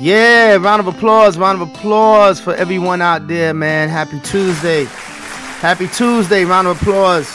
[0.00, 3.88] Yeah, round of applause, round of applause for everyone out there, man.
[3.88, 4.84] Happy Tuesday.
[5.58, 7.28] Happy Tuesday, round of applause.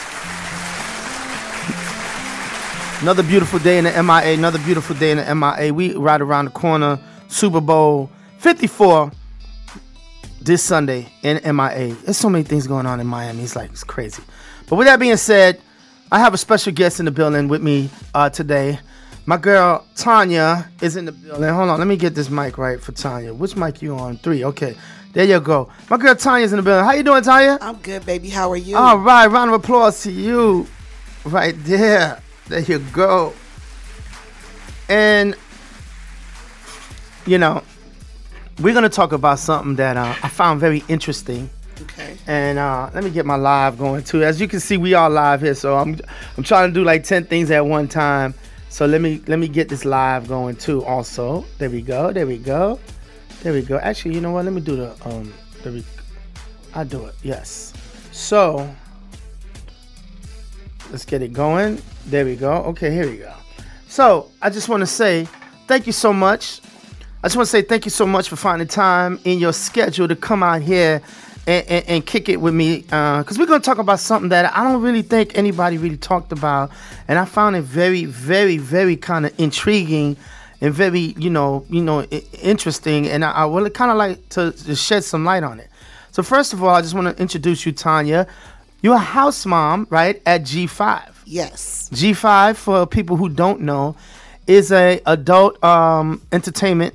[3.01, 5.73] Another beautiful day in the MIA, another beautiful day in the MIA.
[5.73, 6.97] We right around the corner,
[7.27, 9.11] Super Bowl 54
[10.39, 11.95] this Sunday in MIA.
[11.95, 13.43] There's so many things going on in Miami.
[13.43, 14.23] It's like, it's crazy.
[14.69, 15.59] But with that being said,
[16.13, 18.79] I have a special guest in the building with me uh, today.
[19.25, 21.47] My girl Tanya is in the building.
[21.47, 23.33] Hold on, let me get this mic right for Tanya.
[23.33, 24.17] Which mic you on?
[24.17, 24.43] Three.
[24.43, 24.75] Okay,
[25.13, 25.69] there you go.
[25.89, 26.83] My girl Tanya's in the building.
[26.83, 27.57] How you doing, Tanya?
[27.61, 28.29] I'm good, baby.
[28.29, 28.75] How are you?
[28.75, 30.67] All right, round of applause to you,
[31.23, 32.21] right there.
[32.47, 33.33] There you go.
[34.89, 35.35] And
[37.25, 37.63] you know,
[38.59, 41.49] we're gonna talk about something that uh, I found very interesting.
[41.81, 42.17] Okay.
[42.27, 44.23] And uh, let me get my live going too.
[44.23, 45.97] As you can see, we are live here, so I'm
[46.35, 48.33] I'm trying to do like ten things at one time.
[48.73, 50.83] So let me let me get this live going too.
[50.85, 52.79] Also, there we go, there we go,
[53.43, 53.77] there we go.
[53.77, 54.45] Actually, you know what?
[54.45, 55.31] Let me do the um.
[55.61, 55.83] There we,
[56.73, 57.13] I do it.
[57.21, 57.71] Yes.
[58.11, 58.67] So
[60.89, 61.79] let's get it going.
[62.07, 62.51] There we go.
[62.73, 63.31] Okay, here we go.
[63.87, 65.27] So I just want to say
[65.67, 66.59] thank you so much.
[67.21, 70.07] I just want to say thank you so much for finding time in your schedule
[70.07, 70.99] to come out here
[71.45, 74.55] and, and, and kick it with me because we're going to talk about something that
[74.55, 76.71] I don't really think anybody really talked about.
[77.07, 80.15] And I found it very, very, very kind of intriguing
[80.61, 82.03] and very, you know, you know,
[82.41, 83.09] interesting.
[83.09, 85.69] And I, I would kind of like to, to shed some light on it.
[86.11, 88.27] So first of all, I just want to introduce you, Tanya.
[88.81, 91.09] You're a house mom, right, at G5.
[91.25, 91.89] Yes.
[91.91, 93.95] G5, for people who don't know,
[94.45, 96.93] is a adult um, entertainment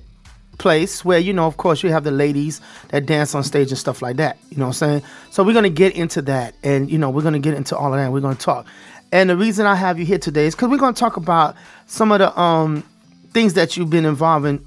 [0.59, 3.79] place where you know, of course, you have the ladies that dance on stage and
[3.79, 4.39] stuff like that.
[4.51, 5.03] You know what I'm saying?
[5.31, 8.01] So we're gonna get into that, and you know, we're gonna get into all of
[8.01, 8.13] that.
[8.13, 8.67] We're gonna talk.
[9.11, 12.13] And the reason I have you here today is because we're gonna talk about some
[12.13, 12.85] of the um,
[13.33, 14.67] things that you've been involved in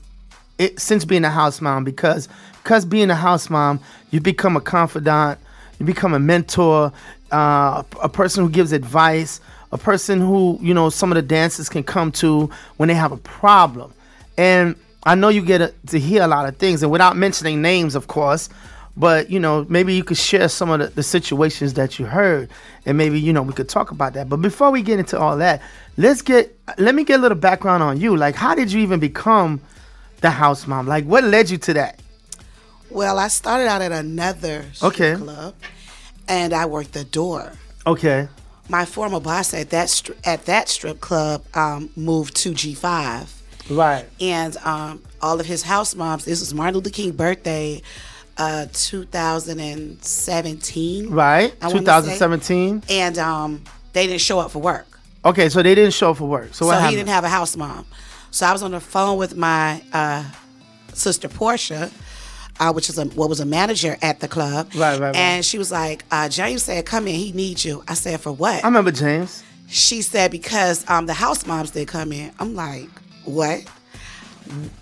[0.57, 2.29] it, since being a house mom because
[2.63, 3.79] because being a house mom
[4.11, 5.39] you become a confidant
[5.79, 6.91] you become a mentor
[7.31, 9.41] uh, a person who gives advice
[9.71, 13.11] a person who you know some of the dancers can come to when they have
[13.11, 13.91] a problem
[14.37, 14.75] and
[15.05, 17.95] i know you get a, to hear a lot of things and without mentioning names
[17.95, 18.49] of course
[18.97, 22.49] but you know maybe you could share some of the, the situations that you heard
[22.85, 24.27] and maybe you know we could talk about that.
[24.27, 25.61] But before we get into all that
[25.95, 28.17] let's get let me get a little background on you.
[28.17, 29.61] Like how did you even become
[30.19, 30.87] the house mom?
[30.87, 32.01] Like what led you to that?
[32.89, 35.15] Well, I started out at another strip Okay.
[35.15, 35.55] club,
[36.27, 37.53] and I worked the door.
[37.87, 38.27] okay.
[38.67, 43.29] My former boss at that stri- at that strip club um, moved to G5,
[43.69, 46.25] right and um, all of his house moms.
[46.25, 47.81] This was Martin Luther King birthday,
[48.37, 51.09] uh, 2017.
[51.09, 51.73] right I say.
[51.79, 53.63] 2017 And um,
[53.93, 54.87] they didn't show up for work.
[55.23, 57.29] okay so they didn't show up for work so what so he didn't have a
[57.29, 57.85] house mom.
[58.31, 60.23] So I was on the phone with my uh,
[60.93, 61.91] sister Portia,
[62.61, 64.69] uh, which is a what was a manager at the club.
[64.73, 65.15] Right, right, right.
[65.15, 68.31] And she was like, uh, James said, "Come in, he needs you." I said, "For
[68.31, 72.55] what?" i remember james she said, "Because um, the house moms did come in." I'm
[72.55, 72.87] like,
[73.25, 73.61] "What?"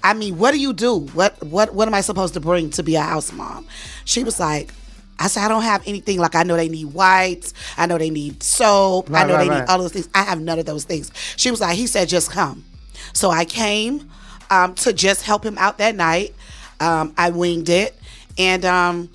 [0.04, 0.96] I mean, what do you do?
[1.14, 3.66] What what what am I supposed to bring to be a house mom?
[4.06, 4.74] She was like.
[5.22, 6.18] I said, I don't have anything.
[6.18, 7.54] Like, I know they need whites.
[7.78, 9.10] I know they need soap.
[9.14, 9.60] I know right, they right.
[9.64, 10.08] need all those things.
[10.16, 11.12] I have none of those things.
[11.36, 12.64] She was like, he said, just come.
[13.12, 14.10] So I came
[14.50, 16.34] um, to just help him out that night.
[16.80, 17.98] Um, I winged it.
[18.38, 19.10] And um,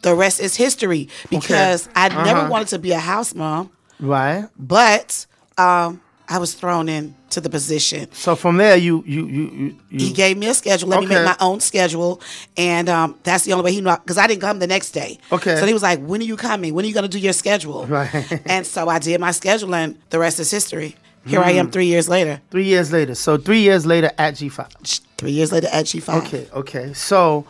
[0.00, 2.24] the rest is history because I Uh-huh.
[2.24, 5.26] never wanted to be a house mom, right but
[5.58, 8.08] um, I was thrown into the position.
[8.12, 9.44] so from there you you you
[9.90, 12.20] you, He gave me a schedule, let me make my own schedule,
[12.56, 15.18] and um, that's the only way he knew because I didn't come the next day.
[15.30, 15.56] Okay.
[15.56, 16.74] So he was like, "When are you coming?
[16.74, 18.40] When are you going to do your schedule?" Right.
[18.46, 20.96] and so I did my schedule, and the rest is history.
[21.26, 21.58] Here I Hmm.
[21.58, 22.40] am, three years later.
[22.50, 26.14] three years later so three years later at g5 Three years later at G5.
[26.22, 27.44] okay okay so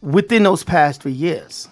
[0.00, 1.68] within those past three years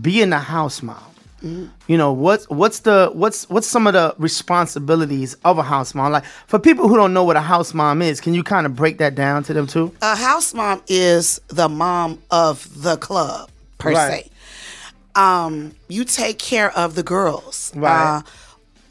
[0.00, 0.96] being a house mom
[1.42, 6.12] you know what's what's the what's what's some of the responsibilities of a house mom
[6.12, 8.76] like for people who don't know what a house mom is can you kind of
[8.76, 13.48] break that down to them too A house mom is the mom of the club
[13.78, 14.24] per Right.
[14.24, 14.30] se.
[15.14, 17.72] Um, you take care of the girls.
[17.74, 18.18] Right.
[18.18, 18.22] Uh,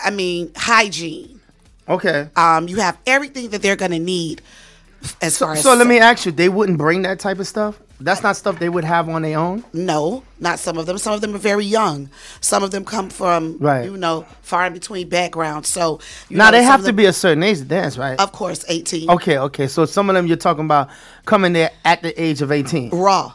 [0.04, 1.40] I mean, hygiene.
[1.88, 4.42] okay Um, you have everything that they're going to need
[5.22, 7.80] as far as so let me ask you they wouldn't bring that type of stuff
[8.01, 10.98] that's not stuff they would have on their own No, not some of them.
[10.98, 12.10] Some of them are very young.
[12.42, 13.86] Some of them come from, Right.
[13.86, 15.68] you know, far in between backgrounds.
[15.69, 16.00] So
[16.30, 18.31] you now know, they have of to be a certain age to dance right of
[18.31, 19.10] course, eighteen.
[19.10, 20.90] okay okay so some of them you're talking about
[21.25, 23.34] coming there at the age of 18 Raw.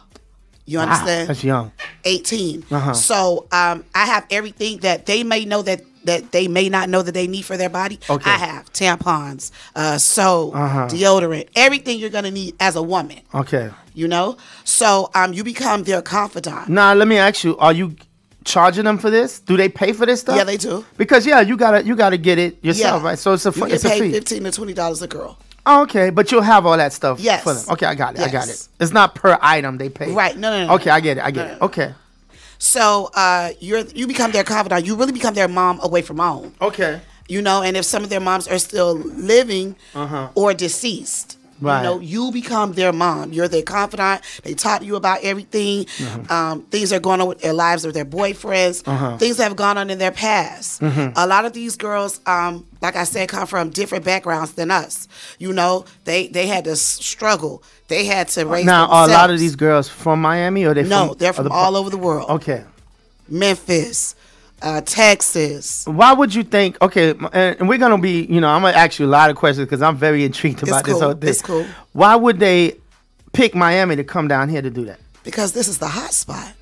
[0.67, 1.29] You Wow, understand?
[1.29, 1.73] that's young
[2.05, 2.65] 18.
[2.71, 2.95] Uh-huh.
[2.95, 7.03] So um, I have everything that they may know that that they may not know
[7.03, 7.99] that they need for their body.
[8.09, 8.31] Okay.
[8.31, 10.87] I have tampons, uh, soap, Uh-huh.
[10.89, 13.21] deodorant, everything you're gonna need as a woman.
[13.35, 13.71] Okay.
[13.95, 16.69] You know, so um, you become their confidant.
[16.69, 17.95] Now let me ask you: Are you
[18.45, 19.41] charging them for this?
[19.41, 20.37] Do they pay for this stuff?
[20.37, 20.85] Yeah, they do.
[20.97, 23.09] Because yeah, you gotta you gotta get it yourself, Yeah.
[23.09, 23.19] right?
[23.19, 24.11] So it's a You it's a fee.
[24.13, 25.39] fifteen to twenty dollars a girl.
[25.67, 27.43] Oh, okay, but you'll have all that stuff Yes.
[27.43, 27.65] for them.
[27.71, 28.21] Okay, I got it.
[28.21, 28.69] I got it.
[28.81, 30.13] It's not per item they pay.
[30.13, 30.37] Right.
[30.37, 30.91] No, no, no, Okay.
[30.91, 31.25] I get it.
[31.25, 31.61] I get No, it.
[31.61, 31.67] no.
[31.67, 31.95] Okay.
[32.65, 34.87] So uh, you're you become their confidant.
[34.87, 36.55] You really become their mom away from home.
[36.61, 37.01] Okay.
[37.29, 39.77] You know, and if some of their moms are still living
[40.35, 41.44] or deceased, Uh-huh.
[41.61, 41.79] Right.
[41.79, 43.33] you know, you become their mom.
[43.33, 44.23] You're their confidant.
[44.43, 45.87] They talk to you about everything.
[46.01, 46.35] Uh-huh.
[46.35, 48.87] Um, things are going on with their lives with their boyfriends.
[48.87, 49.17] Uh-huh.
[49.19, 50.81] Things that have gone on in their past.
[50.81, 51.13] Mm-hmm.
[51.17, 55.09] A lot of these girls, um, like I said, come from different backgrounds than us.
[55.39, 57.63] You know, they they had to struggle.
[57.89, 58.65] They had to raise.
[58.65, 61.47] Now, are a lot of these girls from Miami or they No, from they're from
[61.47, 62.31] other all over the world.
[62.31, 62.65] Okay.
[63.29, 64.15] Memphis,
[64.65, 65.85] uh, Texas.
[65.87, 66.81] Why would you think?
[66.83, 69.37] Okay, and and we're gonna be, you know, I'm gonna ask you a lot of
[69.37, 71.03] questions because I'm very intrigued about this cool.
[71.03, 71.31] whole thing.
[71.31, 71.67] It's cool.
[71.93, 72.77] Why would they
[73.33, 74.99] pick Miami to come down here to do that?
[75.23, 76.53] Because this is the hot spot.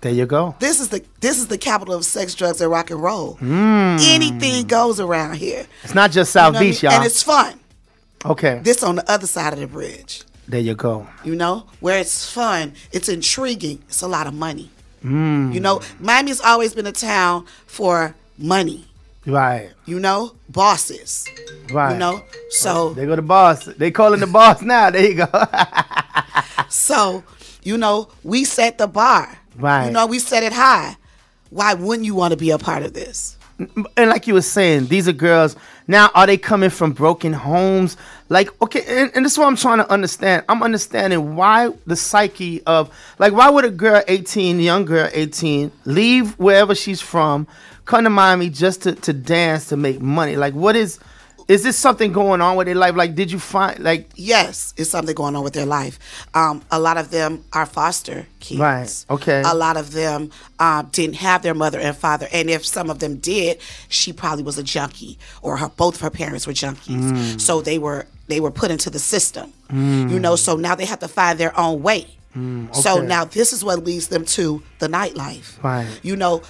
[0.00, 0.54] There you go.
[0.58, 3.34] This is the this is the capital of sex, drugs, and rock and roll.
[3.36, 3.96] Hmm.
[4.00, 5.66] Anything goes around here.
[5.82, 6.90] It's not just You know South I Beach, mean?
[6.90, 7.00] y'all.
[7.00, 7.58] And it's fun.
[8.26, 8.60] okay.
[8.62, 10.22] This on the other side of the bridge.
[10.46, 11.06] there you go.
[11.24, 14.68] You know, where it's fun, it's intriguing, it's a lot of money.
[15.04, 15.52] Hmm.
[15.52, 18.86] You know, Miami's always been a town for money.
[19.26, 19.70] Right.
[19.84, 21.28] You know, bosses.
[21.70, 21.92] Right.
[21.92, 23.66] You know, so They go to boss.
[23.66, 24.88] They calling the boss now.
[24.88, 25.28] There you go.
[26.70, 27.22] so
[27.62, 29.38] you know we set the bar.
[29.58, 29.86] Right.
[29.86, 30.96] You know, we set it high.
[31.50, 33.36] Why wouldn't you want to be a part of this?
[33.58, 35.54] and like you were saying, these are girls.
[35.86, 37.96] Now, are they coming from broken homes?
[38.30, 40.44] Like, okay, and, and this is what I'm trying to understand.
[40.48, 45.70] I'm understanding why the psyche of, like, why would a girl 18, young girl 18,
[45.84, 47.46] leave wherever she's from,
[47.84, 50.36] come to Miami just to, to dance to make money?
[50.36, 50.98] Like, what is,
[51.48, 52.94] is this something going on with their life?
[52.96, 55.98] Like, did you find, like, yes, it's something going on with their life.
[56.34, 58.60] Um, a lot of them are foster kids.
[58.60, 59.42] Right, okay.
[59.44, 62.98] A lot of them um, didn't have their mother and father, and if some of
[62.98, 63.58] them did,
[63.88, 67.12] she probably was a junkie, or her both of her parents were junkies.
[67.12, 67.40] Mm.
[67.40, 69.52] So they were they were put into the system.
[69.70, 72.06] You know, so now they have to find their own way.
[72.34, 73.06] So Mm, okay.
[73.06, 75.62] now this is what leads them to the nightlife.
[75.62, 75.86] Right.
[76.02, 76.42] You know,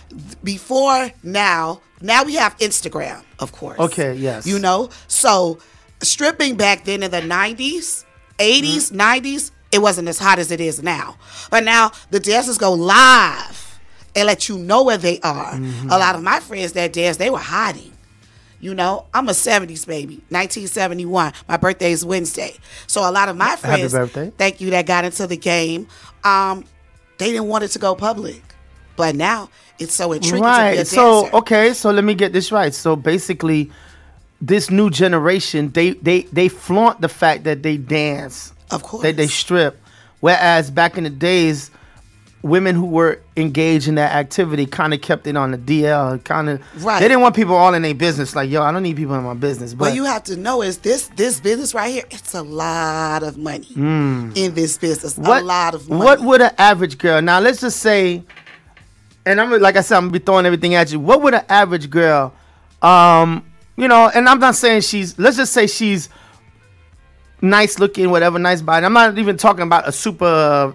[0.42, 3.78] before now, now we have Instagram, of course.
[3.78, 4.46] Okay, yes.
[4.46, 5.58] You know, so
[6.02, 8.04] stripping back then in the 90s,
[8.38, 11.16] 80s, 90s, it wasn't as hot as it is now.
[11.50, 13.78] But now the dancers go live
[14.16, 15.54] and let you know where they are.
[15.54, 17.92] A lot of my friends that dance, they were hiding.
[18.64, 21.34] You know, I'm a 70s baby, 1971.
[21.46, 22.54] My birthday is Wednesday.
[22.86, 24.32] So a lot of my friends, birthday.
[24.38, 25.86] thank you, that got into the game,
[26.24, 26.64] um,
[27.18, 28.40] they didn't want it to go public.
[28.96, 30.86] But now it's so intriguing to be a right?
[30.86, 32.72] So, okay, so let me get this right.
[32.72, 33.70] So basically,
[34.40, 38.54] this new generation, they, they, they flaunt the fact that they dance.
[38.70, 39.02] Of course.
[39.02, 39.78] That they strip.
[40.20, 41.70] Whereas back in the days,
[42.44, 46.22] women who were engaged in that activity kind of kept it on the DL.
[46.24, 47.00] Kind of, Right.
[47.00, 48.36] They didn't want people all in their business.
[48.36, 49.72] Like, yo, I don't need people in my business.
[49.72, 53.22] But what you have to know is this this business right here, it's a lot
[53.22, 55.16] of money in this business.
[55.16, 56.04] what, a lot of money.
[56.04, 57.22] What would an average girl?
[57.22, 58.22] Now, let's just say,
[59.24, 61.00] and I'm like I said, I'm gonna be throwing everything at you.
[61.00, 62.34] What would an average girl,
[62.82, 63.42] um,
[63.76, 64.10] you know?
[64.14, 65.18] And I'm not saying she's.
[65.18, 66.10] Let's just say she's
[67.40, 68.84] nice looking, whatever, nice body.
[68.84, 70.74] I'm not even talking about a super,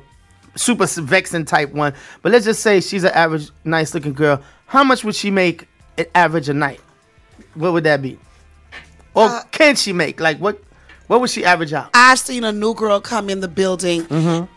[0.55, 1.93] super vexing type one.
[2.21, 4.41] But let's just say she's an average, nice looking girl.
[4.65, 6.79] How much would she make an average a night?
[7.55, 8.17] What would that be?
[9.13, 10.61] Or Uh, can she make like what?
[11.07, 11.89] What would she average out?
[11.93, 14.05] I've seen a new girl come in the building,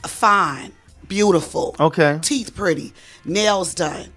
[0.07, 0.73] fine,
[1.09, 1.83] beautiful, Mm-hmm.
[1.85, 2.19] Okay.
[2.21, 2.93] teeth pretty,
[3.25, 4.13] nails done,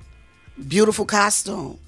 [0.67, 1.79] beautiful costume,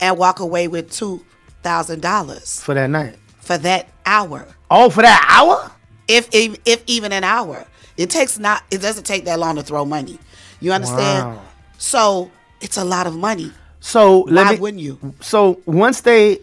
[0.00, 1.24] and walk away with two
[1.62, 3.16] thousand dollars For that night.
[3.40, 4.46] for that hour.
[4.70, 5.70] Oh, for that hour?
[6.08, 8.62] If, if if even an hour, it takes not.
[8.70, 10.18] It doesn't take that long to throw money.
[10.60, 11.36] You understand?
[11.36, 11.42] Wow.
[11.78, 12.30] So
[12.60, 13.50] it's a lot of money.
[13.80, 15.14] So let Why me, wouldn't you?
[15.20, 16.38] So once they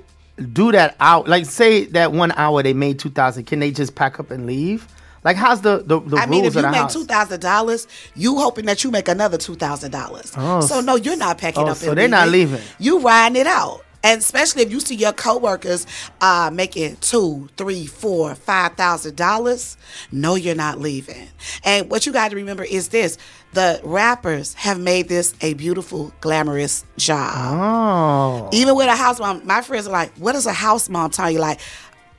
[0.54, 3.96] do that out, like say that one hour they made two thousand, can they just
[3.96, 4.88] pack up and leave?
[5.24, 8.66] Like how's the the, the I mean, if you make two thousand dollars, you hoping
[8.66, 10.34] that you make another two thousand dollars.
[10.38, 11.78] Oh, so no, you're not packing oh, up.
[11.78, 12.62] so and they're not leaving.
[12.78, 15.86] You riding it out, and especially if you see your coworkers
[16.22, 19.78] uh, making two, three, four, five thousand dollars.
[20.12, 21.28] No, you're not leaving.
[21.64, 23.18] And what you got to remember is this:
[23.54, 27.34] the rappers have made this a beautiful, glamorous job.
[27.36, 31.12] oh, Even with a house mom, my friends are like, "What does a house mom
[31.12, 31.60] tell you?" Like,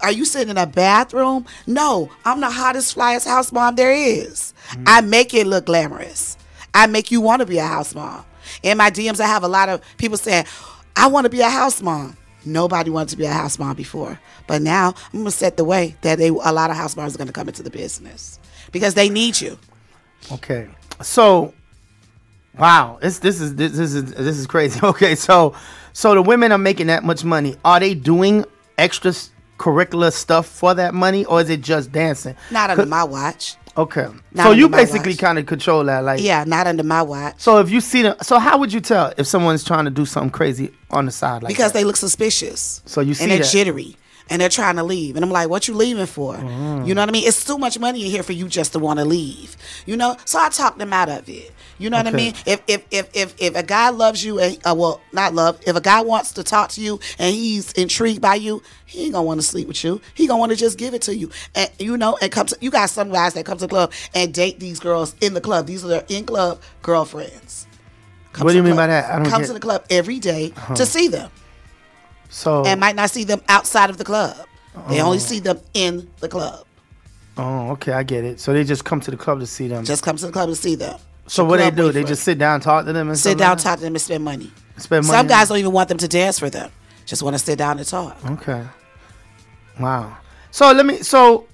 [0.02, 1.46] are you sitting in a bathroom?
[1.66, 4.52] No, I'm the hottest, flyest house mom there is.
[4.86, 6.36] I make it look glamorous.
[6.72, 8.24] I make you want to be a house mom.
[8.62, 10.44] In my DMs, I have a lot of people saying,
[11.00, 12.14] I want to be a house mom.
[12.44, 15.96] Nobody wanted to be a house mom before, but now I'm gonna set the way
[16.02, 18.38] that they a lot of house moms are gonna come into the business
[18.70, 19.58] because they need you.
[20.30, 20.68] Okay.
[21.00, 21.54] So,
[22.58, 24.78] wow, this this is this, this is this is crazy.
[24.84, 25.54] Okay, so
[25.94, 27.56] so the women are making that much money.
[27.64, 28.44] Are they doing
[28.76, 29.12] extra
[29.56, 32.36] curricular stuff for that money, or is it just dancing?
[32.50, 33.56] Not under my watch.
[33.76, 34.08] Okay.
[34.32, 36.20] Not so you basically kind of control that, like.
[36.20, 39.12] Yeah, not under my watch So if you see them, so how would you tell
[39.16, 41.78] if someone's trying to do something crazy on the side like because that?
[41.78, 42.82] they look suspicious.
[42.84, 43.50] So you see and they're that.
[43.50, 43.96] jittery
[44.30, 46.86] and they're trying to leave, and I'm like, "What you leaving for?" Mm.
[46.86, 47.26] You know what I mean?
[47.26, 49.56] It's too much money in here for you just to want to leave.
[49.84, 51.52] You know, so I talk them out of it.
[51.78, 52.34] You know what I mean?
[52.46, 55.58] If if if if if a guy loves you and uh, well, not love.
[55.66, 59.14] If a guy wants to talk to you and he's intrigued by you, he ain't
[59.14, 60.00] gonna want to sleep with you.
[60.14, 61.30] He gonna want to just give it to you.
[61.54, 63.92] And you know, and come to you got some guys that come to the club
[64.14, 65.66] and date these girls in the club.
[65.66, 67.66] These are their in club girlfriends.
[68.38, 69.10] What do you mean club- by that?
[69.10, 71.30] I don't come get- to the club every day to see them
[72.30, 74.36] so and might not see them outside of the club.
[74.88, 76.64] They only see them in the club.
[77.36, 78.40] oh, okay, I get it.
[78.40, 79.84] So they just come to the club to see them.
[79.84, 80.98] Just come to the club to see them.
[81.26, 81.92] so what they do?
[81.92, 84.00] They just sit down, talk to them, and sit down, like talk to them, and
[84.00, 84.50] spend money.
[84.76, 85.18] Spend money.
[85.18, 86.70] Some guys don't even want them to dance for them.
[87.04, 88.16] Just want to sit down and talk.
[88.24, 88.64] Okay.
[89.80, 90.16] Wow.
[90.52, 90.98] So let me.
[90.98, 91.48] So,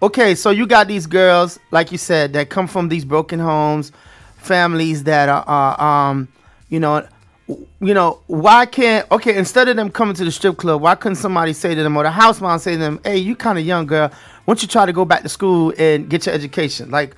[0.00, 0.34] okay.
[0.34, 3.90] So you got these girls, like you said, that come from these broken homes,
[4.36, 6.28] families that are, are um,
[6.68, 7.06] you know,
[7.48, 9.10] you know, why can't?
[9.10, 11.96] Okay, instead of them coming to the strip club, why couldn't somebody say to them,
[11.96, 14.08] or the house mom say to them, "Hey, you kind of young girl.
[14.08, 17.14] Why don't you try to go back to school and get your education?" Like,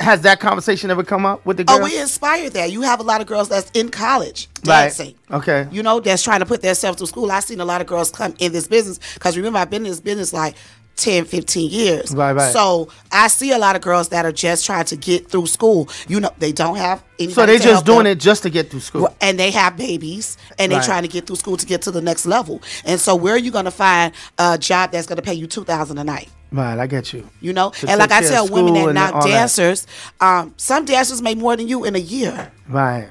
[0.00, 1.80] has that conversation ever come up with the oh, girls?
[1.80, 2.72] Oh, we inspired that.
[2.72, 4.84] You have a lot of girls that's in college Right.
[4.84, 5.14] dancing.
[5.30, 5.68] Okay.
[5.70, 7.30] You know, that's trying to put themselves to school.
[7.30, 9.90] I've seen a lot of girls come in this business because remember, I've been in
[9.90, 10.54] this business like
[10.96, 12.14] 10, 15 years.
[12.14, 12.52] Right, right.
[12.52, 15.88] So I see a lot of girls that are just trying to get through school.
[16.06, 18.06] You know, they don't have so they're just doing them.
[18.08, 19.08] it just to get through school.
[19.20, 20.84] and they have babies and they're Right.
[20.86, 22.60] trying to get through school to get to the next level.
[22.84, 25.46] And so where are you going to find a job that's going to pay you
[25.46, 26.28] 2000 a night?
[26.50, 27.28] Right, I get you.
[27.40, 29.28] You know, To and like I tell women that not all that.
[29.28, 29.86] dancers,
[30.20, 32.52] um, some dancers make more than you in a year.
[32.68, 33.08] Right.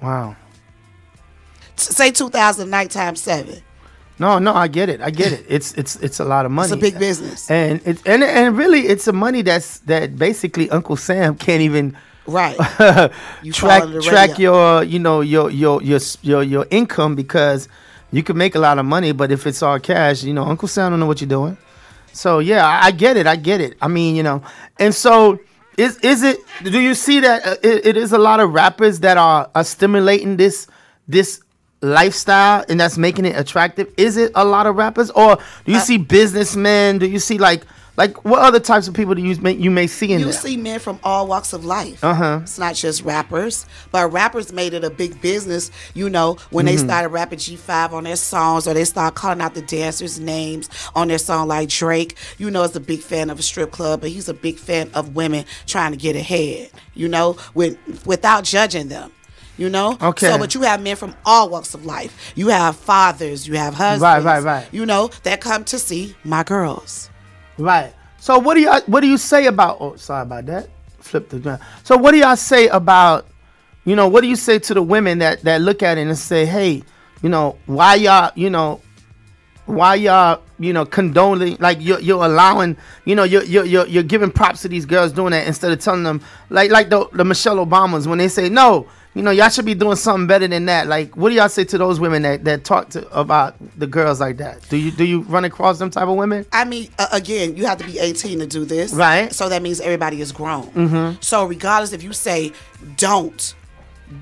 [0.00, 0.36] Wow.
[1.76, 3.60] Say two thousand a night times seven.
[4.18, 5.00] No, no, I get it.
[5.00, 5.46] I get it.
[5.48, 6.66] It's it's it's a lot of money.
[6.66, 10.68] It's a big business, And it and and really it's a money that's that basically
[10.70, 11.96] Uncle Sam can't even
[12.26, 12.56] right?
[13.42, 17.68] You track track your you know your your your your your income because
[18.10, 20.68] you can make a lot of money, but if it's all cash, you know Uncle
[20.68, 21.56] Sam don't know what you're doing.
[22.12, 23.26] So yeah, I, I get it.
[23.26, 23.76] I get it.
[23.80, 24.42] I mean, you know,
[24.78, 25.38] and so
[25.76, 26.38] is is it?
[26.64, 29.64] Do you see that uh, it, it is a lot of rappers that are, are
[29.64, 30.66] stimulating this
[31.06, 31.40] this
[31.80, 33.92] lifestyle and that's making it attractive?
[33.96, 36.98] Is it a lot of rappers, or do Uh, you see businessmen?
[36.98, 37.62] Do you see like
[37.96, 40.32] like what other types of people do you may, you may see in You there?
[40.34, 42.04] see men from all walks of life.
[42.04, 42.38] Uh-huh.
[42.44, 45.72] It's not just rappers, but rappers made it a big business.
[45.94, 46.76] You know, when Mm-hmm.
[46.76, 50.70] they started rapping G5 on their songs, or they start calling out the dancers' names
[50.94, 52.16] on their song, like Drake.
[52.38, 54.90] You know, is a big fan of a strip club, but he's a big fan
[54.94, 56.70] of women trying to get ahead.
[56.94, 59.10] You know, with without judging them.
[59.58, 60.28] You know, Okay.
[60.30, 62.32] So, but you have men from all walks of life.
[62.36, 64.42] You have fathers, you have husbands, right, right.
[64.42, 64.68] Right.
[64.72, 67.10] You know, that come to see my girls.
[67.58, 67.92] Right.
[68.18, 69.78] So what do you what do you say about?
[69.80, 70.68] Oh, sorry about that.
[71.00, 71.60] Flip the ground.
[71.82, 73.26] So what do y'all say about?
[73.84, 76.16] You know, what do you say to the women that that look at it and
[76.16, 76.82] say, hey,
[77.22, 78.80] you know, why y'all, you know,
[79.66, 84.02] why y'all, you know, condoning like you're you're allowing, you know, you're you're you're, you're
[84.02, 87.24] giving props to these girls doing that instead of telling them like like the the
[87.24, 88.86] Michelle Obamas when they say no.
[89.18, 90.86] You know, y'all should be doing something better than that.
[90.86, 94.20] Like, what do y'all say to those women that, that talk to about the girls
[94.20, 94.60] like that?
[94.68, 96.46] Do you do you run across them type of women?
[96.52, 98.92] I mean, uh, again, you have to be 18 to do this.
[98.94, 99.32] Right.
[99.32, 100.68] So that means everybody is grown.
[100.68, 101.20] Mm-hmm.
[101.20, 102.52] So regardless if you say,
[102.96, 103.56] don't,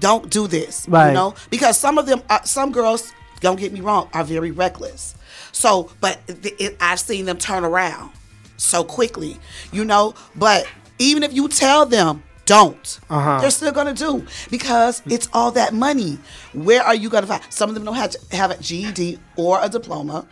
[0.01, 1.09] don't do this, Right.
[1.09, 4.51] you know, because some of them, uh, some girls, don't get me wrong, are very
[4.51, 5.15] reckless.
[5.53, 8.13] So, but it, it, I've seen them turn around
[8.57, 9.37] so quickly,
[9.73, 10.67] you know, but
[10.99, 13.01] even if you tell them, don't.
[13.11, 13.41] Uh-huh.
[13.41, 16.19] They're still gonna do because it's all that money.
[16.55, 17.43] Where are you gonna find?
[17.51, 20.27] Some of them don't have to have a GED or a diploma.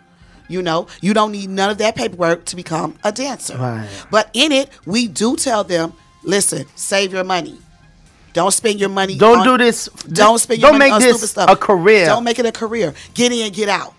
[0.48, 3.56] You know, you don't need none of that paperwork to become a dancer.
[3.56, 3.88] Right.
[4.10, 7.58] But in it, we do tell them, listen, save your money.
[8.34, 9.16] Don't spend your money.
[9.16, 11.50] Don't on- do this- Don't spend your don't money make on this stupid stuff.
[11.50, 12.06] a career.
[12.06, 12.92] Don't make it a career.
[13.14, 13.94] Get in, get out.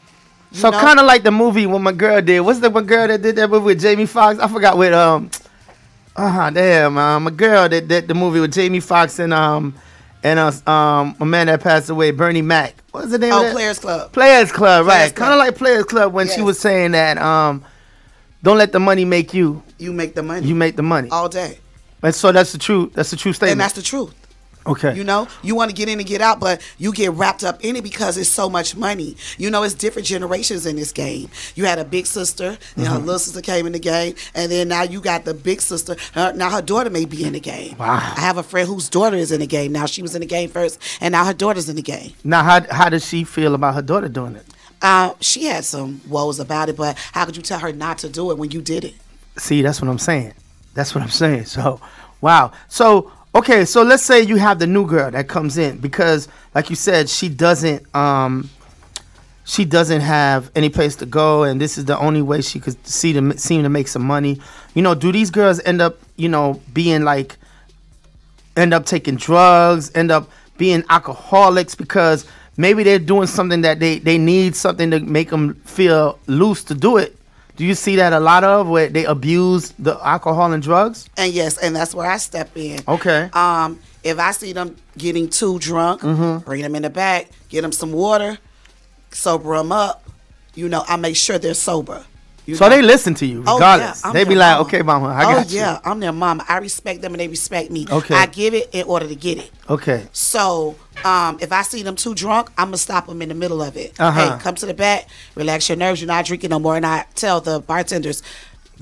[0.51, 2.39] So kind of like the movie when my girl did.
[2.41, 4.39] What's the one girl that did that movie with Jamie Foxx?
[4.39, 5.29] I forgot with um.
[6.17, 9.73] Ah, damn, um, my girl that did the movie with Jamie Foxx and um
[10.23, 12.75] and uh, um a man that passed away, Bernie Mac.
[12.91, 13.33] What's the name?
[13.33, 13.51] of Oh, that?
[13.53, 14.11] Players Club.
[14.13, 15.15] Players Club, Players right?
[15.15, 17.63] Kind of like Players Club when she was saying that um,
[18.43, 19.61] don't let the money make you.
[19.77, 21.09] You make the money You make the money.
[21.09, 21.59] all day,
[22.01, 22.91] And so that's the true.
[22.93, 23.51] That's the true statement.
[23.53, 24.13] and that's the truth.
[24.67, 24.95] Okay.
[24.95, 27.63] You know, you want to get in and get out, but you get wrapped up
[27.63, 29.15] in it because it's so much money.
[29.37, 31.29] You know, it's different generations in this game.
[31.55, 34.67] You had a big sister, and her little sister came in the game, and then
[34.69, 35.95] now you got the big sister.
[36.13, 37.77] Her, now her daughter may be in the game.
[37.77, 37.93] Wow.
[37.93, 39.85] I have a friend whose daughter is in the game now.
[39.85, 42.13] She was in the game first, and now her daughter's in the game.
[42.23, 44.45] Now, how how does she feel about her daughter doing it?
[44.81, 48.09] Uh, she had some woes about it, but how could you tell her not to
[48.09, 48.95] do it when you did it?
[49.37, 50.33] See, that's what I'm saying.
[50.73, 51.45] That's what I'm saying.
[51.45, 51.79] So,
[52.21, 52.51] wow.
[52.67, 56.69] So, okay, so let's say you have the new girl that comes in because, like
[56.69, 58.49] you said, she doesn't um
[59.47, 62.87] she doesn't have any place to go, and this is the only way she could
[62.87, 64.39] see to seem to make some money.
[64.73, 67.37] You know, do these girls end up, you know, being like
[68.57, 72.25] end up taking drugs, end up being alcoholics because
[72.57, 76.73] maybe they're doing something that they they need something to make them feel loose to
[76.73, 77.15] do it.
[77.55, 81.07] Do you see that a lot of where they abuse the alcohol and drugs?
[81.17, 82.81] And yes, and that's where I step in.
[82.87, 83.29] Okay.
[83.33, 86.45] Um, if I see them getting too drunk, Mm-hmm.
[86.45, 88.37] bring them in the back, get them some water,
[89.11, 90.03] sober them up.
[90.53, 92.03] You know, I make sure they're sober.
[92.45, 92.75] You So know?
[92.75, 94.05] they listen to you Oh, regardless.
[94.05, 94.61] I'm they be like, mama.
[94.67, 96.45] "Okay, mama, I oh, got you." yeah, I'm their mama.
[96.47, 97.87] I respect them and they respect me.
[97.89, 98.13] Okay.
[98.15, 99.49] I give it in order to get it.
[99.69, 100.05] Okay.
[100.13, 103.61] So, um, if I see them too drunk, I'm gonna stop them in the middle
[103.61, 103.93] of it.
[103.99, 104.37] Uh-huh.
[104.37, 106.01] Hey, come to the back, relax your nerves.
[106.01, 106.75] You're not drinking no more.
[106.75, 108.23] And I tell the bartenders,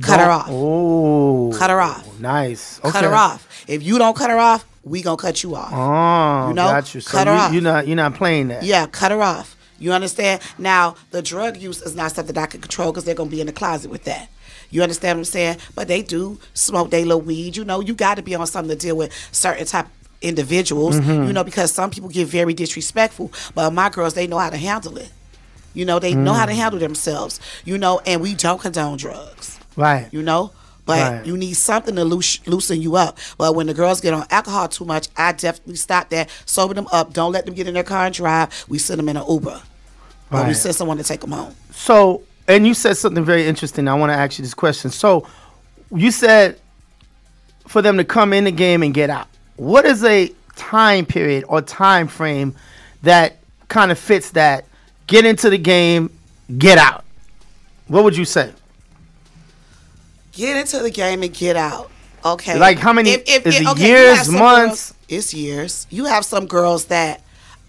[0.02, 0.48] cut her off.
[0.50, 1.54] Oh.
[1.58, 2.20] Cut her off.
[2.20, 2.80] Nice.
[2.80, 2.92] Okay.
[2.92, 3.66] Cut her off.
[3.68, 5.72] If you don't cut her off, we gonna cut you off.
[5.74, 7.02] Oh, You know, got you.
[7.02, 7.54] So cut her you, off.
[7.54, 8.64] you're not you're not playing that.
[8.64, 9.56] Yeah, cut her off.
[9.80, 10.42] You understand?
[10.58, 13.42] Now, the drug use is not something that I can control because they're gonna be
[13.42, 14.30] in the closet with that.
[14.70, 15.58] You understand what I'm saying?
[15.76, 17.56] But they do smoke they little weed.
[17.56, 19.88] You know, you got to be on something to deal with certain type
[20.24, 21.00] individuals.
[21.00, 21.28] Mm-hmm.
[21.28, 23.32] You know, because some people get very disrespectful.
[23.54, 25.10] But my girls, they know how to handle it.
[25.74, 26.38] You know, they know Mm.
[26.38, 27.40] how to handle themselves.
[27.66, 29.60] You know, and we don't condone drugs.
[29.76, 30.08] Right.
[30.12, 30.52] You know.
[30.86, 31.26] But Right.
[31.26, 33.18] you need something to loose, loosen you up.
[33.38, 36.30] But when the girls get on alcohol too much, I definitely stop that.
[36.46, 37.14] Sober them up.
[37.14, 38.66] Don't let them get in their car and drive.
[38.68, 39.62] We send them in an Uber.
[40.32, 41.56] Or we send someone to take them home.
[41.74, 43.88] So, and you said something very interesting.
[43.88, 44.92] I want to ask you this question.
[44.92, 45.26] So,
[45.96, 46.60] you said
[47.68, 49.28] for them to come in the game and get out.
[49.56, 52.56] What is a time period or time frame
[53.04, 53.38] that
[53.68, 54.66] kind of fits that?
[55.08, 56.10] Get into the game,
[56.58, 57.04] get out.
[57.88, 58.52] What would you say?
[60.32, 61.92] Get into the game and get out.
[62.26, 62.58] Okay.
[62.58, 64.92] Like how many- is it you years, months?
[64.92, 65.86] girls- it's years.
[65.90, 67.22] You have some girls that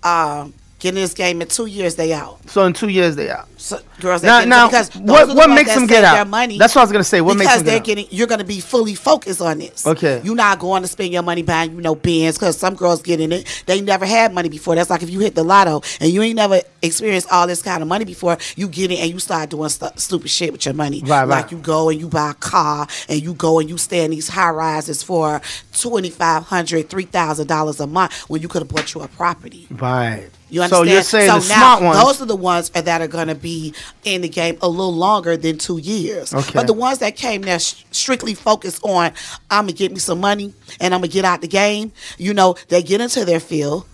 [0.02, 2.38] um, get in this game in two years they out.
[2.48, 3.48] So in two years they out.
[3.64, 6.16] So, girls that Now- get now, because what- what makes them get out?
[6.16, 7.22] Their money That's what I was gonna say.
[7.22, 7.84] What makes because them get they're out?
[7.84, 9.86] getting you're gonna be fully focused on this.
[9.86, 10.20] Okay.
[10.22, 13.20] You're not going to spend your money buying you know bins because some girls get
[13.20, 13.46] in it.
[13.64, 14.74] They never had money before.
[14.74, 17.80] That's like if you hit the lotto and you ain't never experienced all this kind
[17.80, 18.36] of money before.
[18.54, 21.00] You get in and you start doing stu- stupid shit with your money.
[21.00, 21.28] Right, right.
[21.28, 24.10] Like you go and you buy a car and you go and you stay in
[24.10, 25.40] these high rises for
[25.72, 29.00] twenty five hundred, three thousand dollars $3000 a month when you could have bought you
[29.00, 29.66] a property.
[29.70, 30.28] Right.
[30.50, 32.04] You understand So you're saying so the now, smart ones.
[32.04, 33.53] Those are the ones that are going to be
[34.04, 36.32] in the game a little longer than two years.
[36.34, 36.52] Okay.
[36.54, 39.12] But the ones that came there sh- strictly focused on,
[39.50, 41.92] I'm gonna get me some money and I'm gonna get out the game.
[42.18, 43.86] You know, they get into their field,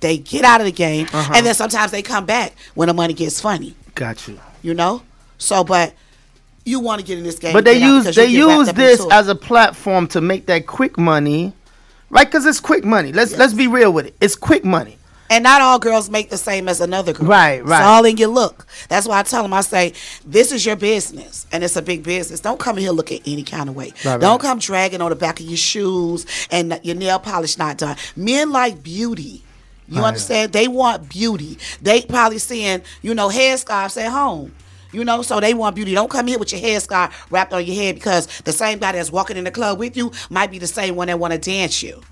[0.00, 1.32] they get out of the game, Uh-huh.
[1.34, 3.74] and then sometimes they come back when the money gets funny.
[3.94, 4.38] got you.
[4.62, 5.02] You know,
[5.38, 5.94] so but
[6.64, 9.00] you want to get in this game, But they use they you get wrapped use
[9.00, 11.52] this as a platform to make that quick money,
[12.10, 12.26] right?
[12.26, 13.12] Because it's quick money.
[13.12, 14.14] Let's let's be real with it.
[14.20, 14.96] It's quick money.
[15.32, 17.26] And not all girls make the same as another girl.
[17.26, 17.78] Right, right.
[17.80, 18.66] It's all in your look.
[18.90, 19.94] That's why I tell them, I say,
[20.26, 22.40] this is your business, and it's a big business.
[22.40, 23.92] Don't come in here looking any kind of way.
[24.04, 24.40] Right, Don't right.
[24.40, 27.96] come dragging on the back of your shoes and your nail polish not done.
[28.14, 29.42] Men like beauty.
[29.88, 30.08] You Right.
[30.08, 30.52] understand?
[30.52, 31.56] They want beauty.
[31.80, 34.52] They probably seeing, you know, headscarves at home.
[34.92, 35.94] You know, so they want beauty.
[35.94, 39.10] Don't come here with your headscarf wrapped on your head because the same guy that's
[39.10, 41.82] walking in the club with you might be the same one that want to dance
[41.82, 42.02] you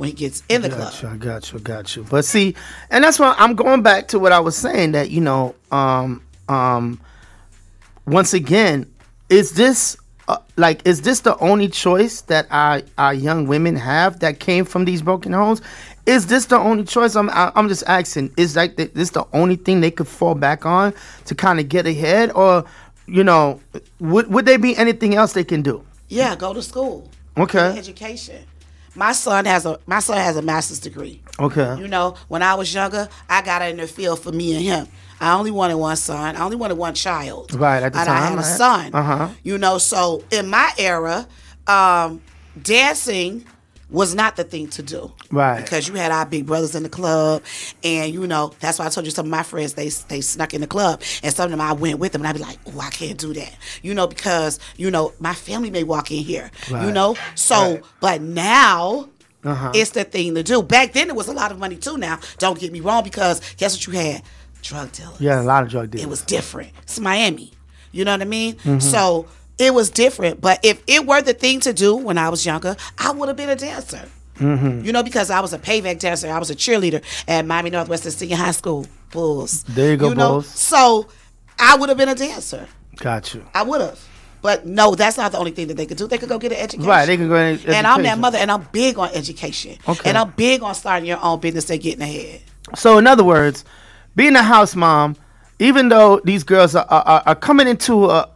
[0.00, 0.94] when he gets in the club.
[1.02, 2.04] You, I got you, I got you.
[2.08, 2.54] But see,
[2.90, 6.22] and that's why I'm going back to what I was saying that you know, um,
[6.48, 6.98] um,
[8.06, 8.90] once again,
[9.28, 14.20] is this uh, like is this the only choice that our our young women have
[14.20, 15.60] that came from these broken homes?
[16.06, 17.14] Is this the only choice?
[17.14, 18.32] I'm I- I'm just asking.
[18.38, 20.94] Is like the, this the only thing they could fall back on
[21.26, 22.64] to kind of get ahead, or
[23.06, 23.60] you know,
[23.98, 25.84] would would there be anything else they can do?
[26.08, 27.06] Yeah, go to school.
[27.36, 27.76] Okay.
[27.78, 28.44] Education.
[29.00, 31.22] My son has a my son has a master's degree.
[31.38, 31.80] Okay.
[31.80, 34.62] You know, when I was younger, I got it in the field for me and
[34.62, 34.88] him.
[35.18, 36.36] I only wanted one son.
[36.36, 37.54] I only wanted one child.
[37.54, 38.94] Right, at the and I time, had a son.
[38.94, 39.28] Uh-huh.
[39.42, 41.26] You know, so in my era,
[41.66, 42.20] um,
[42.62, 43.46] dancing
[43.90, 45.12] was not the thing to do.
[45.30, 45.60] Right.
[45.62, 47.42] Because you had our big brothers in the club,
[47.82, 50.54] and you know that's why I told you some of my friends they they snuck
[50.54, 52.58] in the club, and some of them I went with them, and I'd be like,
[52.68, 56.22] oh, I can't do that, you know, because you know my family may walk in
[56.22, 57.16] here, you know.
[57.34, 57.82] So, Right.
[58.00, 59.08] but now
[59.42, 59.72] Uh-huh.
[59.74, 60.62] It's the thing to do.
[60.62, 61.96] Back then, it was a lot of money too.
[61.96, 64.22] Now, don't get me wrong, because guess what you had?
[64.60, 65.18] Drug dealers.
[65.18, 66.04] Yeah, a lot of drug dealers.
[66.04, 66.72] It was different.
[66.82, 67.50] It's Miami.
[67.90, 68.56] You know what I mean?
[68.56, 68.80] Mm-hmm.
[68.80, 69.26] So
[69.60, 70.40] it was different.
[70.40, 73.36] But if it were the thing to do when I was younger, I would have
[73.36, 74.08] been a dancer.
[74.36, 74.84] Mm-hmm.
[74.86, 76.30] You know, because I was a payback dancer.
[76.30, 78.86] I was a cheerleader at Miami Northwestern Senior High School.
[79.12, 79.64] Bulls.
[79.64, 80.30] There you go, know?
[80.30, 80.48] Bulls.
[80.48, 81.08] So
[81.58, 82.66] I would have been a dancer.
[82.96, 83.44] Got you.
[83.52, 84.00] I would have.
[84.42, 86.06] But no, that's not the only thing that they could do.
[86.06, 86.88] They could go get an education.
[86.88, 89.76] Right, they can go in And I'm that mother, and I'm big on education.
[89.86, 90.08] Okay.
[90.08, 92.40] And I'm big on starting your own business and getting ahead.
[92.74, 93.64] So, in other words,
[94.16, 95.16] being a house mom,
[95.58, 98.30] even though these girls are, are, are coming into a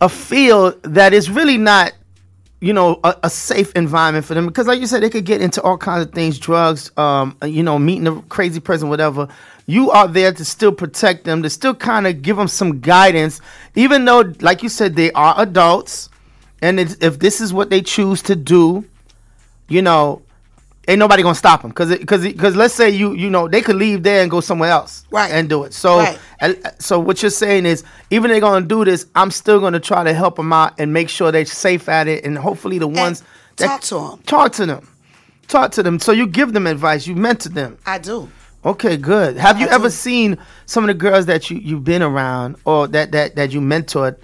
[0.00, 1.92] a field that is really not,
[2.60, 5.40] you know, a, a safe environment for them, because like you said, they could get
[5.40, 9.28] into all kinds of things, drugs, um, you know, meeting a crazy person, whatever.
[9.66, 13.40] You are there to still protect them, to still kind of give them some guidance,
[13.74, 16.08] even though, like you said, they are adults,
[16.62, 18.84] and if this is what they choose to do,
[19.68, 20.22] you know,
[20.88, 23.76] ain't nobody gonna stop them because because because let's say you you know they could
[23.76, 25.30] leave there and go somewhere else Right.
[25.30, 25.72] and do it.
[25.74, 26.18] So Right.
[26.40, 30.02] and- so what you're saying is even they're gonna do this, I'm still gonna try
[30.02, 33.22] to help them out and make sure they're safe at it, and hopefully the ones
[33.56, 34.18] talk to 'em.
[34.26, 34.88] talk to them,
[35.46, 35.98] talk to them.
[36.00, 37.76] So you give them advice, you mentor them.
[37.86, 38.28] I do.
[38.64, 39.36] Okay, good.
[39.36, 39.90] Have you I ever do.
[39.90, 43.60] seen some of the girls that you you've been around or that that that you
[43.60, 44.16] mentored,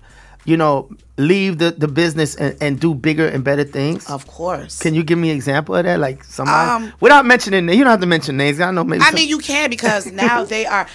[0.44, 4.08] you know, leave the the business and, and do bigger and better things?
[4.10, 4.78] Of course.
[4.78, 5.98] Can you give me an example of that?
[6.00, 8.60] Like somebody Um, without mentioning you don't have to mention names.
[8.60, 9.02] I know maybe.
[9.02, 10.86] I some- mean, you can because now they are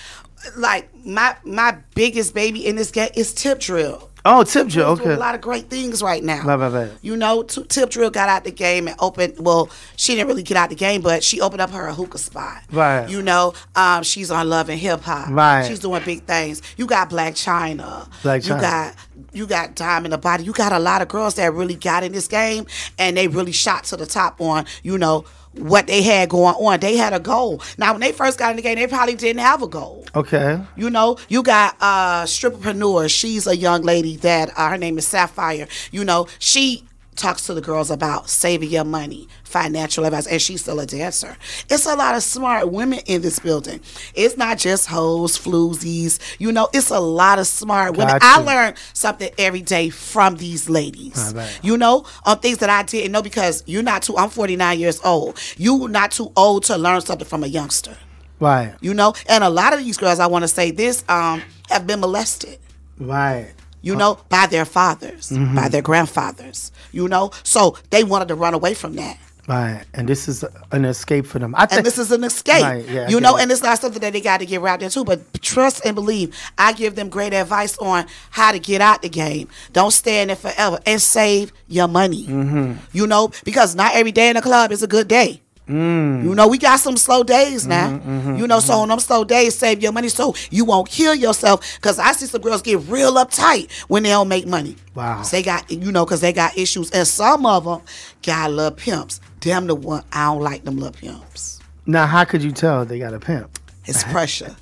[0.56, 4.06] like my my biggest baby in this game is Tip Drill.
[4.26, 4.90] oh, tip drill.
[4.90, 5.14] Okay.
[5.14, 6.44] a lot of great things right now.
[6.46, 6.92] Right, right, right.
[7.02, 9.36] You know, T- Tip Drill got out the game and opened.
[9.40, 12.62] Well, she didn't really get out the game, but she opened up her hookah spot.
[12.72, 13.10] Right.
[13.10, 15.30] You know, um, she's on Love and Hip Hop.
[15.30, 15.66] Right.
[15.66, 16.62] She's doing big things.
[16.76, 18.10] You got Blac Chyna.
[18.22, 18.56] Blac Chyna.
[18.56, 18.96] You got
[19.34, 20.44] you got Diamond the Body.
[20.44, 22.65] You got a lot of girls that really got in this game
[22.98, 24.65] and they really shot to the top on.
[24.84, 25.26] You know.
[25.54, 27.63] What they had going on, they had a goal.
[27.80, 30.06] Now, when they first got in the game, they probably didn't have a goal.
[30.15, 30.62] Okay.
[30.76, 33.10] You know, you got uh stripperpreneur.
[33.10, 35.68] She's a young lady that uh, her name is Sapphire.
[35.92, 36.84] You know, she
[37.19, 41.38] talks to the girls about saving your money, financial advice, and she's still a dancer.
[41.69, 43.82] It's a lot of smart women in this building.
[44.15, 46.19] It's not just hoes, floozies.
[46.39, 48.17] You know, it's a lot of smart women.
[48.19, 51.34] Got I learn something every day from these ladies.
[51.62, 54.17] You know, on things that I didn't know because you're not too.
[54.17, 55.38] I'm 49 years old.
[55.58, 57.95] You're not too old to learn something from a youngster
[58.41, 58.73] Right.
[58.79, 61.86] you know and a lot of these girls i want to say this um have
[61.86, 62.58] been molested
[62.97, 63.51] Right.
[63.82, 65.56] You know by their fathers Mm-hmm.
[65.56, 69.84] by their grandfathers you know so they wanted to run away from that Right.
[69.96, 71.56] And this is an escape for them.
[71.56, 73.42] I think and this is an escape Right, yeah, you know it.
[73.42, 76.36] and it's not something that they got to get wrapped into but trust and believe
[76.60, 80.30] i give them great advice on how to get out the game don't stay in
[80.30, 82.74] it forever and save your money Mm-hmm.
[82.92, 86.23] you know because not every day in the club is a good day Mm.
[86.23, 87.91] You know, we got some slow days now.
[87.91, 91.13] Mm-hmm, you know, so on them slow days, save your money so you won't kill
[91.13, 91.75] yourself.
[91.75, 94.75] Because I see some girls get real uptight when they don't make money.
[94.95, 95.21] Wow.
[95.23, 96.89] They got, you know, because they got issues.
[96.91, 97.82] And some of them
[98.23, 99.21] got little pimps.
[99.39, 101.60] Damn the one, I don't like them little pimps.
[101.86, 103.60] now how could you tell they got a pimp?
[103.86, 104.55] It's pressure.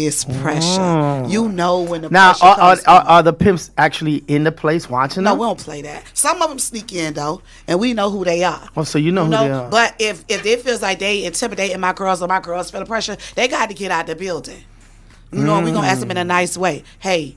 [0.00, 0.80] It's pressure.
[0.80, 1.26] Oh.
[1.28, 2.84] You know when the Now pressure are, are, comes.
[2.84, 5.24] are, are the pimps actually in the place watching them?
[5.24, 5.40] no, them?
[5.40, 6.04] we don't play that.
[6.14, 8.68] Some of them sneak in though, and we know who they are.
[8.76, 9.68] Oh, so you know who they are.
[9.68, 12.86] But if if it feels like they intimidating my girls or my girls feel the
[12.86, 14.62] pressure, they got to get out the building.
[15.32, 16.28] You know, we gonna ask them in a mm.
[16.28, 16.84] nice way.
[17.00, 17.36] Hey,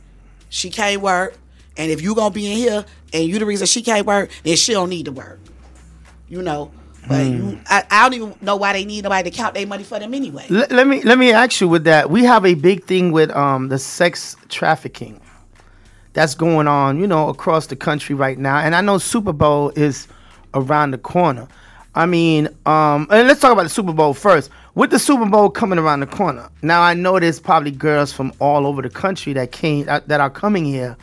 [0.50, 1.36] she can't work,
[1.78, 4.56] and if you gonna be in here and you the reason she can't work, then
[4.56, 5.39] she don't need to work.
[6.30, 6.71] You know,
[7.07, 9.83] but you, I, I don't even know why they need nobody to count their money
[9.83, 10.45] for them anyway.
[10.49, 12.09] Let, let me let me ask you with that.
[12.09, 15.19] We have a big thing with um the sex trafficking
[16.13, 18.57] that's going on, you know, across the country right now.
[18.57, 20.07] And I know Super Bowl is
[20.53, 21.47] around the corner.
[21.95, 24.49] I mean, um, and let's talk about the Super Bowl first.
[24.75, 28.31] With the Super Bowl coming around the corner, now I know there's probably girls from
[28.39, 30.95] all over the country that came that are coming here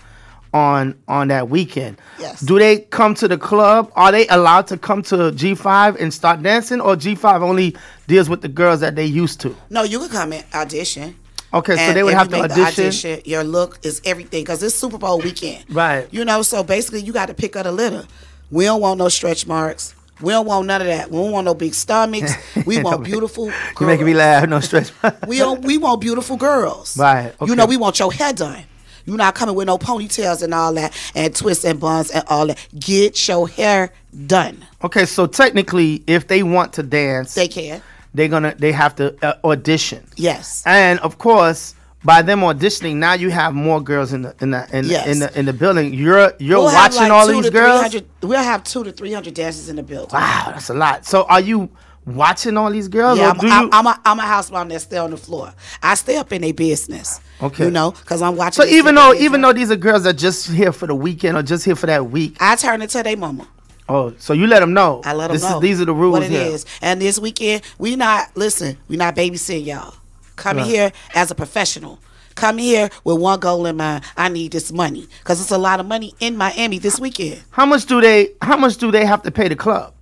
[0.54, 1.98] on on that weekend.
[2.18, 2.40] Yes.
[2.40, 3.92] Do they come to the club?
[3.96, 8.42] Are they allowed to come to G5 and start dancing, or G5 only deals with
[8.42, 9.54] the girls that they used to?
[9.70, 11.16] No, you can come and audition.
[11.52, 13.20] Okay, so they would have to the audition.
[13.24, 15.64] Your look is everything because it's Super Bowl weekend.
[15.70, 16.06] Right.
[16.12, 18.06] You know, so basically you got to pick up the litter.
[18.50, 19.94] We don't want no stretch marks.
[20.20, 21.10] We don't want none of that.
[21.10, 22.34] We don't want no big stomachs.
[22.66, 23.80] We want beautiful girls.
[23.80, 24.48] You making me laugh.
[24.48, 24.90] No stretch.
[25.26, 25.64] We don't.
[25.64, 26.96] We want beautiful girls.
[26.98, 28.64] Right, You know, we want your hair done.
[29.08, 32.46] You're not coming with no ponytails and all that, and twists and buns and all
[32.48, 32.58] that.
[32.78, 33.90] Get your hair
[34.26, 34.62] done.
[34.84, 37.80] okay, so technically, if they want to dance, They can.
[38.12, 40.62] they're gonna they have to uh, audition, Yes.
[40.66, 44.68] and of course, by them auditioning, now you have more girls in the in the
[44.76, 45.04] in, Yes.
[45.06, 45.94] the, in the in the building.
[45.94, 47.96] You're you're We'll watching like, all these girls.
[48.22, 50.10] We'll have two to three hundred dancers in the building.
[50.12, 51.06] Wow, that's a lot.
[51.06, 51.70] So are you
[52.14, 53.18] watching all these girls?
[53.18, 55.52] Yeah, I'm, you, I'm, I'm, a, I'm a house mom that stay on the floor.
[55.82, 57.20] I stay up in their business.
[57.42, 57.64] Okay.
[57.66, 58.64] You know, because I'm watching.
[58.64, 61.42] so even though even though these are girls that just here for the weekend or
[61.42, 62.36] just here for that week.
[62.40, 63.46] I turn it to their mama.
[63.88, 65.00] Oh, so you let them know.
[65.04, 65.56] I let them this know.
[65.56, 66.42] Is, these are the rules What it here.
[66.42, 66.66] is.
[66.82, 68.76] And this weekend, we not listen.
[68.88, 69.94] We not babysitting y'all.
[70.36, 70.70] Coming Right.
[70.70, 71.98] here as a professional.
[72.34, 74.04] Come here with one goal in mind.
[74.16, 77.42] I need this money because it's a lot of money in Miami this weekend.
[77.50, 78.34] How much do they?
[78.42, 79.94] How much do they have to pay the club?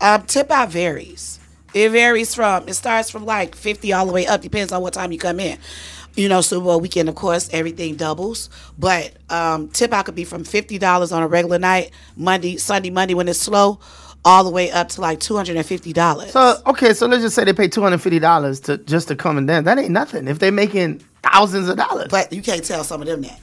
[0.00, 1.40] Um, tip out varies.
[1.74, 4.40] It varies from it starts from like fifty all the way up.
[4.42, 5.58] Depends on what time you come in.
[6.14, 8.48] You know, Super Bowl weekend, of course, everything doubles.
[8.78, 12.88] But um, tip out could be from fifty dollars on a regular night, Monday, Sunday,
[12.90, 13.78] Monday when it's slow,
[14.24, 16.30] all the way up to like two hundred and fifty dollars.
[16.32, 19.16] So okay, so let's just say they pay two hundred fifty dollars to just to
[19.16, 19.66] come and dance.
[19.66, 20.28] That ain't nothing.
[20.28, 22.08] If they're making thousands of dollars.
[22.10, 23.40] But you can't tell some of them that.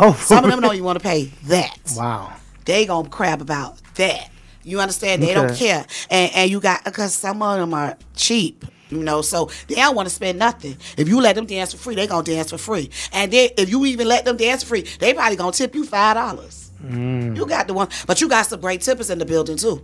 [0.00, 1.78] oh, Some of them don't even want to pay that.
[1.96, 2.32] Wow.
[2.64, 4.30] They gonna crab about that.
[4.68, 5.22] You understand?
[5.22, 5.84] They don't care.
[6.10, 8.64] And and you got because some of them are cheap.
[8.90, 10.76] You know, so they don't want to spend nothing.
[10.96, 12.90] If you let them dance for free, they gonna dance for free.
[13.12, 15.84] And then if you even let them dance for free, they probably gonna tip you
[15.84, 16.70] five dollars.
[16.82, 17.36] Mm.
[17.36, 19.82] You got the one, but you got some great tippers in the building too.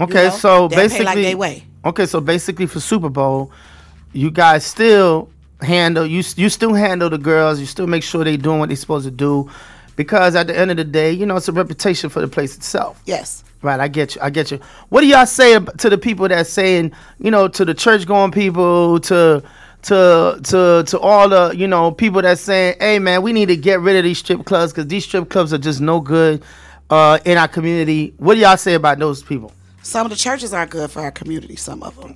[0.00, 1.64] Okay, know, so they pay basically, like they weigh.
[1.84, 3.50] okay, so basically for Super Bowl,
[4.12, 5.28] you guys still
[5.60, 7.60] handle you you still handle the girls.
[7.60, 9.50] You still make sure they doing what they supposed to do,
[9.96, 12.56] because at the end of the day, you know it's a reputation for the place
[12.56, 13.02] itself.
[13.04, 13.44] Yes.
[13.60, 14.20] Right, I get you.
[14.22, 14.60] I get you.
[14.88, 18.30] What do y'all say to the people that saying, you know, to the church going
[18.30, 19.42] people, to
[19.82, 23.56] to to to all the you know people that saying, hey man, we need to
[23.56, 26.42] get rid of these strip clubs because these strip clubs are just no good
[26.90, 28.14] uh, in our community.
[28.18, 29.52] What do y'all say about those people?
[29.82, 31.56] Some of the churches aren't good for our community.
[31.56, 32.14] Some of them.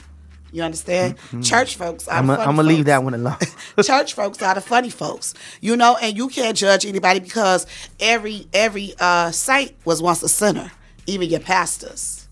[0.52, 1.16] You understand?
[1.42, 2.06] Church folks.
[2.08, 3.38] Are I'm gonna leave that one alone.
[3.82, 7.66] church folks are the funny folks, you know, and you can't judge anybody because
[7.98, 10.70] every every uh, site was once a sinner,
[11.06, 12.28] even your pastors.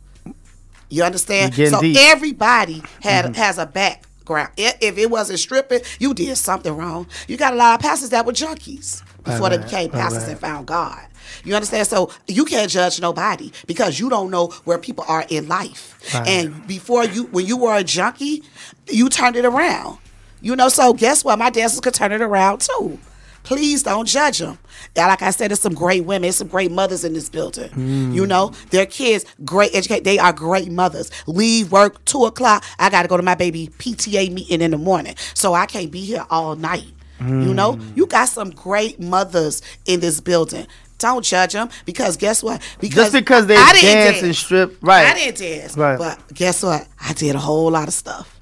[0.88, 1.54] You understand?
[1.54, 1.60] So.
[1.62, 1.94] Mm-hmm.
[1.96, 4.50] everybody has a background.
[4.56, 7.06] If it wasn't stripping, you did something wrong.
[7.28, 10.30] You got a lot of pastors that were junkies before they became pastors right.
[10.32, 11.06] and found God.
[11.44, 11.86] You understand?
[11.86, 15.98] So you can't judge nobody because you don't know where people are in life.
[16.14, 16.28] Right.
[16.28, 18.42] And before you, when you were a junkie,
[18.88, 19.98] you turned it around.
[20.40, 21.38] You know, so guess what?
[21.38, 22.98] My dancers could turn it around too.
[23.42, 24.58] Please don't judge them.
[24.96, 27.68] Like I said, there's some great women, there's some great mothers in this building.
[27.70, 28.14] Mm.
[28.14, 30.04] You know, their kids, great educate.
[30.04, 31.10] They are great mothers.
[31.26, 32.64] Leave work two o'clock.
[32.78, 35.90] I got to go to my baby PTA meeting in the morning, so I can't
[35.90, 36.84] be here all night.
[37.20, 37.96] You know, Mm.
[37.98, 40.66] you got some great mothers in this building.
[40.96, 42.62] Don't judge them because guess what?
[42.80, 45.06] Because Just because they I didn't dance and strip, right?
[45.06, 45.98] I didn't dance, Right.
[45.98, 46.86] but guess what?
[46.98, 48.39] I did a whole lot of stuff.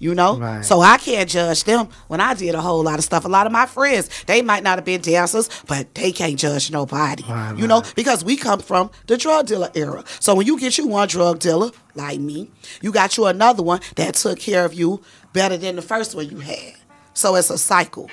[0.00, 0.64] You know, Right.
[0.64, 3.24] so I can't judge them when I did a whole lot of stuff.
[3.24, 6.70] A lot of my friends, they might not have been dancers, but they can't judge
[6.70, 7.24] nobody.
[7.28, 7.92] Right, you know, right.
[7.96, 10.04] because we come from the drug dealer era.
[10.20, 13.80] So when you get you one drug dealer like me, you got you another one
[13.96, 15.00] that took care of you
[15.32, 16.74] better than the first one you had.
[17.14, 18.08] So it's a cycle.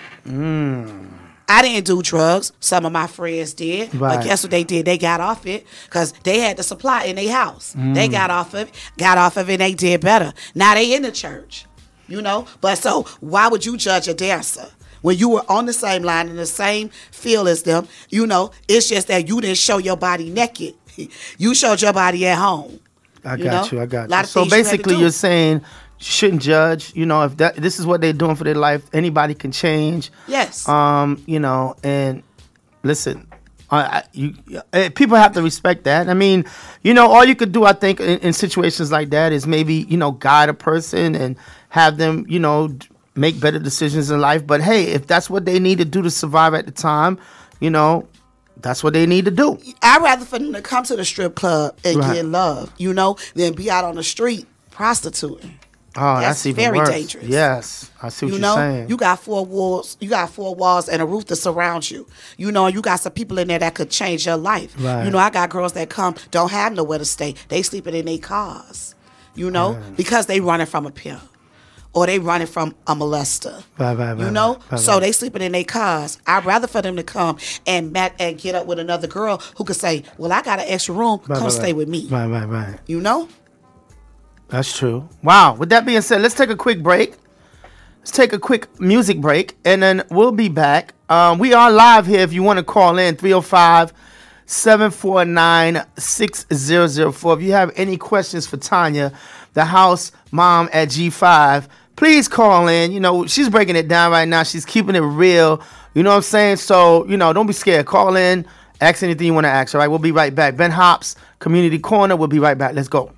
[1.48, 2.52] I didn't do drugs.
[2.60, 3.94] Some of my friends did.
[3.94, 4.16] Right.
[4.18, 4.86] But guess what they did?
[4.86, 7.76] They got off it because they had the supply in their house.
[7.78, 7.94] Mm.
[7.94, 10.34] They got off of it, got off of it, and they did better.
[10.56, 11.66] Now they in the church,
[12.08, 12.48] you know?
[12.62, 14.68] But so why would you judge a dancer?
[15.02, 18.50] When you were on the same line in the same field as them, you know,
[18.68, 20.74] it's just that you didn't show your body naked.
[21.38, 22.80] You showed your body at home.
[23.26, 23.78] I You got know?
[23.78, 23.84] you.
[23.84, 24.24] I got you.
[24.28, 25.64] So things you basically, you're saying you
[26.00, 26.94] shouldn't judge.
[26.96, 30.10] You know, if that this is what they're doing for their life, anybody can change.
[30.28, 30.68] Yes.
[30.70, 32.24] Um, you know, and
[32.84, 33.28] listen,
[34.14, 34.34] You
[34.74, 36.10] eh, people have to respect that.
[36.10, 36.46] I mean,
[36.84, 39.76] you know, all you could do, I think, in, in situations like that is maybe
[39.90, 41.36] you know guide a person and
[41.70, 42.76] have them, you know,
[43.16, 44.46] make better decisions in life.
[44.46, 47.18] But hey, if that's what they need to do to survive at the time,
[47.60, 48.08] you know,
[48.62, 49.58] that's what they need to do.
[49.82, 52.16] I'd rather for them to come to the strip club and Right.
[52.16, 55.60] get love, you know, than be out on the street prostituting.
[55.98, 56.90] Oh, That's that's, even very worse.
[56.90, 57.26] dangerous.
[57.26, 58.90] Yes, I see what You you're know, saying.
[58.90, 59.96] you got four walls.
[60.02, 62.06] You got four walls and a roof to surround you.
[62.38, 64.76] You know, you got some people in there that could change your life.
[64.78, 65.06] Right.
[65.06, 67.36] You know, I got girls that come don't have nowhere to stay.
[67.48, 68.94] They sleeping in their cars.
[69.36, 71.22] You know, because they running from a pimp
[71.92, 73.64] or they running from a molester.
[73.78, 76.20] Right, right, You know, so they sleeping in their cars.
[76.28, 79.64] I'd rather for them to come and met and get up with another girl who
[79.66, 81.20] could say, "Well, I got an extra room.
[81.20, 82.80] Come stay with me." Right, right, right.
[82.86, 83.28] You know.
[84.48, 85.10] That's true.
[85.24, 85.56] Wow.
[85.56, 87.16] With that being said, let's take a quick break.
[88.00, 90.94] Let's take a quick music break and then we'll be back.
[91.10, 93.94] Um, we are live here if you want to call in 305
[94.46, 97.34] 749 6004.
[97.34, 99.12] If you have any questions for Tanya,
[99.54, 102.92] the house mom at G5, please call in.
[102.92, 104.44] You know, she's breaking it down right now.
[104.44, 105.64] She's keeping it real.
[105.96, 106.58] You know what I'm saying?
[106.58, 107.88] So, you know, don't be scared.
[107.88, 108.46] Call in,
[108.82, 109.74] ask anything you want to ask.
[109.74, 110.58] All right, we'll be right back.
[110.58, 112.16] Ben Hops, Community Corner.
[112.16, 112.76] We'll be right back.
[112.76, 113.15] Let's go.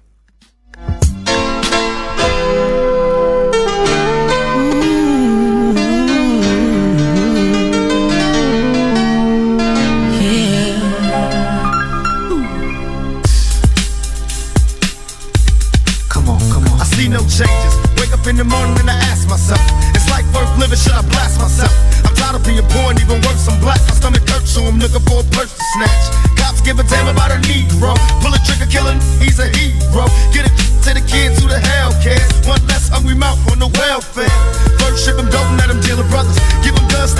[20.68, 20.80] Living?
[20.84, 21.72] Should I blast myself?
[22.04, 23.80] I'm tired of being poor and even worse, I'm black.
[23.88, 26.04] My stomach hurts, so I'm looking for a purse to snatch.
[26.36, 27.96] Cops give a damn about a Negro.
[28.20, 30.12] Pull a trigger, killing, he's a hero.
[30.36, 30.54] Get it
[30.84, 32.28] to the kids who the hell cares.
[32.44, 34.32] One less hungry mouth on the welfare.
[34.80, 36.38] First ship them, don't let them deal with brothers.
[36.64, 37.16] Give them guns,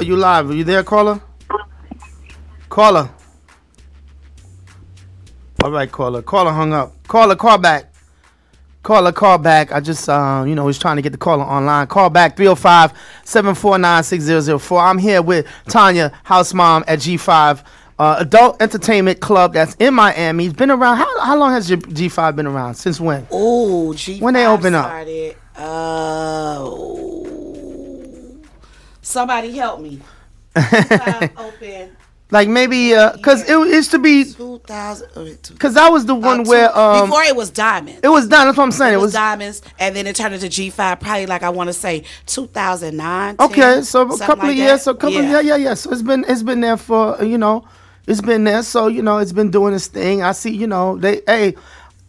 [0.00, 0.06] caller.
[0.06, 0.50] You live?
[0.50, 1.20] Are you there, caller?
[2.68, 3.10] Caller.
[5.64, 6.22] All right, caller.
[6.22, 6.92] Caller hung up.
[7.08, 7.92] Caller, call back.
[8.82, 9.72] Caller, call back.
[9.72, 11.88] I just, uh, you know, was trying to get the caller online.
[11.88, 12.92] Call back 305
[13.24, 14.80] 749 6004.
[14.80, 17.64] I'm here with Tanya, house mom at G5
[17.98, 20.46] uh, Adult Entertainment Club that's in Miami.
[20.46, 20.98] It's been around.
[20.98, 22.74] How, how long has your G5 been around?
[22.74, 23.26] Since when?
[23.30, 24.20] Oh, G.
[24.20, 24.84] When they open up?
[24.86, 26.70] started, Uh,
[29.06, 30.00] somebody help me.
[31.36, 31.96] Open
[32.30, 35.58] Like maybe, uh, cause it used to be, 2000.
[35.60, 38.00] cause that was the one uh, two- where um, before it was diamonds.
[38.02, 38.46] it was done.
[38.46, 38.94] That's what I'm saying.
[38.94, 40.98] It It was was diamonds, and then it turned into G5.
[41.00, 43.36] Probably like I want to say 2009.
[43.38, 43.54] okay.
[43.60, 44.82] 10, So a couple like of years.
[44.82, 45.12] So a couple.
[45.22, 45.40] Yeah.
[45.40, 45.74] yeah, yeah.
[45.74, 47.64] So it's been it's been there for you know,
[48.08, 48.62] it's been there.
[48.64, 50.22] So you know, it's been doing its thing.
[50.22, 50.50] I see.
[50.54, 51.20] You know, they.
[51.26, 51.54] Hey,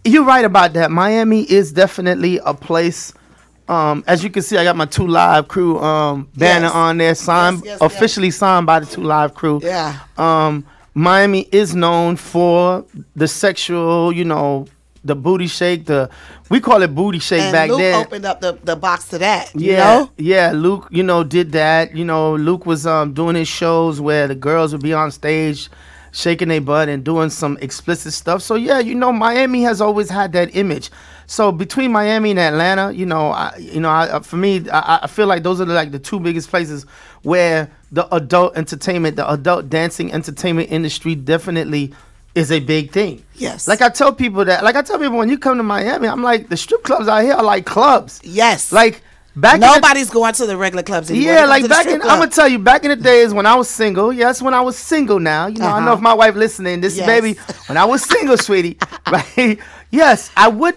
[0.03, 0.89] you're right about that.
[0.89, 3.13] Miami is definitely a place.
[3.67, 6.73] Um, as you can see, I got my 2 Live Crew um banner Yes.
[6.75, 9.59] on there, signed Yes, yes, officially signed by the 2 Live Crew.
[9.63, 9.99] Yeah.
[10.17, 12.83] um, Miami is known for
[13.15, 14.65] the sexual, you know,
[15.03, 15.85] the booty shake.
[15.85, 16.09] The
[16.49, 18.05] we call it booty shake And back Luke then.
[18.05, 19.53] opened up the, the box to that.
[19.53, 20.11] You yeah, know?
[20.17, 20.51] yeah.
[20.55, 21.95] Luke, you know, did that.
[21.95, 25.69] You know, Luke was um doing his shows where the girls would be on stage,
[26.11, 28.41] shaking their butt and doing some explicit stuff.
[28.41, 30.89] So yeah, you know, Miami has always had that image.
[31.29, 35.07] So between Miami and Atlanta, you know, I, you know, I, for me, I, I
[35.07, 36.85] feel like those are the, like the two biggest places
[37.23, 41.93] where the adult entertainment, the adult dancing entertainment industry, definitely
[42.33, 43.23] is a big thing.
[43.35, 43.67] Yes.
[43.67, 46.23] Like I tell people that, like I tell people when you come to Miami, I'm
[46.23, 48.21] like the strip clubs out here are like clubs.
[48.23, 48.71] Yes.
[48.71, 49.01] Like
[49.35, 51.33] back in the- Nobody's going to the regular clubs anymore.
[51.33, 52.11] Yeah, like back in, club.
[52.13, 54.61] I'm gonna tell you, back in the days when I was single, yes, when I
[54.61, 55.95] was single now, you know, I know Uh-huh.
[55.97, 57.05] if my wife listening, this Yes.
[57.05, 57.33] baby,
[57.65, 58.77] when I was single, sweetie,
[59.11, 59.59] right?
[59.91, 60.75] Yes, I would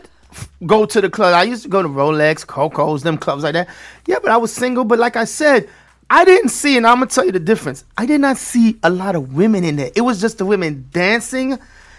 [0.67, 1.35] go to the club.
[1.35, 3.69] I used to go to Rolex, Coco's, them clubs like that.
[4.07, 4.85] Yeah, but I was single.
[4.85, 5.69] But like I said,
[6.09, 7.85] I didn't see, and I'm gonna tell you the difference.
[7.97, 9.91] I did not see a lot of women in there.
[9.95, 11.53] It was just the women dancing,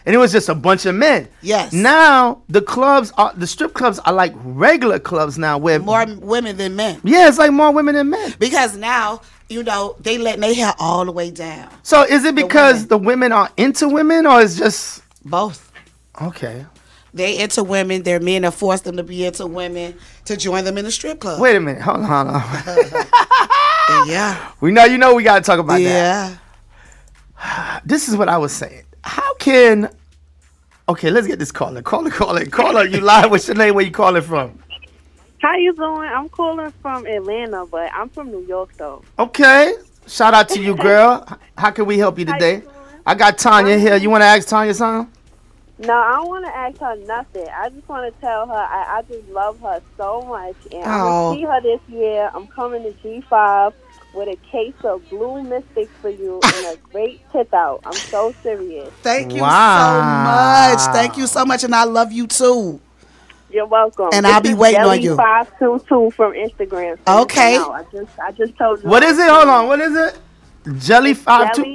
[0.05, 1.27] and it was just a bunch of men.
[1.41, 1.71] Yes.
[1.71, 6.57] Now the clubs are the strip clubs are like regular clubs now, where More women
[6.57, 6.99] than men.
[7.03, 8.33] yeah, it's like more women than men.
[8.37, 11.69] Because now, you know, they let their hair all the way down.
[11.83, 12.87] So is it because women.
[12.89, 15.71] the women are into women, or is just Both.
[16.21, 16.65] okay?
[17.13, 18.03] They into women.
[18.03, 19.95] Their men have forced them to be into women
[20.25, 21.41] to join them in the strip club.
[21.41, 22.05] Wait a minute, hold on.
[22.05, 23.05] Hold on.
[24.07, 24.51] Yeah.
[24.61, 26.37] we know you know we gotta talk about that.
[27.41, 27.79] Yeah.
[27.85, 28.83] this is what I was saying.
[29.03, 29.89] How can
[30.87, 31.81] okay, let's get this caller.
[31.81, 32.85] Caller, caller, caller.
[32.85, 33.31] You live.
[33.31, 33.75] What's your name?
[33.75, 34.59] Where you calling from?
[35.39, 36.09] How you doing?
[36.09, 39.03] I'm calling from Atlanta, but I'm from New York though.
[39.19, 39.73] Okay.
[40.07, 41.27] Shout out to you, girl.
[41.57, 42.63] How can we help you How you today?
[43.05, 43.95] I got Tanya here.
[43.95, 45.11] You want to ask Tanya something?
[45.81, 47.49] No, I don't want to ask her nothing.
[47.51, 51.01] I just want to tell her I, I just love her so much, and I'm
[51.01, 51.03] Oh.
[51.03, 52.31] gonna see her this year.
[52.35, 53.73] I'm coming to G5
[54.13, 57.81] with a case of blue mystics for you and a great tip out.
[57.85, 58.93] I'm so serious.
[59.03, 59.57] Thank you Wow.
[59.73, 60.87] so much.
[60.87, 62.81] Thank you so much, and I love you too.
[63.49, 64.17] You're welcome.
[64.17, 65.17] And This I'll be is waiting on you.
[65.17, 66.97] Five two two from Instagram.
[67.05, 67.17] So Okay.
[67.17, 67.71] listen out.
[67.73, 68.89] I just I just told you.
[68.89, 69.29] What is it?
[69.29, 69.67] Hold on.
[69.67, 70.19] What is it?
[70.79, 71.65] Jelly five two.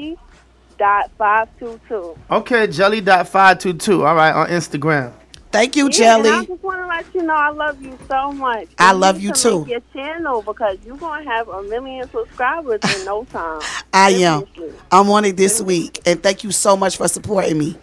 [0.77, 2.17] Jelly dot five two two.
[2.31, 4.05] Okay, jelly dot five two two.
[4.05, 5.13] All right, on Instagram.
[5.53, 8.33] Thank you, Yeah, and I just want to let you know I love you so
[8.33, 8.69] much.
[8.79, 9.67] I You love you to too.
[9.69, 13.63] Your channel because you're gonna have a million subscribers in no time.
[13.93, 14.45] I am.
[14.93, 17.79] I'm on it this week, and thank you so much for supporting me.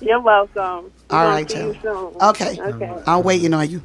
[0.00, 0.92] You're welcome.
[1.10, 1.78] We're All gonna see you Jelly.
[1.82, 2.22] soon.
[2.22, 2.60] Okay.
[2.60, 3.02] Okay.
[3.06, 3.82] I'm waiting on you.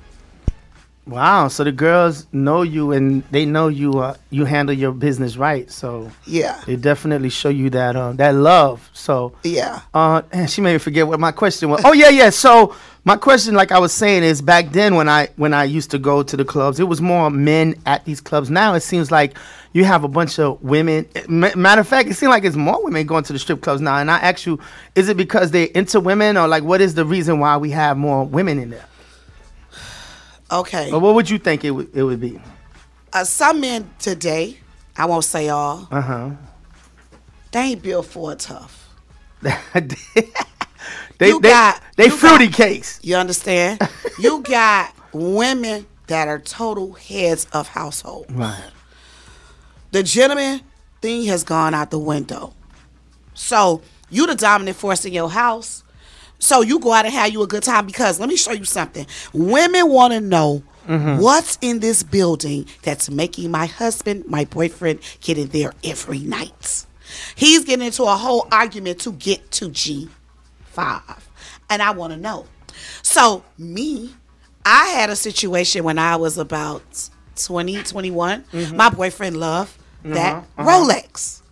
[1.06, 1.50] Wow.
[1.50, 4.00] So the girls know you and they know you.
[4.00, 5.70] Uh, you handle your business right.
[5.70, 6.62] So Yeah.
[6.66, 8.90] they definitely show you that um, that love.
[8.94, 9.82] So Yeah.
[9.94, 11.82] Uh, man, she made me forget what my question was.
[11.84, 12.30] Oh yeah, yeah.
[12.30, 12.74] So
[13.04, 16.00] my question, like I was saying, is back then when I when I used to
[16.00, 18.50] go to the clubs, it was more men at these clubs.
[18.50, 19.38] Now it seems like
[19.74, 21.06] you have a bunch of women.
[21.28, 23.98] Matter of fact, it seems like it's more women going to the strip clubs now.
[23.98, 24.58] And I ask you,
[24.96, 27.98] is it because they're into women, or like what is the reason why we have
[27.98, 28.86] more women in there?
[30.60, 30.92] Okay.
[30.92, 32.40] Or what would you think it would it would be?
[33.12, 34.58] Uh, some men today,
[34.96, 36.30] I won't say all, Uh huh.
[37.52, 38.88] they ain't built for tough.
[39.42, 43.00] they You they, got- they fruity got- case.
[43.04, 43.80] You understand?
[44.20, 48.26] you got women that are total heads of household.
[48.30, 48.70] Right.
[49.92, 50.62] The gentleman
[51.02, 52.54] thing has gone out the window.
[53.34, 55.83] So you the dominant force in your house.
[56.44, 58.66] So you go out and have you a good time because let me show you
[58.66, 59.08] something.
[59.32, 61.22] Women want to know mm-hmm.
[61.22, 66.86] what's in this building that's making my husband, my boyfriend, get in there every night.
[67.36, 70.10] He's getting into a whole argument to get to G5.
[71.70, 72.46] And I want to know.
[73.04, 74.14] So me,
[74.66, 78.44] I had a situation when I was about 20, 21.
[78.44, 78.76] Mm-hmm.
[78.76, 80.60] My boyfriend loved that mm-hmm.
[80.60, 80.70] uh-huh.
[80.70, 81.43] Rolex.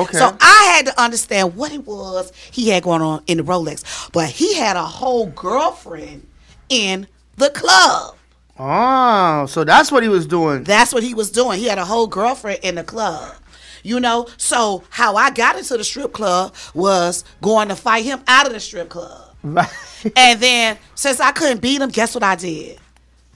[0.00, 0.18] Okay.
[0.18, 4.10] So I had to understand what it was he had going on in the Rolex.
[4.12, 6.26] But he had a whole girlfriend
[6.68, 8.16] in the club.
[8.58, 10.64] oh, so that's what he was doing.
[10.64, 11.58] That's what he was doing.
[11.58, 13.34] He had a whole girlfriend in the club.
[13.82, 18.20] You know, so how I got into the strip club was going to fight him
[18.28, 19.34] out of the strip club.
[19.42, 19.68] Right.
[20.16, 22.78] And then since I couldn't beat him, guess what I did?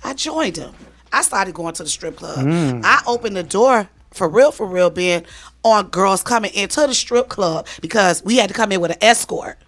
[0.02, 0.74] I joined him.
[1.12, 2.44] I started going to the strip club.
[2.44, 2.82] Mm.
[2.84, 5.24] I opened the door for real, for real, being
[5.62, 8.98] on girls coming into the strip club because we had to come in with an
[9.02, 9.58] escort.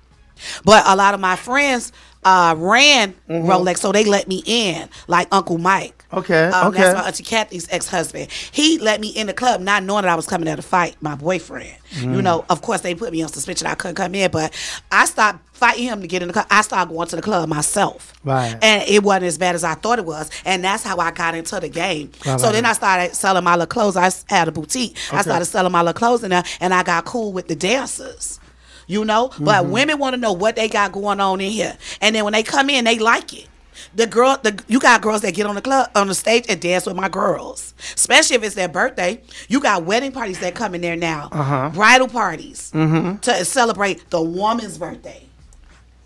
[0.65, 1.93] But a lot of my friends
[2.25, 6.05] uh, ran Rolex, so they let me in, like Uncle Mike.
[6.17, 6.79] Okay, Um, okay.
[6.79, 8.31] That's my Auntie Kathy's ex husband.
[8.53, 10.97] He let me in the club, not knowing that I was coming there to fight
[11.01, 11.77] my boyfriend.
[11.97, 12.17] Mm.
[12.17, 13.67] You know, of course, they put me on suspension.
[13.67, 14.53] I couldn't come in, but
[14.91, 16.47] I stopped fighting him to get in the club.
[16.51, 18.13] I started going to the club myself.
[18.25, 18.57] Right.
[18.63, 20.31] And it wasn't as bad as I thought it was.
[20.45, 22.11] And that's how I got into the game.
[22.27, 23.97] Right, so right, then I started selling my little clothes.
[23.97, 24.97] I had a boutique.
[25.13, 28.41] I started selling my little clothes in there, and I got cool with the dancers.
[28.89, 29.71] You know, but Mm-hmm.
[29.73, 32.45] women want to know what they got going on in here, and then when they
[32.45, 33.49] come in, they like it.
[33.95, 36.61] The girl, the you got girls that get on the club on the stage and
[36.61, 39.21] dance with my girls, especially if it's their birthday.
[39.49, 41.71] You got wedding parties that come in there now, Uh-huh.
[41.75, 43.19] bridal parties Mm-hmm.
[43.19, 45.26] to celebrate the woman's birthday.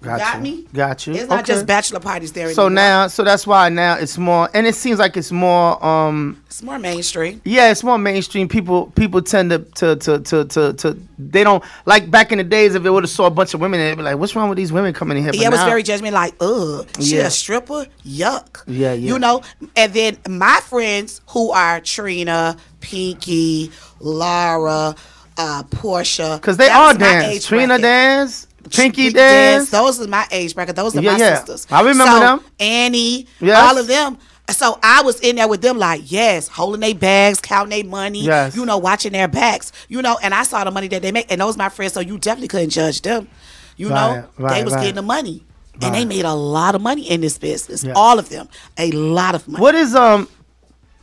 [0.02, 0.42] Got, Got you.
[0.42, 0.64] me?
[0.72, 1.12] Got you.
[1.12, 1.52] It's not Okay.
[1.52, 2.52] just bachelor parties there.
[2.54, 2.70] So anymore.
[2.70, 5.84] now, so that's why now it's more, and it seems like it's more.
[5.84, 7.42] um it's more mainstream.
[7.44, 8.48] Yeah, it's more mainstream.
[8.48, 12.44] People people tend to to to to to, to they don't like back in the
[12.44, 12.74] days.
[12.74, 14.56] If it would have saw a bunch of women, they'd be like, "What's wrong with
[14.56, 16.14] these women coming in here?" But Yeah, it was now- very judgment.
[16.14, 17.26] Like, ugh, she Yeah.
[17.26, 17.84] a stripper?
[18.06, 18.62] Yuck.
[18.66, 19.12] Yeah, yeah.
[19.12, 19.42] You know,
[19.76, 23.70] and then my friends who are Trina, Pinky,
[24.00, 24.94] Lara,
[25.36, 27.46] uh, Portia, because they that all dance.
[27.46, 27.82] Trina bracket.
[27.82, 29.70] dance, Pinky Pinky dance.
[29.70, 30.76] Those are my age bracket.
[30.76, 31.34] Those are Yeah, my yeah.
[31.36, 31.66] sisters.
[31.70, 32.40] I remember So, them.
[32.58, 33.58] Annie, Yes.
[33.58, 34.18] all of them.
[34.50, 38.24] So I was in there with them, like, yes, holding their bags, counting their money,
[38.24, 38.56] Yes.
[38.56, 41.30] you know, watching their backs, you know, and I saw the money that they make,
[41.30, 43.28] and those my friends, so you definitely couldn't judge them.
[43.76, 44.80] You know, Right, they was right.
[44.80, 45.44] getting the money.
[45.82, 47.82] And they made a lot of money in this business.
[47.84, 47.94] Yes.
[47.96, 48.48] All of them.
[48.76, 49.62] A lot of money.
[49.62, 50.28] What is um?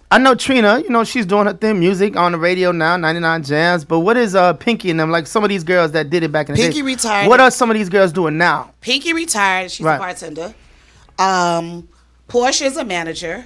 [0.10, 0.80] I know Trina.
[0.80, 3.84] You know she's doing her thing, music on the radio now, ninety nine jams.
[3.84, 5.12] But what is uh Pinky and them?
[5.12, 6.68] Like some of these girls that did it back in the day.
[6.68, 7.28] Pinky retired.
[7.28, 8.72] What are some of these girls doing now?
[8.82, 9.70] Pinky retired.
[9.72, 9.96] She's Right.
[9.96, 10.54] a bartender.
[11.20, 11.90] Um,
[12.34, 13.46] is a manager.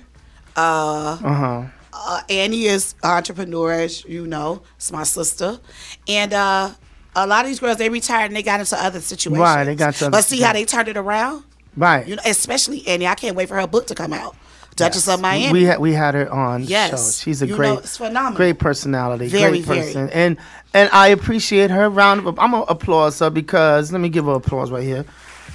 [0.56, 1.64] Uh, Uh huh.
[1.94, 4.62] uh, Annie is entrepreneur, as you know.
[4.76, 5.60] It's my sister,
[6.08, 6.72] and uh,
[7.16, 9.40] a lot of these girls they retired and they got into other situations.
[9.42, 11.44] Right, they got into other But see how they turned it around.
[11.76, 12.06] Right.
[12.06, 13.08] You know, especially Annie.
[13.08, 14.36] I can't wait for her book to come out.
[14.86, 15.52] Duchess of Miami.
[15.52, 16.90] We had we had her on Yes.
[16.92, 17.24] show.
[17.24, 17.80] She's a You great,
[18.12, 19.80] know, great personality, Very, great very.
[19.82, 20.38] person, and
[20.74, 21.90] and I appreciate her.
[21.90, 25.06] Round of I'm gonna applause her because let me give her applause right here,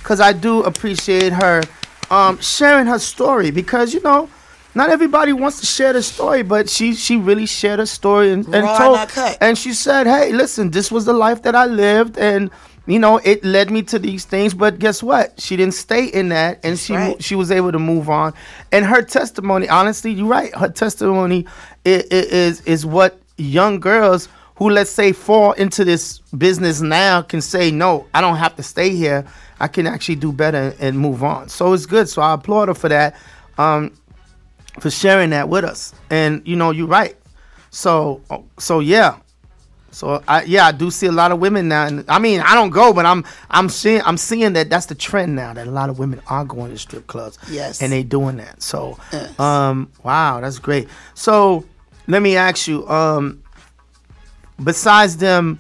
[0.03, 1.63] because I do appreciate her
[2.11, 4.29] um, sharing her story because you know.
[4.75, 8.45] Not everybody wants to share the story, but she she really shared her story and,
[8.55, 8.99] and told
[9.41, 12.51] and she said, "Hey, listen, this was the life that I lived, and
[12.87, 14.55] you know it led me to these things.
[14.55, 15.41] But guess what?
[15.41, 17.23] She didn't stay in that, and she right.
[17.23, 18.35] she was able to move on.
[18.73, 20.55] And her testimony, honestly, you're right.
[20.55, 21.47] Her testimony
[21.85, 27.41] is is, is what young girls who let's say fall into this business now can
[27.41, 29.27] say, no, I don't have to stay here.
[29.61, 31.49] I can actually do better and move on.
[31.49, 32.09] So it's good.
[32.09, 33.17] So I applaud her for that,
[33.59, 33.93] um,
[34.81, 35.95] for sharing that with us.
[36.11, 37.17] And you know, you're right.
[37.71, 38.23] So
[38.59, 39.19] so yeah.
[39.97, 42.55] So I yeah I do see a lot of women now, and I mean I
[42.55, 45.71] don't go, but I'm I'm seeing I'm seeing that that's the trend now that a
[45.71, 47.39] lot of women are going to strip clubs.
[47.51, 47.81] Yes.
[47.81, 48.61] and they doing that.
[48.63, 49.41] So Yes.
[49.41, 50.89] um wow that's great.
[51.15, 51.65] So
[52.09, 53.43] let me ask you um
[54.63, 55.59] besides them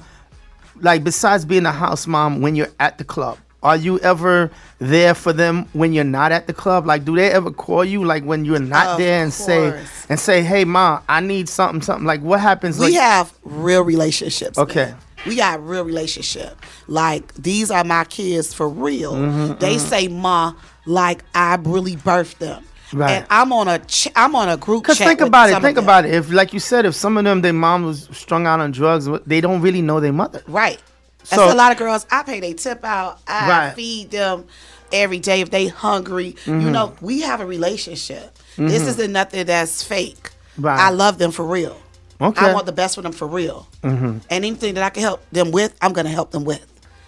[0.82, 5.14] like besides being a house mom when you're at the club are you ever there
[5.14, 8.23] for them when you're not at the club like do they ever call you like
[8.23, 12.07] when you're not Of there and say and say hey mom i need something something
[12.07, 14.59] like what happens we like, have real relationships.
[14.59, 14.87] Okay.
[14.87, 14.97] man.
[15.27, 16.57] We got real relationship.
[16.87, 19.14] Like these are my kids for real.
[19.14, 20.55] Mm-hmm, they say ma
[20.85, 22.64] like I really birthed them.
[22.93, 23.11] Right.
[23.11, 25.61] And I'm on a ch- I'm on a group Cause think about it.
[25.61, 26.14] Think about it.
[26.14, 29.09] If, like you said, if some of them, their mom was strung out on drugs,
[29.27, 30.43] they don't really know their mother.
[30.47, 30.81] Right.
[31.27, 32.07] So- That's a lot of girls.
[32.11, 33.18] I pay they tip out.
[33.27, 33.74] I Right.
[33.74, 34.45] feed them
[34.93, 36.37] every day if they hungry.
[36.45, 36.61] Mm-hmm.
[36.61, 38.37] You know, we have a relationship.
[38.57, 40.31] This isn't nothing that's fake.
[40.57, 40.79] Right.
[40.79, 41.77] I love them for real.
[42.20, 42.47] Okay.
[42.47, 43.66] I want the best for them for real.
[43.83, 44.07] Mm-hmm.
[44.07, 46.64] And anything that I can help them with, I'm gonna help them with.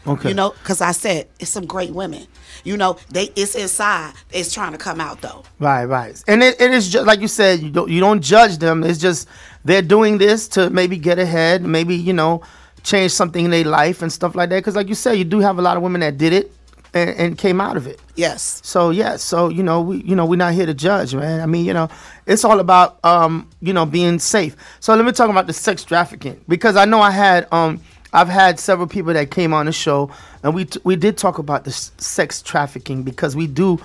[0.07, 0.29] Okay.
[0.31, 2.27] You know, because I said it's some great women.
[2.64, 4.12] You know, they it's inside.
[4.33, 5.45] It's trying to come out though.
[5.59, 6.23] Right, right.
[6.29, 8.85] And it, it is just like you said, you don't you don't judge them.
[8.85, 9.29] It's just
[9.64, 12.43] they're doing this to maybe get ahead, maybe, you know,
[12.89, 14.64] change something in their life and stuff like that.
[14.64, 16.53] Cause like you said, you do have a lot of women that did it
[16.95, 18.01] and, and came out of it.
[18.16, 18.61] Yes.
[18.64, 21.41] So yeah, so you know, we you know, we're not here to judge, man.
[21.41, 21.89] I mean, you know,
[22.26, 24.57] it's all about um, you know, being safe.
[24.80, 27.80] So let me talk about the sex trafficking because I know I had um
[28.12, 30.11] I've had several people that came on the show
[30.43, 33.78] and we t- we did talk about the s- sex trafficking because we do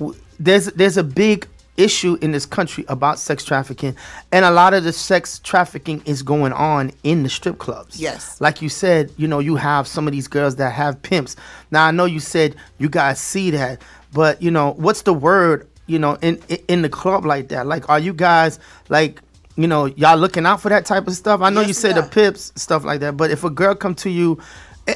[0.00, 1.46] w- there's there's a big
[1.78, 3.96] issue in this country about sex trafficking
[4.32, 8.00] and a lot of the sex trafficking is going on in the strip clubs.
[8.00, 8.40] Yes.
[8.40, 11.36] Like you said, you know, you have some of these girls that have pimps.
[11.70, 13.80] Now I know you said you guys see that,
[14.12, 17.66] but you know, what's the word, you know, in in, the club like that?
[17.66, 18.58] Like are you guys
[18.88, 19.22] like
[19.56, 21.40] you know, y'all looking out for that type of stuff?
[21.40, 23.94] I know Yes, you said the pips, stuff like that, but if a girl come
[23.96, 24.38] to you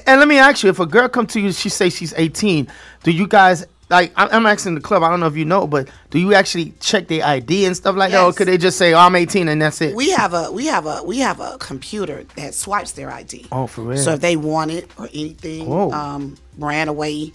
[0.07, 2.66] and let me ask you, if a girl come to you, she say she's 18,
[3.03, 5.88] do you guys like I'm, asking the club, I don't know if you know, but
[6.11, 8.24] do you actually check their ID and stuff like that?
[8.24, 9.95] Or could they just say, oh, I'm 18 and that's it?
[9.95, 13.47] We have a we have a we have a computer that swipes their ID.
[13.53, 13.99] Oh, for real?
[13.99, 15.90] So if they want it or anything, Whoa.
[15.93, 17.32] um, ran away,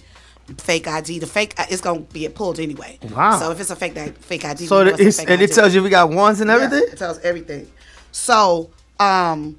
[0.58, 2.97] fake ID, the fake it's gonna be pulled anyway.
[3.12, 3.38] Wow.
[3.39, 5.41] So if it's a fake that fake ID, so it- it's a it's, fake and
[5.41, 6.89] it tells you we got ones and Yeah, everything?
[6.91, 7.72] it tells everything.
[8.12, 9.58] So um,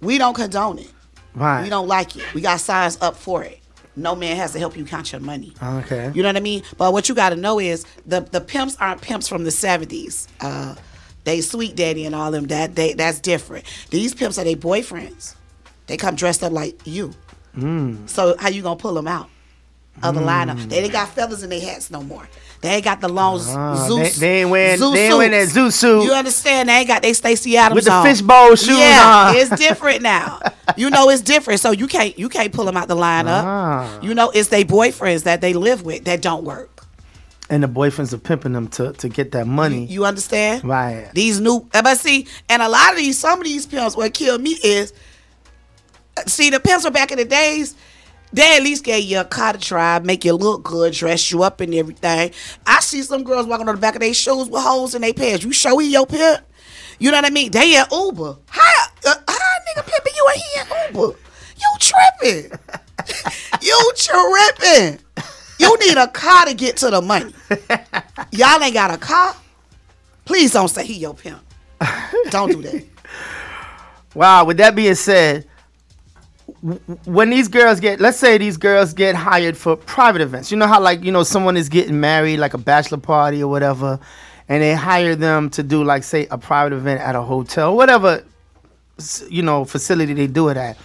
[0.00, 0.90] we don't condone it.
[1.34, 1.62] Right.
[1.62, 2.24] We don't like it.
[2.34, 3.61] We got signs up for it.
[3.94, 5.52] No man has to help you count your money.
[5.62, 6.10] Okay.
[6.14, 6.62] You know what I mean?
[6.78, 10.28] But what you got to know is the the pimps aren't pimps from the seventies.
[10.40, 10.74] Uh,
[11.24, 12.46] they sweet daddy and all them.
[12.46, 13.64] That they that's different.
[13.90, 15.36] These pimps are their boyfriends.
[15.86, 17.12] They come dressed up like you.
[17.56, 18.08] Mm.
[18.08, 19.28] So how you gonna pull them out
[20.02, 20.68] of the lineup?
[20.68, 22.26] They ain't got feathers in their hats no more.
[22.62, 24.14] They ain't got the long Ah, Zeus.
[24.14, 25.48] they- they ain't wearing- Zeus they ain't wearing that.
[25.48, 26.04] zoot suit.
[26.04, 26.68] You understand?
[26.68, 28.06] They ain't got they Stacy Adams With the on.
[28.06, 29.36] fishbowl shoes Yeah, on.
[29.36, 30.40] it's different now.
[30.76, 31.60] You know it's different.
[31.60, 33.42] So you can't you can't pull them out the lineup.
[33.44, 34.00] Ah.
[34.00, 36.86] You know it's their boyfriends that they live with that don't work.
[37.50, 39.84] And the boyfriends are pimping them to, to get that money.
[39.84, 40.64] You understand?
[40.64, 41.10] Right.
[41.12, 44.14] These new, uh, but see, and a lot of these, some of these pimps, what
[44.14, 44.94] killed me is,
[46.16, 47.74] uh, see, the pimps were back in the days.
[48.32, 51.42] They at least gave you a car to try, make you look good, dress you
[51.42, 52.32] up and everything.
[52.66, 55.12] I see some girls walking on the back of their shoes with holes in their
[55.12, 55.44] pants.
[55.44, 56.40] You show he your pimp?
[56.98, 57.50] You know what I mean?
[57.50, 58.36] They in Uber.
[58.48, 59.14] How, uh,
[59.76, 61.18] nigga pimping you ain't here in Uber?
[61.58, 62.58] You tripping.
[63.62, 64.98] you tripping.
[65.58, 67.32] You need a car to get to the money.
[68.32, 69.36] Y'all ain't got a car?
[70.24, 71.40] Please don't say he your pimp.
[72.30, 72.84] Don't do that.
[74.14, 74.44] Wow.
[74.44, 75.46] With that being said,
[76.62, 80.50] when these girls get, let's say these girls get hired for private events.
[80.50, 83.48] You know how like you know someone is getting married, like a bachelor party or
[83.48, 83.98] whatever,
[84.48, 88.24] and they hire them to do like say a private event at a hotel, whatever
[89.28, 90.76] you know facility they do it at.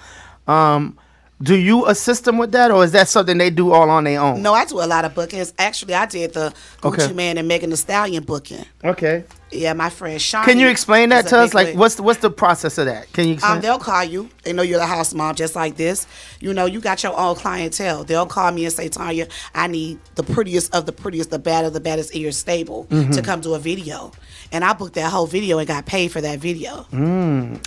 [0.47, 0.97] Um,
[1.41, 4.19] do you assist them with that, or is that something they do all on their
[4.19, 4.41] own?
[4.41, 5.53] No, I do a lot of bookings.
[5.59, 7.13] Actually, I did the Gucci Okay.
[7.13, 8.65] Man and Megan Thee Stallion booking.
[8.83, 9.23] Okay.
[9.51, 10.43] Yeah, my friend Sean.
[10.43, 11.53] Can you explain that to us?
[11.53, 13.11] Like, what's the, what's the process of that?
[13.13, 13.53] Can you explain?
[13.57, 14.29] Um, they'll call you.
[14.43, 16.05] They know you're the house mom, just like this.
[16.41, 18.03] You know, you got your own clientele.
[18.03, 21.63] They'll call me and say, Tanya, I need the prettiest of the prettiest, the bad
[21.65, 23.11] of the baddest in your stable Mm-hmm.
[23.11, 24.11] to come do a video.
[24.51, 26.85] And I booked that whole video and got paid for that video.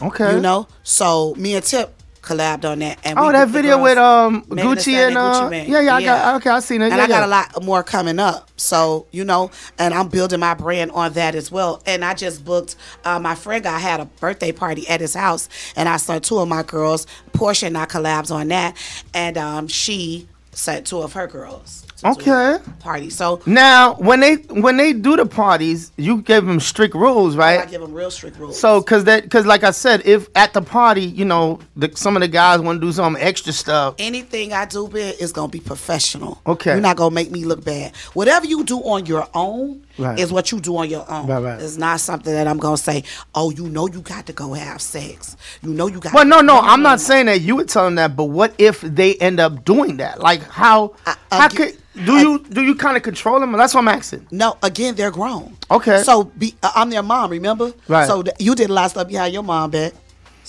[0.02, 0.34] okay.
[0.34, 0.66] You know?
[0.82, 2.98] So me and Tip collabed on that.
[3.04, 6.50] And Oh, that video with um Gucci and uh, Gucci yeah, yeah, I got okay,
[6.50, 6.86] I seen it.
[6.86, 7.26] And yeah, I got yeah.
[7.26, 8.50] a lot more coming up.
[8.56, 11.82] So, you know, and I'm building my brand on that as well.
[11.86, 15.48] And I just booked, uh, my friend I had a birthday party at his house,
[15.76, 18.76] and I saw two of my girls, Portia and I collabs on that.
[19.14, 21.80] And um, she sent two of her girls.
[22.05, 22.59] Okay.
[22.78, 23.11] Party.
[23.11, 27.61] So Now, when they when they do the parties, you give them strict rules, right?
[27.61, 28.59] I give them real strict rules.
[28.59, 32.16] So, cause that, cause like I said, if at the party, you know, the, some
[32.16, 33.94] of the guys want to do some extra stuff.
[33.98, 36.40] anything I do, Ben, is gonna be professional.
[36.46, 36.72] Okay.
[36.72, 37.94] You're not gonna make me look bad.
[38.14, 40.18] Whatever you do on your own Right.
[40.18, 41.26] is what you do on your own.
[41.26, 41.61] Right, right.
[41.62, 44.80] It's not something that I'm gonna say, oh, you know you got to go have
[44.80, 45.36] sex.
[45.62, 47.96] You know you got Well, no, no, I'm not saying that you would tell them
[47.96, 50.20] that, but what if they end up doing that?
[50.20, 51.76] Like, how, I- how again- could
[52.07, 53.53] do you do you kind of control them?
[53.53, 54.26] That's what I'm asking.
[54.30, 55.57] No, again, they're grown.
[55.70, 56.03] Okay.
[56.03, 57.72] So be, uh, I'm their mom, remember?
[57.88, 58.07] Right.
[58.07, 59.92] So th- you did a lot of stuff behind your mom back.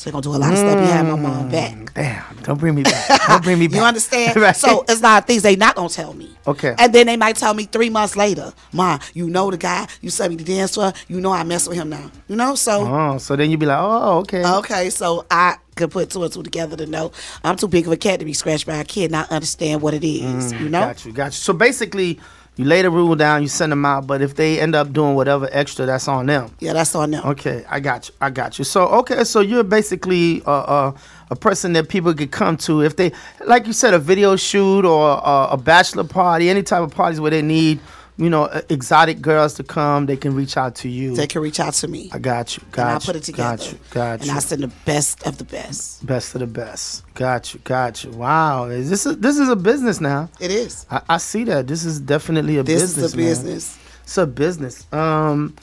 [0.01, 1.51] So you're gonna do a lot of stuff behind my mom Mm.
[1.51, 1.93] back.
[1.93, 3.21] Damn, don't bring me back.
[3.27, 3.77] Don't bring me back.
[3.77, 4.35] You understand?
[4.41, 4.55] Right.
[4.55, 6.35] So it's a lot of things they not gonna tell me.
[6.47, 6.73] Okay.
[6.79, 10.09] And then they might tell me three months later, Ma, you know the guy, you
[10.09, 12.09] sent me to dance for, you know I mess with him now.
[12.27, 12.55] You know?
[12.55, 14.43] So oh, so then you'd be like, oh, okay.
[14.43, 17.11] okay, so I could put two and two together to know
[17.43, 19.93] I'm too big of a cat to be scratched by a kid, not understand what
[19.93, 20.51] it is.
[20.53, 20.79] you know?
[20.81, 21.31] Mm, Got you, got you.
[21.33, 22.19] So basically,
[22.61, 25.15] you lay the rule down, you send them out, but if they end up doing
[25.15, 26.51] whatever extra, that's on them.
[26.59, 27.25] Yeah, that's on them.
[27.25, 28.13] Okay, I got you.
[28.21, 28.65] I got you.
[28.65, 30.97] So okay, so you're basically uh, uh,
[31.31, 33.13] a person that people could come to if they,
[33.47, 37.19] like you said, a video shoot or uh, a bachelor party, any type of parties
[37.19, 37.79] where they need,
[38.17, 40.05] you know, exotic girls to come.
[40.05, 41.15] They can reach out to you.
[41.15, 42.09] They can reach out to me.
[42.13, 42.63] I got you.
[42.71, 42.93] Got and you.
[42.93, 43.57] I'll put it together.
[43.57, 43.79] Got you.
[43.89, 44.31] Got and.
[44.31, 46.05] I send the best of the best.
[46.05, 47.03] Best of the best.
[47.15, 47.59] Got you.
[47.63, 48.11] Got you.
[48.11, 50.29] Wow, is this a, this is a business now?
[50.39, 50.85] It is.
[50.91, 51.67] I, I see that.
[51.67, 53.05] This is definitely a This business.
[53.05, 53.25] is a man.
[53.25, 53.79] business.
[54.03, 54.93] It's a business.
[54.93, 55.55] Um,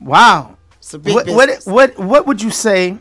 [0.00, 0.56] wow.
[0.78, 1.66] It's a big what, business.
[1.66, 2.98] what what what would you say?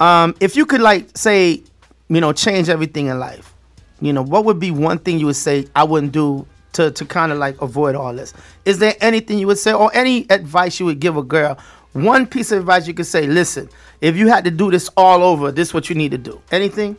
[0.00, 1.62] Um, if you could like say,
[2.08, 3.54] you know, change everything in life,
[4.00, 7.04] you know, what would be one thing you would say I wouldn't do to to
[7.04, 8.32] kind of like avoid all this?
[8.64, 11.58] Is there anything you would say or any advice you would give a girl?
[11.92, 13.68] One piece of advice you could say, listen,
[14.00, 16.40] if you had to do this all over, this is what you need to do.
[16.50, 16.96] Anything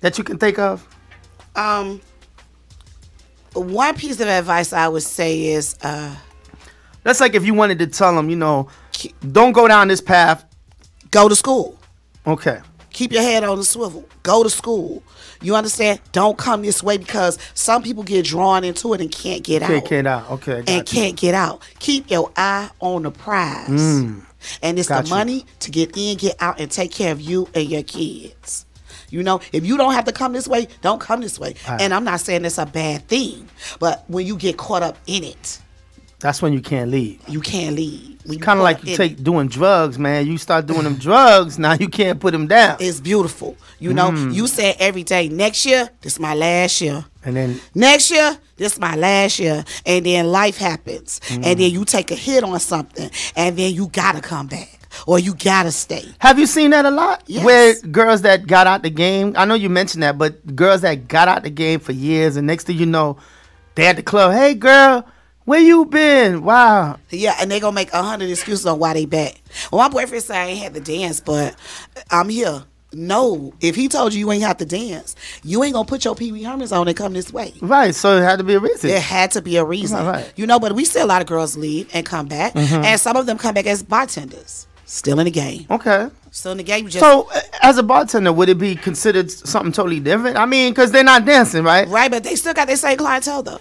[0.00, 0.86] that you can think of?
[1.54, 2.00] Um,
[3.54, 6.14] one piece of advice I would say is, uh,
[7.04, 8.68] That's like if you wanted to tell them, you know,
[9.32, 10.44] don't go down this path.
[11.10, 11.78] go to school.
[12.26, 12.60] Okay.
[12.92, 14.08] Keep your head on the swivel.
[14.22, 15.02] Go to school.
[15.42, 16.00] You understand?
[16.12, 19.76] Don't come this way because some people get drawn into it and can't get Okay,
[19.76, 19.84] out.
[19.84, 20.30] can't get out.
[20.32, 20.52] Okay.
[20.52, 21.00] I got and you.
[21.00, 21.62] can't get out.
[21.78, 23.68] Keep your eye on the prize.
[24.62, 24.88] And it's Mm.
[24.88, 25.14] Got the you.
[25.14, 28.64] money to get in, get out, and take care of you and your kids.
[29.10, 31.54] You know, if you don't have to come this way, don't come this way.
[31.68, 31.80] Right.
[31.80, 35.22] And I'm not saying it's a bad thing, but when you get caught up in
[35.24, 35.58] it,
[36.18, 37.20] That's when you can't leave.
[37.28, 38.15] you can't leave.
[38.28, 40.26] You Kind of like you take it, doing drugs, man.
[40.26, 42.76] You start doing them drugs, now you can't put them down.
[42.80, 43.56] it's beautiful.
[43.78, 44.34] You know, Mm.
[44.34, 47.04] you say every day, next year, this my last year.
[47.24, 51.44] And then Next year, this my last year, and then life happens, Mm.
[51.46, 55.18] and then you take a hit on something, and then you gotta come back or
[55.18, 56.04] you gotta stay.
[56.18, 57.22] have you seen that a lot?
[57.26, 57.44] Yes.
[57.44, 61.06] Where girls that got out the game, I know you mentioned that, but girls that
[61.08, 63.16] got out the game for years, and next thing you know,
[63.74, 64.32] they at the club.
[64.32, 65.04] Hey, girl,
[65.46, 66.42] where you been?
[66.44, 66.98] Wow.
[67.10, 69.40] Yeah, and they gonna make a hundred excuses on why they back.
[69.72, 71.54] Well, my boyfriend said I ain't had to dance, but
[72.10, 72.64] I'm here.
[72.92, 76.14] No, if he told you you ain't have to dance, you ain't gonna put your
[76.14, 77.52] Pee Wee Hermans on and come this way.
[77.60, 77.94] Right.
[77.94, 78.88] So it had to be a reason.
[78.88, 80.32] There had to be a reason, Right, right.
[80.36, 80.58] you know.
[80.58, 82.84] But we see a lot of girls leave and come back, Mm-hmm.
[82.84, 84.66] and some of them come back as bartenders.
[84.86, 85.66] Still in the game.
[85.68, 86.08] Okay.
[86.30, 86.86] Still in the game.
[86.86, 87.28] Just So,
[87.60, 90.36] as a bartender, would it be considered something totally different?
[90.36, 91.88] I mean, because they're not dancing, right?
[91.88, 93.58] right, but they still got their same clientele though.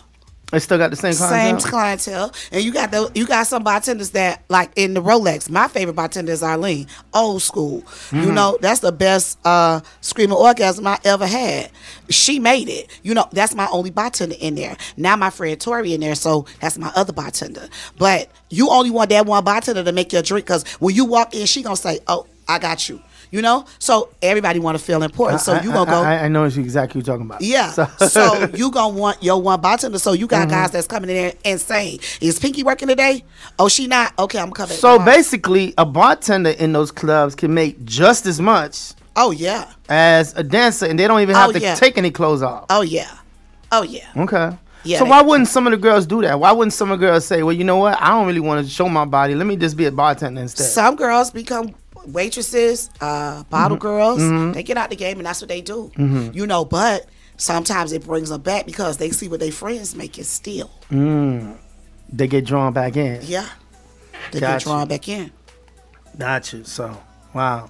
[0.55, 1.69] They still got the same Same clientele.
[1.69, 5.49] clientele, and you got the you got some bartenders that like in the Rolex.
[5.49, 7.79] My favorite bartender is Arlene, old school.
[7.79, 7.83] You
[8.19, 8.33] Mm-hmm.
[8.35, 11.71] know that's the best uh, screaming orgasm I ever had.
[12.09, 12.87] She made it.
[13.03, 14.77] You know that's my only bartender in there.
[14.95, 17.67] Now my friend Tori in there, so that's my other bartender.
[17.97, 21.35] But you only want that one bartender to make your drink because when you walk
[21.35, 23.01] in, she gonna say, "Oh, I got you."
[23.31, 25.41] You know, so everybody want to feel important.
[25.41, 26.01] So I- you I- gonna go.
[26.01, 27.41] I, I know exactly what you're talking about.
[27.41, 27.71] Yeah.
[27.71, 29.99] So, So, you gonna want your one bartender.
[29.99, 30.49] So you got Mm-hmm.
[30.51, 33.23] guys that's coming in there and saying, "Is Pinky working today?
[33.59, 34.13] Oh, she not.
[34.19, 38.93] Okay, I'm coming." so basically, a bartender in those clubs can make just as much
[39.15, 39.71] Oh yeah.
[39.89, 41.75] as a dancer, and they don't even have Oh, to yeah.
[41.75, 42.65] take any clothes off.
[42.69, 43.09] Oh yeah.
[43.71, 44.05] Oh yeah.
[44.17, 44.57] Okay.
[44.83, 46.39] Yeah, so why wouldn't some of the girls do that?
[46.39, 47.99] Why wouldn't some of the girls say, "Well, you know what?
[47.99, 49.33] I don't really want to show my body.
[49.33, 51.73] Let me just be a bartender instead." Some girls become
[52.07, 53.81] waitresses, uh, bottle Mm-hmm.
[53.81, 54.53] girls.
[54.55, 55.91] They get out the game and that's what they do.
[56.33, 60.17] You know, but sometimes it brings them back because they see what their friends make
[60.19, 60.69] it steal.
[60.89, 63.19] they get drawn back in.
[63.23, 63.47] Yeah.
[64.31, 64.65] They Gotcha.
[64.65, 65.31] get drawn back in.
[66.17, 66.63] Got you.
[66.63, 66.97] So,
[67.33, 67.69] wow,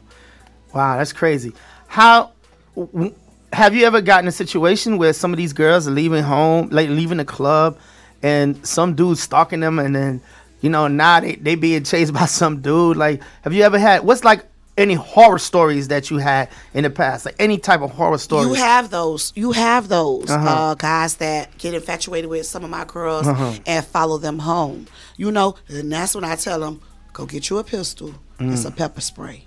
[0.74, 1.54] wow, that's crazy.
[1.88, 2.32] How
[2.76, 3.14] w-
[3.54, 6.90] have you ever gotten a situation where some of these girls are leaving home, like
[6.90, 7.78] leaving the club,
[8.22, 10.22] and some dude stalking them, and then
[10.66, 12.98] you know now they they being chased by some dude?
[12.98, 14.44] Like, have you ever had what's like
[14.78, 18.48] any horror stories that you had in the past, like any type of horror stories?
[18.48, 19.32] You have those.
[19.36, 20.50] You have those Uh-huh.
[20.50, 23.54] uh, guys that get infatuated with some of my girls Uh-huh.
[23.66, 24.88] and follow them home.
[25.18, 26.82] You know, and that's when I tell them,
[27.14, 28.58] go get you a pistol and Mm.
[28.58, 29.46] some pepper spray.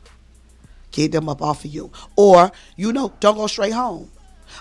[0.93, 1.91] Get them up off of you.
[2.17, 4.11] Or, you know, don't go straight home.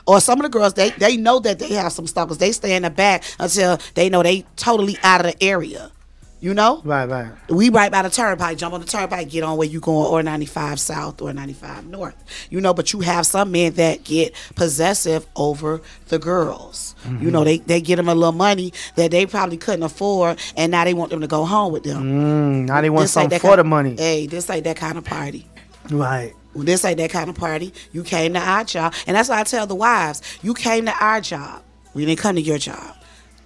[0.05, 2.39] Or some of the girls, they, they know that they have some stalkers.
[2.39, 5.91] They stay in the back until they know they totally out of the area.
[6.39, 6.81] You know?
[6.85, 7.31] right, right.
[7.49, 10.21] We right by the turnpike, jump on the turnpike, get on where you going, or
[10.21, 12.15] 95 south or 95 north.
[12.51, 16.93] You know, but you have some men that get possessive over the girls.
[17.21, 20.71] You know, they, they get them a little money that they probably couldn't afford, and
[20.71, 22.03] now they want them to go home with them.
[22.03, 23.95] Mm, now they want This something for kind- the money.
[23.97, 25.47] Hey, this ain't that kind of party.
[25.89, 26.33] Right.
[26.53, 27.73] This ain't that kind of party.
[27.93, 28.93] You came to our job.
[29.07, 31.63] And that's why I tell the wives, you came to our job.
[31.93, 32.95] We didn't come to your job.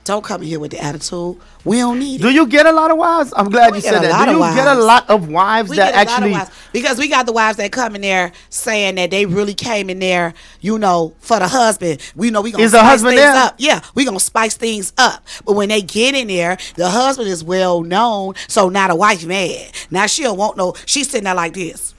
[0.04, 1.38] Don't come here with the attitude.
[1.64, 2.24] We don't need it.
[2.24, 3.32] Do you get a lot of wives?
[3.36, 4.26] I'm glad We you said that.
[4.26, 6.32] Do you get a lot of wives We that get a lot actually?
[6.32, 9.92] wives because we got the wives that come in there saying that they really came
[9.92, 12.02] in there, you know, for the husband.
[12.16, 13.36] We know we gonna Is the spice husband things there?
[13.44, 13.56] up.
[13.60, 15.24] Yeah, we gonna spice things up.
[15.46, 19.24] But when they get in there, the husband is well known, so now the wife
[19.24, 19.72] mad.
[19.92, 20.74] Now she don't want no.
[20.88, 21.94] She's sitting there like this.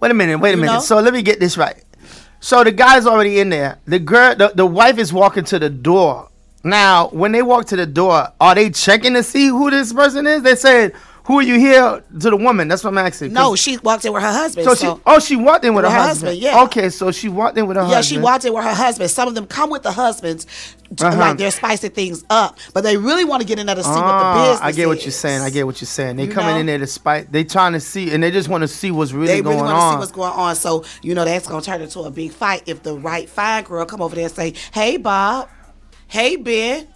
[0.00, 0.72] Wait a minute, wait a You minute.
[0.74, 0.80] know?
[0.80, 1.82] So let me get this right.
[2.40, 3.78] So the guy's already in there.
[3.86, 6.28] The girl, the, the wife is walking to the door.
[6.64, 10.26] Now, when they walk to the door, are they checking to see who this person
[10.26, 10.42] is?
[10.42, 10.92] They said,
[11.24, 12.68] "Who are you here?" To the woman.
[12.68, 13.34] That's what I'm asking.
[13.34, 14.66] No, she walked in with her husband.
[14.66, 16.28] So, So, she, oh, she walked in with, With her her husband.
[16.30, 16.62] husband, yeah.
[16.64, 17.92] Okay, so she walked in with her husband.
[17.92, 18.18] yeah, husband.
[18.20, 19.10] she walked in with her husband.
[19.10, 20.46] Some of them come with the husbands,
[21.00, 21.14] Uh-huh.
[21.18, 23.88] like they're spicing things up, but they really want to get in there to see
[23.90, 24.60] what the Ah, business.
[24.62, 25.42] I get what you're saying.
[25.42, 26.16] I get what you're saying.
[26.16, 26.60] They You coming know?
[26.60, 27.30] in there to spite.
[27.30, 29.68] They trying to see, and they just want to see what's really They going really
[29.70, 29.92] want to on.
[29.92, 30.56] see what's going on.
[30.56, 33.84] So you know that's gonna turn into a big fight if the right fine girl
[33.84, 35.48] come over there and say, "Hey Bob,
[36.08, 36.88] hey Ben."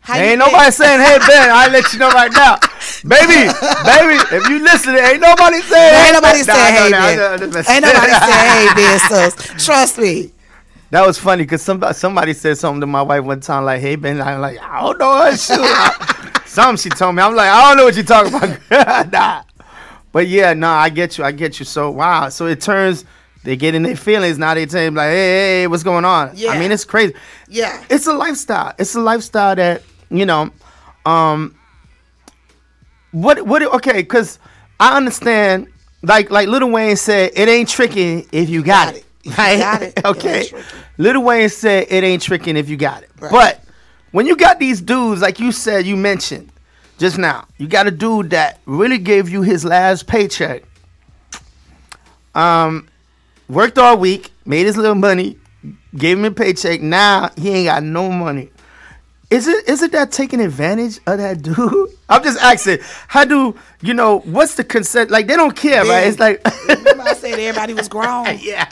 [0.00, 2.56] How Ain't been?" nobody saying, "Hey Ben," I let you know right now,
[3.06, 3.46] baby,
[3.86, 4.18] baby.
[4.34, 6.04] If you listen, ain't nobody saying.
[6.04, 7.74] Ain't nobody saying, nah, "Hey nah, Ben." I'm just messing.
[7.74, 8.98] Ain't nobody saying, "Hey Ben,"
[9.30, 9.64] sis.
[9.64, 10.32] Trust me.
[10.90, 13.96] That was funny because somebody somebody said something to my wife one time like, "Hey
[13.96, 17.22] Ben," I'm like, "I don't know her shoot." Something she told me.
[17.22, 19.42] I'm like, "I don't know what you're talking about." nah.
[20.12, 21.24] But yeah, no, I get you.
[21.24, 21.64] I get you.
[21.64, 22.28] So wow.
[22.28, 23.06] So it turns
[23.44, 24.54] they get in their feelings now.
[24.54, 27.14] They tell him like, "Hey, hey, what's going on?" I mean, it's crazy.
[27.48, 27.82] Yeah.
[27.90, 28.72] it's a lifestyle.
[28.78, 30.50] It's a lifestyle that you know.
[31.06, 31.54] Um,
[33.10, 33.62] what what?
[33.62, 34.38] Okay, because
[34.80, 35.68] I understand.
[36.04, 39.04] Like like Lil Wayne said, it ain't tricking if you got, Got it.
[39.24, 39.38] it.
[39.38, 39.58] Right?
[39.60, 40.50] got it, okay.
[40.98, 43.10] Lil Wayne said it ain't tricking if you got it.
[43.20, 43.30] Right.
[43.30, 43.60] But
[44.10, 46.50] when you got these dudes, like you said, you mentioned
[46.98, 50.64] just now, you got a dude that really gave you his last paycheck.
[52.34, 52.88] Um,
[53.52, 55.38] worked all week, made his little money,
[55.94, 56.80] gave him a paycheck.
[56.80, 58.50] Now he ain't got no money.
[59.30, 61.88] Is it is it that taking advantage of that dude?
[62.08, 62.78] I'm just asking.
[63.08, 65.10] How do you know what's the consent?
[65.10, 66.06] Like they don't care, right?
[66.06, 68.26] It's like Remember I said everybody was grown.
[68.40, 68.66] yeah,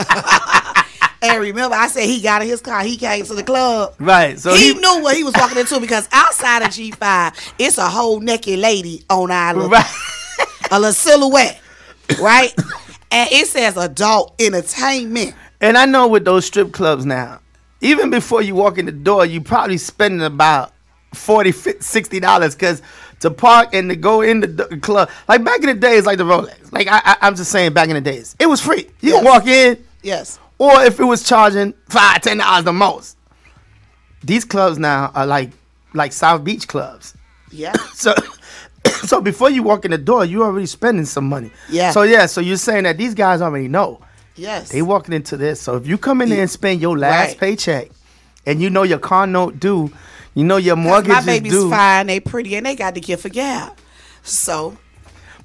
[1.22, 3.94] And remember I said he got in his car, he came to the club.
[3.98, 4.38] right.
[4.38, 7.88] So he, he, knew what he was walking into because outside of G5, it's a
[7.88, 9.86] whole naked lady on our little, right.
[10.70, 11.58] a little silhouette,
[12.20, 12.52] right?
[13.10, 15.34] And it says adult entertainment.
[15.60, 17.40] And I know with those strip clubs now,
[17.80, 20.72] even before you walk in the door, you probably spending about
[21.14, 22.82] 40 60 dollars because
[23.20, 25.10] to park and to go in the club.
[25.28, 26.72] Like back in the days, like the Rolex.
[26.72, 28.86] Like I, I, I'm just saying, back in the days, it was free.
[29.00, 29.24] You Yes.
[29.24, 30.38] walk in, Yes.
[30.58, 33.16] or if it was charging five, ten dollars the most.
[34.22, 35.50] These clubs now are like
[35.94, 37.14] like South Beach clubs.
[37.50, 37.72] Yeah.
[37.94, 38.14] So,
[39.06, 41.50] so before you walk in the door, you already spending some money.
[41.68, 41.90] Yeah.
[41.92, 44.00] So yeah, so you're saying that these guys already know
[44.36, 44.70] Yes.
[44.70, 45.60] they walking into this.
[45.60, 47.40] So if you come in there and spend your last Right.
[47.40, 47.90] paycheck,
[48.46, 49.90] and you know your car note due,
[50.34, 51.70] you know your mortgage my baby's due.
[51.70, 53.72] fine, they pretty, and they got the gift for gab.
[54.22, 54.76] So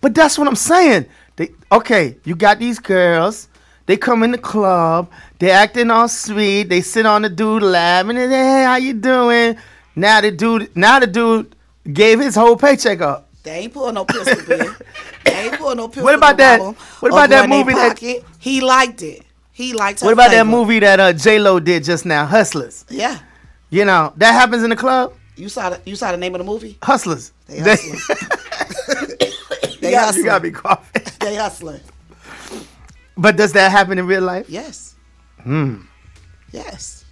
[0.02, 1.06] But that's what I'm saying.
[1.36, 3.48] They okay, you got these girls.
[3.88, 5.10] They come in the club.
[5.40, 6.70] They acting all sweet.
[6.70, 9.58] They sit on the dude lap and they "Hey, how you doing?"
[9.96, 11.56] Now the dude, now the dude
[11.92, 13.25] gave his whole paycheck up.
[13.46, 14.76] They ain't pulling no pistol bill.
[15.24, 16.04] they ain't pulling no pistol.
[16.04, 19.24] What about that- what about that movie that- he liked it?
[19.54, 20.02] He liked.
[20.02, 22.84] What about that movie that uh, J Lo did just now, Hustlers?
[22.90, 23.20] Yeah.
[23.70, 25.14] You know that happens in the club.
[25.38, 26.78] You saw the you saw the name of the movie?
[26.84, 27.32] Hustlers.
[27.48, 28.00] They hustling.
[29.82, 30.26] They you, got, you hustling.
[30.26, 31.02] gotta be coughing.
[31.20, 31.80] They hustling.
[33.18, 34.50] But does that happen in real life?
[34.50, 34.96] Yes.
[35.42, 35.82] Hmm.
[36.52, 37.05] Yes.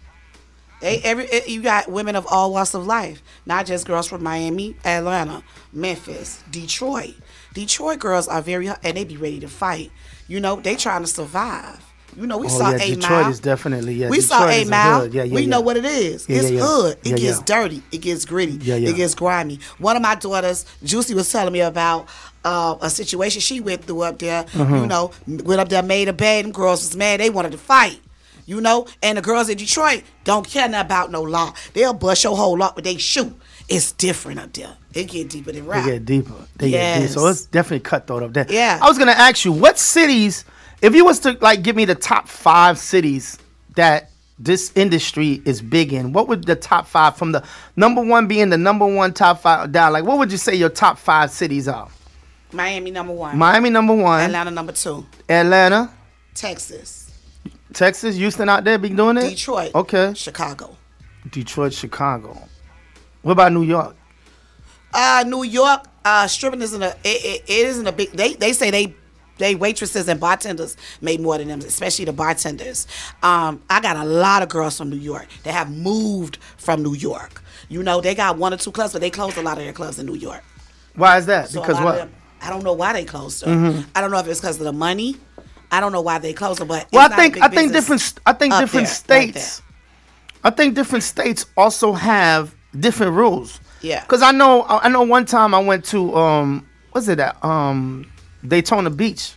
[0.84, 4.22] They every it- you got women of all walks of life, not just girls from
[4.22, 7.16] Miami, Atlanta, Memphis, Detroit.
[7.54, 9.92] Detroit girls are very and they be ready to fight.
[10.28, 11.80] You know, they trying to survive.
[12.16, 13.32] You know, we Oh, saw yeah, eight Detroit mile.
[13.32, 14.10] is definitely yeah.
[14.10, 15.08] we Detroit saw eight a mile.
[15.08, 15.48] Yeah, yeah, we yeah.
[15.48, 16.28] know what it is.
[16.30, 16.98] Yeah, it's hood.
[17.04, 17.82] It gets dirty.
[17.92, 18.60] It gets gritty.
[18.62, 18.90] Yeah, yeah.
[18.90, 19.60] It gets grimy.
[19.80, 22.08] One of my daughters, Juicy, was telling me about
[22.46, 24.44] uh, a situation she went through up there.
[24.44, 24.76] Mm-hmm.
[24.76, 26.46] You know, went up there, made a bed.
[26.46, 27.20] and girls was mad.
[27.20, 28.00] They wanted to fight.
[28.46, 31.54] You know, and the girls in Detroit don't care nothing about no law.
[31.74, 33.34] They'll bust your whole lot, but they shoot.
[33.70, 34.76] It's different up there.
[34.94, 35.86] It get deeper than rap.
[35.86, 36.34] They get deeper.
[36.58, 37.14] They get deeper.
[37.14, 38.46] So it's definitely cutthroat up there.
[38.50, 38.80] Yeah.
[38.82, 40.46] I was gonna ask you, what cities,
[40.82, 43.38] if you was to like give me the top five cities
[43.76, 47.44] that this industry is big in, what would the top five from the
[47.76, 49.94] number one being the number one top five down?
[49.94, 51.90] Like what would you say your top five cities are?
[52.52, 53.38] Miami number one.
[53.38, 55.06] Miami number one, Atlanta number two.
[55.30, 55.90] Atlanta,
[56.36, 57.03] Texas.
[57.74, 59.30] Texas, Houston out there be doing it?
[59.30, 59.74] Detroit.
[59.76, 60.14] Okay.
[60.16, 60.78] Chicago.
[61.32, 62.38] Detroit, Chicago.
[63.22, 63.96] What about New York?
[64.94, 68.12] Uh, New York, uh, stripping isn't a it, it, it isn't a big.
[68.12, 68.94] They they say they
[69.40, 72.86] they waitresses and bartenders made more than them, especially the bartenders.
[73.24, 76.94] Um, I got a lot of girls from New York that have moved from New
[76.94, 77.42] York.
[77.70, 79.74] You know, they got one or two clubs, but they closed a lot of their
[79.74, 80.44] clubs in New York.
[80.96, 81.50] Why is that?
[81.50, 81.96] So because what?
[81.96, 83.86] them- I don't know why they closed them.
[83.96, 85.16] I don't know if it's because of the money.
[85.74, 87.48] I don't know why they close them, but Well, it's I not a think I
[87.48, 89.62] think different I think different like states.
[90.44, 93.60] I think different states also have different rules.
[93.82, 94.02] Yeah.
[94.02, 98.06] Because I know I know one time I went to um what's it at um
[98.48, 99.34] Daytona Beach.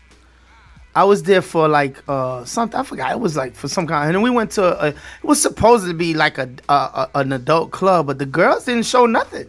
[0.94, 4.06] I was there for like uh something I forgot it was like for some kind
[4.06, 7.10] and then we went to a, it was supposed to be like a, a, a
[7.14, 9.48] an adult club but the girls didn't show nothing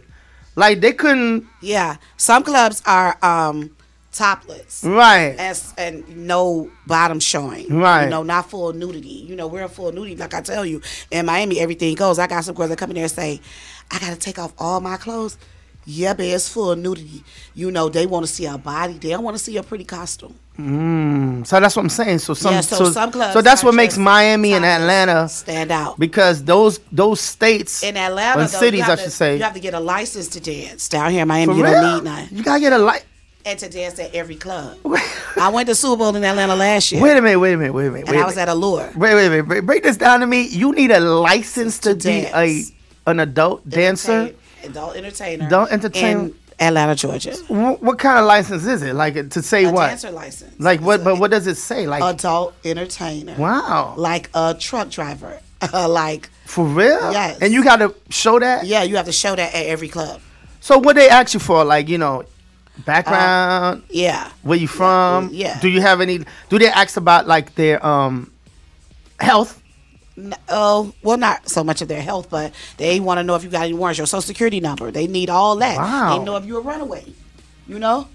[0.56, 3.76] like they couldn't Yeah, some clubs are um
[4.12, 4.84] topless.
[4.84, 7.68] right as and no bottom showing.
[7.78, 8.04] Right.
[8.04, 9.08] You know, not full nudity.
[9.08, 10.16] You know, we're in full nudity.
[10.16, 10.80] Like I tell you,
[11.10, 12.18] in Miami, everything goes.
[12.18, 13.40] I got some girls that come in there and say,
[13.90, 15.38] I gotta take off all my clothes.
[15.90, 17.24] Yeah, but it's full nudity.
[17.54, 18.94] You know, they want to see our body.
[18.94, 20.38] They don't want to see a pretty costume.
[20.58, 21.46] Mm.
[21.46, 23.32] so that's what I'm saying so some yeah, so, some clubs.
[23.32, 26.00] so that's what makes Miami and Atlanta stand out.
[26.00, 29.60] because those those states In Atlanta, though, cities I should to, say you have to
[29.60, 30.88] get a license to dance.
[30.88, 31.72] Down here in Miami, For you real?
[31.80, 32.28] don't need none.
[32.32, 33.04] You gotta get a light.
[33.44, 34.76] And to dance at every club.
[35.36, 37.72] I went to Super Bowl in Atlanta last year, Wait a minute, wait a minute,
[37.72, 38.06] wait a minute.
[38.06, 38.48] Wait and wait I was minute.
[38.50, 38.90] at Allure.
[38.96, 40.42] Wait, wait, wait, break, break this down to me.
[40.48, 42.62] You need a license to, To be a
[43.06, 44.12] an adult dancer.
[44.12, 46.20] Entertain- adult entertainer, Adult entertainer.
[46.20, 47.34] in Atlanta, Georgia.
[47.46, 48.94] What, what kind of license is it?
[48.94, 49.86] Like to say A what?
[49.88, 50.58] dancer license.
[50.60, 51.02] Like what?
[51.04, 51.86] But what does it say?
[51.86, 53.34] Like Adult entertainer.
[53.38, 55.40] wow, Like a truck driver.
[55.72, 57.12] like for real?
[57.12, 57.38] Yes.
[57.40, 58.66] And you got to show that.
[58.66, 60.20] yeah, you have to show that at every club.
[60.60, 61.64] So what they ask you for?
[61.64, 62.24] Like you know,
[62.84, 64.30] background, Yeah.
[64.42, 65.26] where you from?
[65.26, 65.58] Uh, yeah.
[65.60, 66.20] Do you have any?
[66.48, 68.32] Do they ask about like their um
[69.20, 69.62] health?
[70.48, 73.50] Oh, well, not so much of their health, but they want to know if you
[73.50, 74.90] got any warrants, your social security number.
[74.90, 75.76] They need all that.
[75.76, 76.18] Wow.
[76.18, 77.04] They know if you're a runaway.
[77.68, 78.08] You know?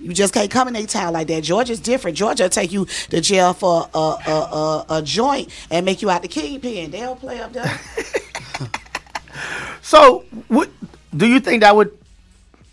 [0.00, 1.42] You just can't come in a town like that.
[1.44, 2.16] Georgia's different.
[2.16, 6.22] Georgia take you to jail for a, a, a, a joint and make you out
[6.22, 6.90] the kingpin.
[6.90, 7.80] They don't play up there.
[9.82, 10.70] So, what
[11.14, 11.92] do you think that would?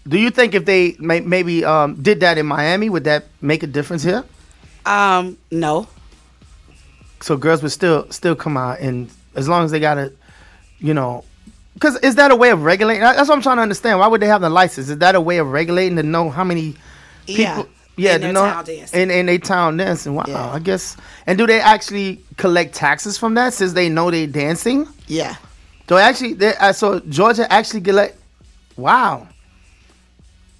[0.08, 3.64] Do you think if they may, maybe um, did that in Miami, would that make
[3.64, 4.24] a difference here?
[4.86, 5.88] um, no.
[7.22, 10.12] So girls would still still come out, and as long as they got a,
[10.80, 11.24] you know,
[11.76, 13.02] because is that a way of regulating?
[13.02, 14.00] That's what I'm trying to understand.
[14.00, 14.90] Why would they have the license?
[14.90, 16.76] Is that a way of regulating to know how many
[17.28, 17.44] people?
[17.44, 17.64] Yeah.
[17.98, 19.00] Yeah, In their know town dancing.
[19.02, 20.16] in in they town dancing.
[20.16, 20.50] Wow, Yeah.
[20.52, 20.98] I guess.
[21.28, 24.88] And do they actually collect taxes from that since they know they're dancing?
[25.08, 25.36] Yeah.
[25.88, 28.18] So actually, they, uh, so Georgia actually collect.
[28.78, 29.28] Wow.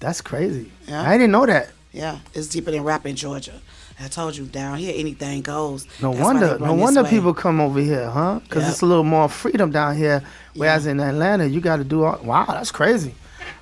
[0.02, 0.70] That's crazy.
[0.86, 1.02] Yeah.
[1.08, 1.70] I didn't know that.
[1.92, 3.60] Yeah, it's deeper than rap in Georgia.
[4.00, 5.86] I told you down here anything goes.
[6.00, 6.58] No That's wonder.
[6.58, 7.10] No wonder way.
[7.10, 8.40] people come over here, huh?
[8.42, 8.70] Because Yeah.
[8.70, 10.22] it's a little more freedom down here.
[10.54, 12.18] Whereas in Atlanta, you got to do all.
[12.24, 13.14] Wow, that's crazy.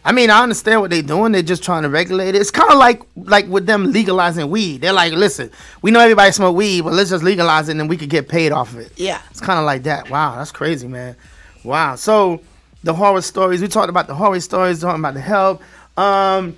[0.03, 1.33] I mean, I understand what they're doing.
[1.33, 2.37] They're just trying to regulate it.
[2.37, 4.81] It's kind of like like with them legalizing weed.
[4.81, 5.51] They're like, listen,
[5.83, 8.27] we know everybody smoke weed, but let's just legalize it and then we could get
[8.29, 8.93] paid off of it.
[8.97, 9.21] Yeah.
[9.31, 10.09] It's kind of like that.
[10.09, 11.17] Wow, that's crazy, man.
[11.65, 11.97] Wow.
[11.97, 12.41] So
[12.83, 13.61] the horror stories.
[13.61, 14.81] We talked about the horror stories.
[14.81, 15.61] Talking about the help.
[16.01, 16.57] Um,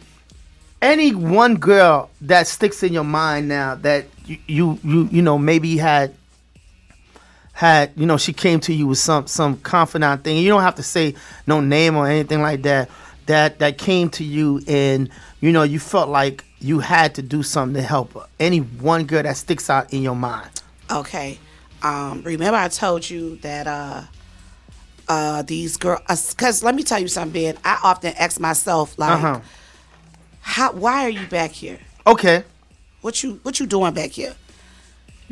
[0.81, 5.37] any one girl that sticks in your mind now that you you you, you know
[5.37, 6.15] maybe had
[7.53, 10.37] had you know she came to you with some some confidant thing.
[10.37, 11.17] You don't have to say
[11.49, 12.89] no name or anything like that.
[13.27, 15.09] That that came to you and
[15.41, 18.27] you know you felt like you had to do something to help her.
[18.39, 20.63] Any one girl that sticks out in your mind.
[20.89, 21.41] Okay.
[21.83, 24.03] Um, remember I told you that uh
[25.09, 27.59] uh these girls cuz let me tell you something, Ben.
[27.65, 29.41] I often ask myself like Uh huh.
[30.41, 31.79] how why are you back here?
[32.07, 32.45] Okay.
[33.01, 34.35] What you what you doing back here?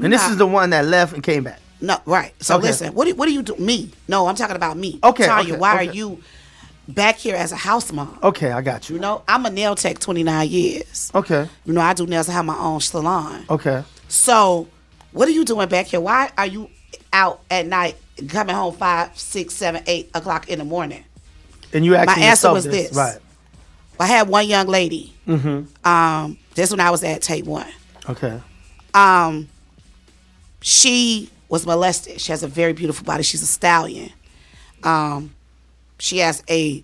[0.03, 0.31] And this Nah.
[0.31, 1.61] is the one that left and came back.
[1.81, 2.33] No, right.
[2.43, 2.67] So Okay.
[2.69, 3.55] listen, what do, what do you do?
[3.57, 3.91] Me?
[4.09, 4.99] No, I'm talking about me.
[5.03, 5.89] Okay, Tanya, okay, why okay.
[5.89, 6.23] are you
[6.89, 8.19] back here as a house mom?
[8.23, 8.97] Okay, I got you.
[8.97, 11.11] You know, I'm a nail tech 29 years.
[11.15, 11.49] Okay.
[11.65, 12.29] You know, I do nails.
[12.29, 13.45] I have my own salon.
[13.49, 13.83] Okay.
[14.09, 14.69] So,
[15.13, 16.01] what are you doing back here?
[16.01, 16.69] Why are you
[17.13, 17.97] out at night,
[18.29, 21.05] coming home five, six, seven, eight o'clock in the morning?
[21.73, 22.95] And you asking answer was this.
[22.95, 23.19] Right.
[23.99, 25.15] I had one young lady.
[25.29, 25.87] Mm-hmm.
[25.87, 27.69] Um, this when I was at Tape One.
[28.09, 28.41] Okay.
[28.95, 29.49] Um,
[30.63, 32.21] she was molested.
[32.21, 33.23] She has a very beautiful body.
[33.23, 34.11] She's a stallion.
[34.83, 35.35] Um,
[35.99, 36.83] she has a.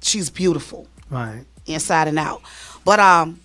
[0.00, 1.44] She's beautiful Right.
[1.66, 2.42] inside and out.
[2.84, 3.40] But um,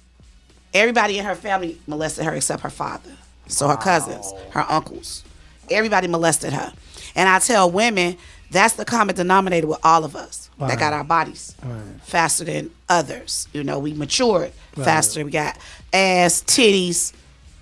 [0.73, 3.11] everybody in her family molested her except her father.
[3.47, 5.23] So her cousins, her uncles,
[5.69, 6.73] everybody molested her.
[7.15, 8.17] And I tell women
[8.51, 11.55] that's the common denominator with all of us that got our bodies
[12.03, 13.47] faster than others.
[13.53, 15.23] You know, we matured faster.
[15.25, 15.57] We got
[15.91, 17.13] ass, titties.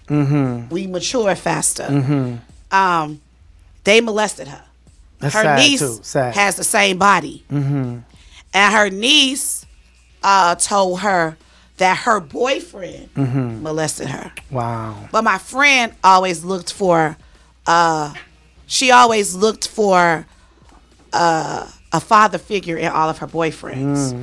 [0.09, 2.39] We mature faster.
[2.71, 3.21] Um,
[3.83, 4.63] they molested her.
[5.19, 5.99] That's her sad niece too.
[6.03, 6.35] Sad.
[6.35, 7.43] has the same body.
[7.49, 8.03] And
[8.53, 9.65] her niece
[10.23, 11.37] uh, told her
[11.77, 14.31] that her boyfriend molested her.
[14.51, 15.07] wow.
[15.11, 17.17] But my friend always looked for,
[17.67, 18.13] uh,
[18.67, 20.25] she always looked for
[21.13, 24.17] uh, a father figure in all of her boyfriends.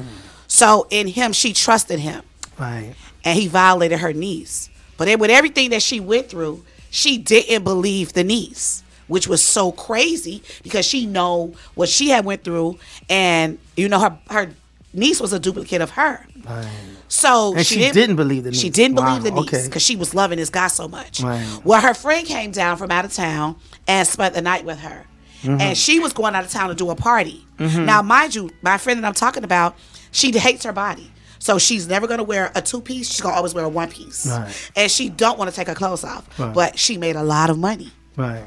[0.47, 2.23] So in him, she trusted him
[2.59, 2.95] Right.
[3.25, 4.71] and he violated her niece.
[4.97, 9.43] But then with everything that she went through, she didn't believe the niece, which was
[9.43, 12.79] so crazy because she know what she had went through,
[13.11, 14.51] and you know her her
[14.93, 16.25] niece was a duplicate of her.
[16.45, 16.69] Right.
[17.09, 18.61] So And she didn't believe the niece.
[18.61, 19.67] She didn't Wow, believe the niece okay.
[19.67, 21.21] because she was loving this guy so much.
[21.21, 21.47] Right.
[21.65, 25.05] Well, her friend came down from out of town and spent the night with her,
[25.43, 25.61] Mm-hmm.
[25.61, 27.47] and she was going out of town to do a party.
[27.61, 29.77] Now, mind you, my friend that I'm talking about,
[30.11, 31.13] she hates her body.
[31.39, 33.09] So she's never gonna wear a two piece.
[33.09, 34.53] She's gonna always wear a one piece, Right.
[34.75, 36.27] and she don't want to take her clothes off.
[36.41, 36.53] Right.
[36.53, 37.93] But she made a lot of money.
[38.17, 38.43] Right.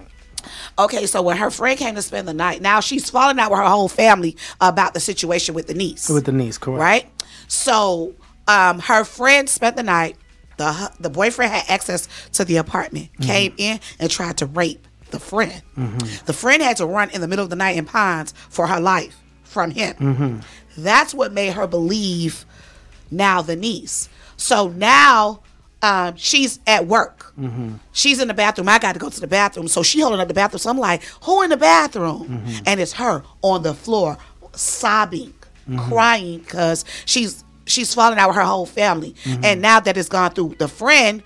[0.80, 3.60] Okay, so when her friend came to spend the night, now she's falling out with
[3.60, 6.80] her whole family about the situation with the niece With the niece, correct.
[6.80, 7.10] right?
[7.48, 8.14] So
[8.48, 10.18] um, her friend spent the night.
[10.58, 13.24] the The boyfriend had access to the apartment, mm-hmm.
[13.24, 15.62] came in and tried to rape the friend.
[15.78, 16.26] Mm-hmm.
[16.26, 18.80] The friend had to run in the middle of the night in Pines for her
[18.80, 19.96] life from him.
[19.96, 20.40] Mm-hmm.
[20.78, 22.46] That's what made her believe
[23.12, 24.08] now the niece.
[24.38, 25.42] So now
[25.82, 27.34] um, she's at work.
[27.40, 27.76] Mm-hmm.
[27.92, 28.70] She's in the bathroom.
[28.70, 29.68] I got to go to the bathroom.
[29.68, 30.60] So she holding up the bathroom.
[30.60, 32.28] So I'm like, who in the bathroom?
[32.28, 32.64] Mm-hmm.
[32.66, 34.18] And it's her on the floor
[34.54, 35.34] sobbing,
[35.68, 35.78] mm-hmm.
[35.90, 39.16] crying because she's she's falling out with her whole family.
[39.44, 41.24] And now that it's gone through the friend,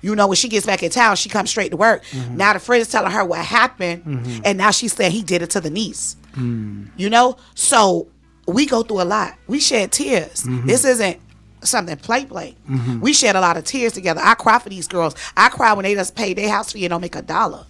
[0.00, 2.04] you know, when she gets back in town, she comes straight to work.
[2.30, 4.02] Now the friend is telling her what happened,
[4.44, 6.16] and now she's saying he did it to the niece.
[6.34, 6.90] Mm.
[6.96, 8.08] You know, so
[8.46, 9.34] we go through a lot.
[9.46, 10.44] We shed tears.
[10.66, 11.20] This isn't
[11.64, 12.56] something play play.
[13.00, 14.20] We shed a lot of tears together.
[14.22, 15.14] I cry for these girls.
[15.36, 17.64] I cry when they just pay their house fee and don't make a dollar.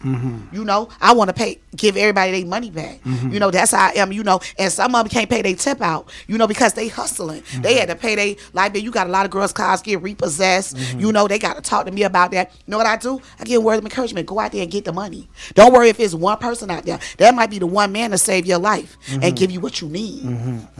[0.53, 3.01] You know, I want to pay, give everybody their money back.
[3.05, 4.13] You know, that's how I am.
[4.13, 6.11] You know, and some of them can't pay their tip out.
[6.27, 7.43] You know, because they hustling.
[7.61, 8.75] They had to pay they like.
[8.75, 10.77] You got a lot of girls' cars get repossessed.
[10.99, 12.53] You know, they got to talk to me about that.
[12.67, 13.21] You know what I do?
[13.39, 14.27] I give word of encouragement.
[14.27, 15.29] Go out there and get the money.
[15.55, 16.99] Don't worry if it's one person out there.
[17.19, 19.89] That might be the one man to save your life and give you what you
[19.89, 20.23] need.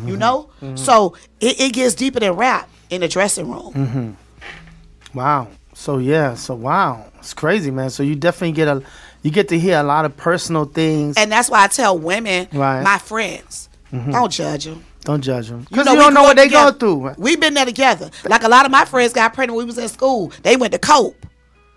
[0.05, 3.73] You know, so it, it gets deeper than rap in the dressing room.
[3.73, 5.19] Mm-hmm.
[5.19, 5.49] Wow.
[5.75, 6.35] So yeah.
[6.35, 7.07] So wow.
[7.19, 7.91] It's crazy, man.
[7.91, 8.83] So you definitely get a,
[9.23, 11.17] you get to hear a lot of personal things.
[11.17, 12.83] And that's why I tell women, Right.
[12.83, 14.85] my friends, don't judge them.
[15.03, 17.15] don't judge them because know, you don't know what they go through.
[17.17, 18.11] We've been there together.
[18.25, 20.33] Like a lot of my friends got pregnant when we was in school.
[20.43, 21.25] They went to cope.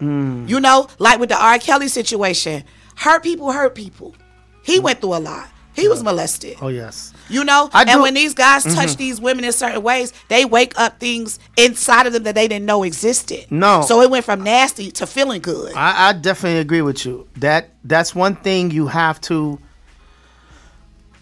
[0.02, 0.48] Mm.
[0.50, 1.58] You know, like with the R.
[1.60, 2.64] Kelly situation.
[2.96, 4.16] Hurt people hurt people.
[4.64, 5.48] He went through a lot.
[5.78, 6.58] He was molested.
[6.62, 7.14] Oh yes.
[7.30, 8.02] You know, I and do- Mm-hmm.
[8.02, 12.14] when these guys touch these women in certain ways, they wake up things inside of
[12.14, 13.46] them that they didn't know existed.
[13.52, 13.82] No.
[13.82, 15.74] So it went from nasty to feeling good.
[15.76, 17.28] I, I definitely agree with you.
[17.38, 19.60] That that's one thing you have to.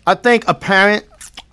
[0.08, 1.06] I think a parent,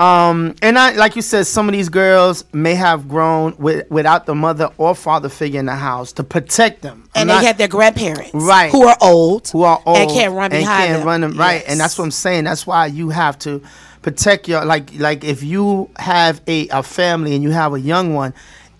[0.02, 4.26] um, and I like you said, some of these girls may have grown with without
[4.26, 7.46] the mother or father figure in the house to protect them, I'm and not- they
[7.46, 8.70] had their grandparents, Right.
[8.72, 11.06] who are old, who are old and can't run behind and can't them.
[11.06, 11.62] run them right.
[11.68, 12.44] And that's what I'm saying.
[12.44, 13.62] That's why you have to
[14.02, 18.14] protect your like like if you have a, a family and you have a young
[18.14, 18.34] one,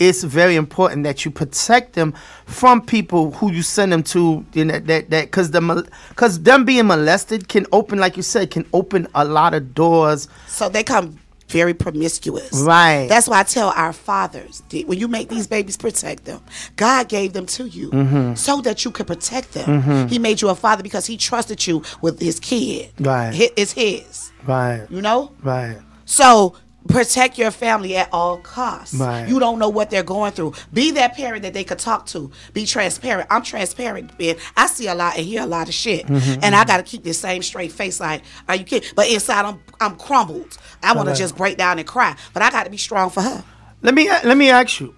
[0.09, 2.13] it's very important that you protect them
[2.47, 4.45] from people who you send them to.
[4.53, 5.61] You know, that that because the
[6.09, 10.29] because them being molested can open like you said can open a lot of doors.
[10.47, 12.63] So they come very promiscuous.
[12.63, 13.07] Right.
[13.09, 16.41] That's why I tell our fathers when you make these babies, protect them.
[16.77, 18.35] God gave them to you Mm-hmm.
[18.35, 20.09] so that you could protect them.
[20.09, 22.91] He made you a father because he trusted you with his kid.
[22.99, 23.33] Right.
[23.57, 24.33] It's his.
[24.47, 24.87] Right.
[24.89, 25.33] You know?
[25.43, 25.77] Right.
[26.07, 26.57] So
[26.89, 28.95] protect your family at all costs.
[28.95, 29.29] Right.
[29.29, 30.55] You don't know what they're going through.
[30.73, 32.31] Be that parent that they could talk to.
[32.53, 33.29] Be transparent.
[33.31, 34.37] I'm transparent, Ben.
[34.57, 36.07] I see a lot and hear a lot of shit.
[36.07, 38.91] Mm-hmm, And I gotta keep this same straight face like, are you kidding?
[38.97, 40.59] But inside I'm I'm crumbled.
[40.83, 42.17] I wanna just break down and cry.
[42.35, 43.45] But I gotta be strong for her.
[43.85, 44.95] Let me let me ask you.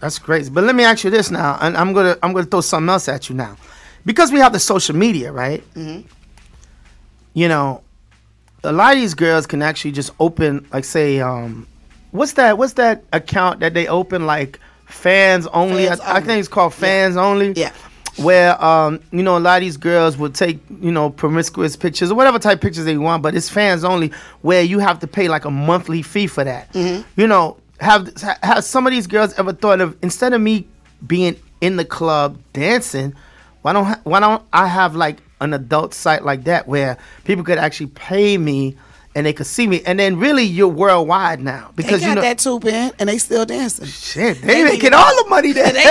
[0.00, 2.60] That's crazy, but let me ask you this now, and I'm gonna I'm gonna throw
[2.60, 3.56] something else at you now,
[4.04, 5.62] because we have the social media, right?
[7.34, 7.82] You know,
[8.64, 11.66] a lot of these girls can actually just open, like, say, um,
[12.10, 12.58] what's that?
[12.58, 15.86] What's that account that they open, like, fans only?
[15.86, 16.78] Fans I, I think it's called Yeah.
[16.80, 17.52] fans only.
[17.52, 17.72] Yeah.
[18.16, 22.12] Where um, you know, a lot of these girls will take, you know, promiscuous pictures
[22.12, 24.12] or whatever type pictures they want, but it's fans only
[24.42, 26.68] where you have to pay like a monthly fee for that.
[26.72, 27.00] Hmm.
[27.16, 28.08] You know, have
[28.44, 30.64] have some of these girls ever thought of instead of me
[31.04, 33.14] being in the club dancing,
[33.62, 37.58] why don't why don't I have like an adult site like that where people could
[37.58, 38.76] actually pay me
[39.16, 42.38] and they could see me, and then really you're worldwide now because you know that
[42.38, 43.86] too, Ben, and they still dancing.
[43.86, 45.70] shit they, They making all the money there.
[45.72, 45.84] They,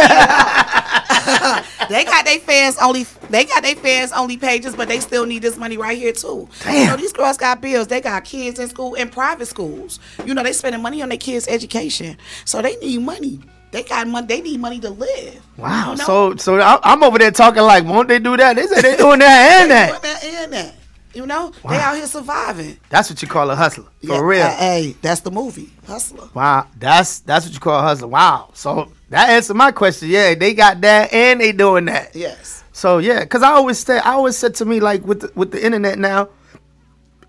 [1.90, 3.04] they got their fans only.
[3.30, 6.50] They got their fans only pages, but they still need this money right here too.
[6.66, 6.88] You Damn.
[6.90, 7.88] know, these girls got bills.
[7.88, 10.02] They got kids in school in private schools.
[10.26, 13.40] You know, they spending money on their kids' education, so they need money.
[13.74, 14.28] They got money.
[14.28, 15.42] They need money to live.
[15.58, 15.92] Wow.
[15.92, 16.04] You know?
[16.06, 18.56] So so I- I'm over there talking like, won't they do that?
[18.56, 20.02] They say they doing that and that.
[20.02, 20.76] that and that.
[21.16, 22.78] You know, they out here surviving.
[22.90, 24.44] That's what you call a hustler for Yeah, real.
[24.48, 26.28] uh, hey, that's the movie Hustler.
[26.34, 26.66] wow.
[26.80, 28.08] That's that's what you call a hustler.
[28.08, 28.50] Wow.
[28.54, 30.08] So that answered my question.
[30.10, 32.16] Yeah, they got that and they doing that.
[32.16, 32.64] Yes.
[32.72, 35.52] So yeah, because I always say, I always said to me like with the, with
[35.52, 36.30] the internet now,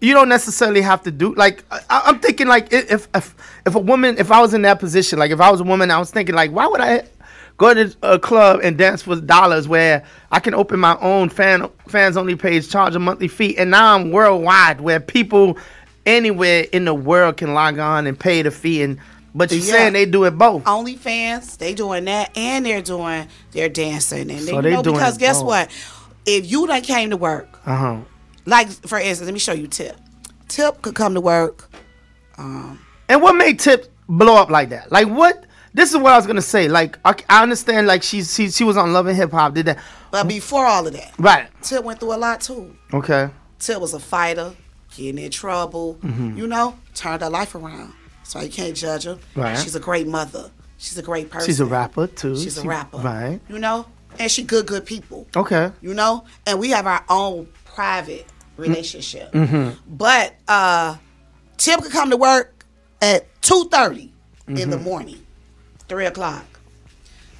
[0.04, 3.34] you don't necessarily have to do like I, I'm thinking like if if
[3.66, 5.90] if a woman if I was in that position like if I was a woman
[5.90, 7.04] I was thinking like why would I
[7.56, 11.68] go to a club and dance for dollars where I can open my own fan
[11.88, 15.56] fans only page charge a monthly fee and now I'm worldwide where people
[16.06, 18.98] anywhere in the world can log on and pay the fee and
[19.36, 19.72] but you're Yeah.
[19.72, 24.40] saying they do it both OnlyFans, they doing that, and they're doing their dancing, and
[24.42, 25.46] So they, you know doing because guess both.
[25.46, 25.70] what?
[26.24, 27.96] If you done came to work, uh huh
[28.46, 29.96] like for instance, let me show you Tip.
[30.48, 31.70] Tip could come to work.
[32.38, 34.90] And what made Tip blow up like that?
[34.92, 35.44] Like what?
[35.72, 36.68] This is what I was gonna say.
[36.68, 37.86] Like I, I understand.
[37.86, 39.54] Like she's she, she was on Love and Hip Hop.
[39.54, 39.78] Did that
[40.10, 41.48] But before all of that, right?
[41.62, 42.76] Tip went through a lot too.
[42.92, 43.28] Okay.
[43.58, 44.52] Tip was a fighter,
[44.96, 46.36] getting in trouble, Mm-hmm.
[46.38, 47.92] you know, turned her life around.
[48.22, 49.18] So you can't judge her.
[49.34, 49.58] Right.
[49.58, 50.50] She's a great mother.
[50.78, 51.46] She's a great person.
[51.46, 52.36] She's a rapper too.
[52.36, 52.98] She's a She- rapper.
[52.98, 53.40] Right.
[53.48, 53.86] You know?
[54.18, 55.26] And she good, good people.
[55.36, 55.72] Okay.
[55.82, 58.26] you know and we have our own private
[58.56, 59.78] relationship Mm-hmm.
[59.96, 60.96] but uh
[61.56, 62.64] Tip could come to work
[63.02, 63.98] at 2.30
[64.48, 64.70] in Mm-hmm.
[64.70, 65.24] the morning
[65.88, 66.44] 3 o'clock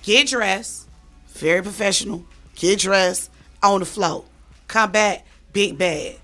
[0.02, 0.88] get dressed
[1.28, 3.30] very professional get dressed
[3.62, 4.26] on the float.
[4.68, 6.18] come back big bag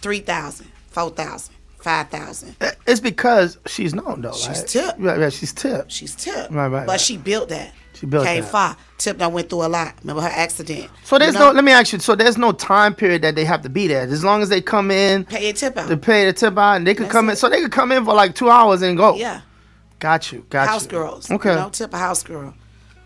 [0.00, 4.32] 3000 4000 5000 It's because she's known though.
[4.32, 4.66] She's right?
[4.66, 4.94] Tip.
[4.98, 5.18] Right.
[5.20, 5.32] Right.
[5.32, 5.86] She's Tip.
[5.88, 7.00] she's tip Right, right, but right.
[7.00, 8.50] she built that She built came that.
[8.50, 8.76] far
[9.30, 11.48] went through a lot remember her accident So there's You know?
[11.48, 11.52] no.
[11.52, 11.98] Let me ask you.
[11.98, 14.02] So there's no time period that they have to be there.
[14.02, 16.76] As long as they come in, pay a tip out they pay the tip out,
[16.76, 17.36] and they could That's come in.
[17.36, 19.16] So they could come in for like two hours and go.
[19.16, 19.42] yeah
[19.98, 20.44] Got you.
[20.50, 20.90] Got house you.
[20.90, 21.30] girls.
[21.30, 21.50] Okay.
[21.50, 22.54] You know, tip a house girl.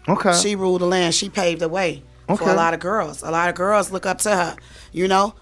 [0.09, 0.33] Okay.
[0.35, 1.15] She ruled the land.
[1.15, 3.23] She paved the way for a lot of girls.
[3.23, 4.57] A lot of girls look up to her.
[4.93, 5.35] You know,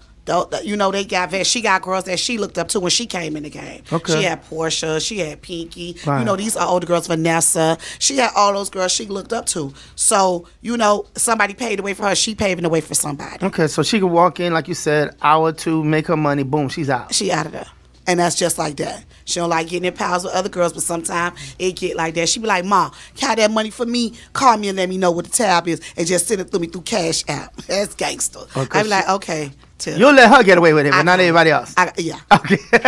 [0.63, 3.05] you know they got vet- she got girls that she looked up to when she
[3.05, 3.83] came in the game.
[3.91, 4.13] Okay.
[4.17, 4.99] She had Portia.
[4.99, 5.97] She had Pinky.
[6.05, 6.19] Right.
[6.19, 7.07] You know these are older girls.
[7.07, 7.77] Vanessa.
[7.99, 9.73] She had all those girls she looked up to.
[9.95, 12.15] So you know somebody paved the way for her.
[12.15, 13.45] She paving the way for somebody.
[13.45, 13.67] okay.
[13.67, 16.43] So she could walk in, like you said, hour two, make her money.
[16.43, 16.69] Boom.
[16.69, 17.13] She's out.
[17.13, 17.67] She out of there.
[18.07, 19.05] And that's just like that.
[19.25, 22.27] She don't like getting in pals with other girls, but sometimes it get like that.
[22.27, 24.15] She be like, "Ma, can I that money for me?
[24.33, 26.61] Call me and let me know what the tab is, and just send it through
[26.61, 28.39] me through Cash App." That's gangster.
[28.55, 29.97] I be like, "Okay." Tip.
[29.97, 31.73] You'll let her get away with it, but I- not everybody else.
[31.77, 32.19] I, yeah.
[32.33, 32.57] okay.
[32.73, 32.79] No,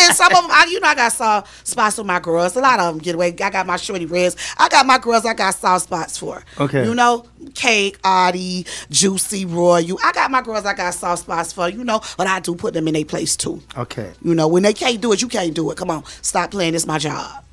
[0.00, 2.56] and some of them, I, you know, I got soft spots with my girls.
[2.56, 3.28] A lot of them get away.
[3.28, 4.36] I got my shorty reds.
[4.58, 5.24] I got my girls.
[5.26, 6.42] I got soft spots for.
[6.58, 6.84] Okay.
[6.84, 9.98] You know, Cake, Audie, Juicy, Royal.
[10.02, 10.64] I got my girls.
[10.64, 11.68] I got soft spots for.
[11.68, 13.62] You know, but I do put them in their place too.
[13.76, 14.12] okay.
[14.22, 15.76] You know, when they can't do it, you can't do it.
[15.76, 16.74] Come on, stop playing.
[16.74, 17.44] It's my job.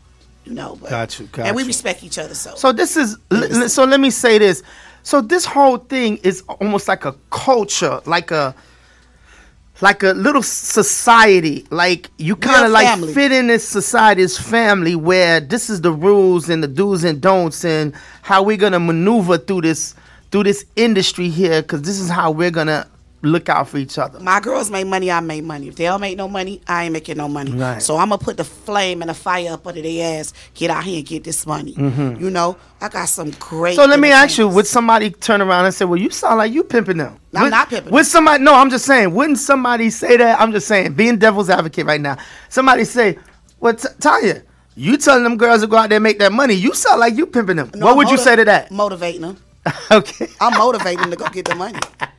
[0.46, 0.78] You know.
[0.80, 1.68] But, Got you, got and we you.
[1.68, 2.36] respect each other.
[2.36, 2.56] So.
[2.56, 3.18] So this is
[3.74, 4.64] so let me say this.
[5.04, 8.56] So this whole thing is almost like a culture, like a
[9.82, 11.66] like a little society.
[11.70, 13.14] Like you kind of like family.
[13.14, 17.66] fit in this society's family where this is the rules and the do's and don'ts
[17.66, 19.96] and how we're gonna maneuver through this
[20.32, 22.88] through this industry here because this is how we're gonna
[23.26, 24.20] look out for each other.
[24.20, 25.68] my girls make money, I make money.
[25.68, 27.52] If they don't make no money, I ain't making no money.
[27.52, 27.82] Right.
[27.82, 30.34] So I'm gonna put the flame and the fire up under their ass.
[30.54, 31.74] Get out here and get this money.
[31.78, 33.78] You know, I got some great.
[33.78, 33.84] Mm-hmm.
[33.84, 34.48] So let me ask you.
[34.48, 37.18] Would somebody turn around and say, "Well, you sound like you pimping them"?
[37.34, 38.44] I'm Would- not pimping Would somebody?
[38.44, 39.14] No, I'm just saying.
[39.14, 40.40] Wouldn't somebody say that?
[40.40, 42.18] I'm just saying, being devil's advocate right now.
[42.50, 43.18] Somebody say,
[43.60, 44.44] "Well, T- Tanya,
[44.76, 46.54] you telling them girls to go out there and make that money?
[46.54, 48.72] You sound like you pimping them." No, what would you say to that?
[48.72, 49.38] Motivating them.
[49.92, 50.28] okay.
[50.40, 51.80] I'm motivating them to go get the money.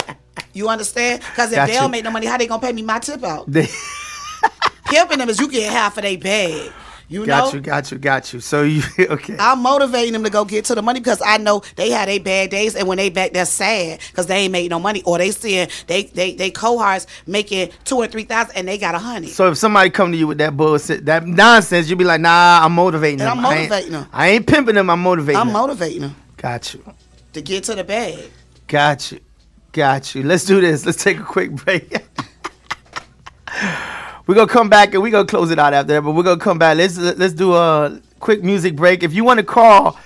[0.56, 1.20] You understand?
[1.20, 3.22] Because if Got they don't make no money, how they gonna pay me my tip
[3.22, 3.46] out?
[4.86, 6.72] Pimping them is you get half of their bag.
[7.08, 7.52] You got know.
[7.54, 8.40] you, got you, got you.
[8.40, 9.36] So you okay?
[9.38, 12.18] I'm motivating them to go get to the money because I know they had their
[12.18, 15.18] bad days, and when they back, they're sad because they ain't made no money, or
[15.18, 18.98] they seeing they they they cohorts making two or three thousand, and they got a
[18.98, 19.30] hundred.
[19.30, 22.60] So if somebody come to you with that bullshit, that nonsense, you be like, "Nah,
[22.64, 23.38] I'm motivating And them.
[23.38, 24.06] I'm I ain't- motivating them.
[24.12, 24.90] I ain't pimping them.
[24.90, 26.82] I'm motivating I'm them." motivating them got you.
[27.34, 28.30] to get to the bag.
[28.66, 29.20] Got you.
[29.76, 30.22] Got you.
[30.22, 30.86] Let's do this.
[30.86, 31.92] Let's take a quick break.
[34.26, 36.40] we're gonna come back and we're gonna close it out after that, but we're gonna
[36.40, 36.78] come back.
[36.78, 39.02] Let's let's do a quick music break.
[39.02, 40.00] If you want to call,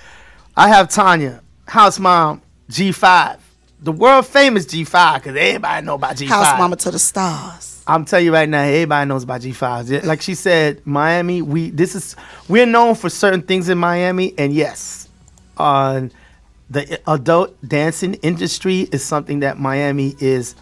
[0.57, 3.39] I have Tanya, house mom, G5.
[3.79, 6.27] The world famous G5, because everybody know about G5.
[6.27, 7.81] House mama to the stars.
[7.87, 10.03] I'm telling you right now, everybody knows about G5.
[10.03, 12.17] Like she said, Miami, we this is
[12.49, 15.07] we're known for certain things in Miami, and yes,
[15.55, 16.09] uh,
[16.71, 20.55] the adult dancing industry is something that Miami is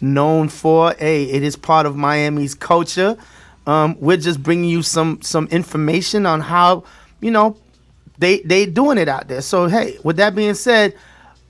[0.00, 0.94] known for.
[0.98, 3.18] Hey, it is part of Miami's culture.
[3.66, 6.84] Um, we're just bringing you some some information on how
[7.20, 7.58] you know
[8.18, 9.42] they they doing it out there.
[9.42, 10.96] So hey, with that being said,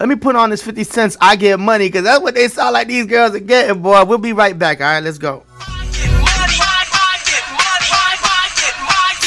[0.00, 1.16] let me put on this 50 cents.
[1.20, 4.04] I get money because that's what they sound like these girls are getting, boy.
[4.04, 4.80] We'll be right back.
[4.80, 5.44] All right, let's go.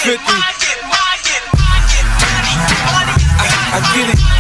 [0.04, 0.20] 50.
[3.76, 4.33] I get it.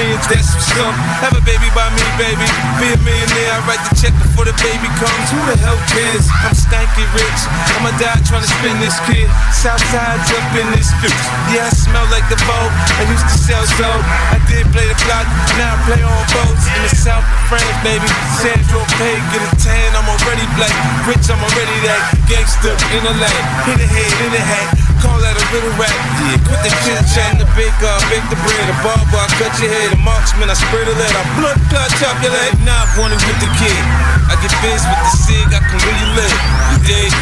[0.00, 0.24] Beans.
[0.28, 0.94] That's some stuff.
[1.20, 2.48] Have a baby by me, baby.
[2.80, 3.52] Be a millionaire.
[3.52, 5.26] I write the check before the baby comes.
[5.28, 6.24] Who the hell cares?
[6.40, 7.40] I'm stanky rich.
[7.76, 9.28] I'ma die trying to spin this kid.
[9.52, 11.24] Southside's up in this bitch.
[11.52, 12.72] Yeah, I smell like the boat.
[12.96, 14.02] I used to sell soap.
[14.32, 15.28] I did play the block.
[15.60, 18.08] Now I play on boats in the south of France, baby.
[18.40, 19.88] Sandro Pay, get a tan.
[19.92, 20.72] I'm already black.
[21.04, 22.00] Rich, I'm already that.
[22.24, 23.46] Gangster in the lane.
[23.68, 24.89] Hit the head, in the hat.
[25.00, 25.96] Call that a little rap.
[26.28, 27.40] Yeah, quit the chit chat.
[27.40, 28.64] The big uh, bake the bread.
[28.68, 29.96] The barber, I cut your head.
[29.96, 31.14] The marksman, I spray the lead.
[31.16, 32.52] I blood clot, chop your leg.
[32.68, 33.80] Now I wanna with the kid.
[34.28, 35.48] I get biz with the cig.
[35.56, 36.36] I can really live.
[36.68, 37.12] You dig?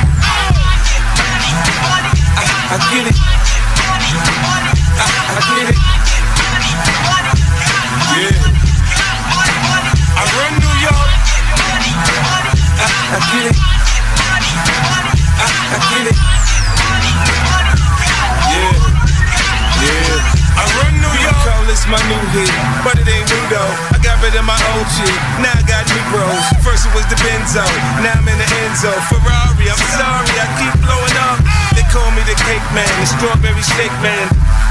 [2.34, 2.42] I,
[2.74, 3.18] I get it.
[4.98, 5.78] I, I get it.
[8.18, 8.34] Yeah.
[10.18, 11.10] I run New York.
[12.74, 13.58] I, I get it.
[15.38, 16.47] I, I get it.
[19.88, 20.60] Yeah.
[20.60, 21.38] I run New York.
[21.48, 22.52] Call this my new hit,
[22.84, 23.72] but it ain't new though.
[23.94, 25.16] I got rid of my old shit.
[25.40, 26.44] Now I got new bros.
[26.60, 27.64] First it was the Benzo,
[28.02, 28.92] now I'm in the Enzo.
[29.08, 31.67] Ferrari, I'm sorry, I keep blowing up.
[31.78, 34.26] They call me the cake man, the strawberry shake man.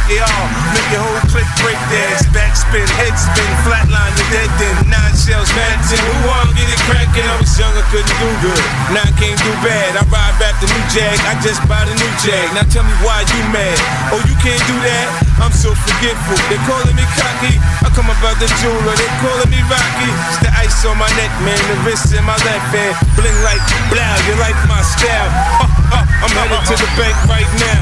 [0.08, 4.76] All make your whole clique break dance, backspin, head spin, flatline, the dead then.
[4.92, 6.00] Nine shells, mad tin.
[6.04, 7.24] Who wanna get it crackin'?
[7.24, 8.64] I was young, I couldn't do good.
[8.92, 9.96] Now I can't do bad.
[9.96, 12.44] I ride back the new Jag, I just bought a new Jag.
[12.52, 13.80] Now tell me why you mad?
[14.12, 15.08] Oh, you can't do that?
[15.40, 16.40] I'm so forgetful.
[16.52, 17.56] They calling me cocky.
[17.84, 18.96] I come about the jeweler.
[19.00, 20.12] They calling me Rocky.
[20.28, 21.60] It's the ice on my neck, man.
[21.72, 22.96] The wrist in my left hand.
[23.16, 24.16] Bling like blow.
[24.28, 25.30] You like my style?
[25.62, 26.08] Uh, up.
[26.24, 27.82] I'm headed to the bank right now.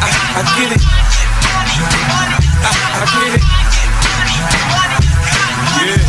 [0.00, 0.82] I, get it.
[2.64, 3.44] I, get it.
[5.80, 6.00] Yeah.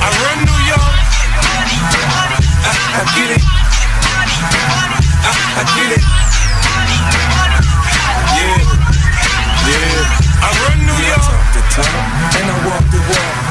[0.00, 0.96] I run New York.
[2.70, 3.42] I, get it.
[5.20, 6.04] I, I get it.
[8.36, 8.60] Yeah.
[9.68, 10.20] Yeah.
[10.40, 11.40] I run New York.
[11.80, 12.99] And I walk the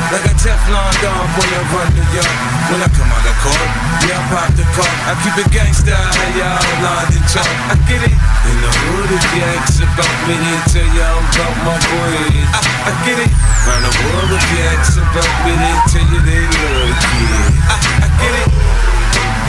[0.09, 2.37] stomp when I run New York.
[2.69, 3.69] When I come out of court,
[4.09, 4.93] yeah, I pop the car.
[5.05, 7.45] I keep it gangsta, how y'all lined and chalk.
[7.69, 8.09] I get it.
[8.09, 12.13] In the hood, if you ask about me, then tell y'all about my boy.
[12.53, 12.59] I,
[12.89, 13.31] I get it.
[13.69, 17.53] Round the world, if you ask about me, then tell you they love kid.
[17.69, 18.49] I, I get it.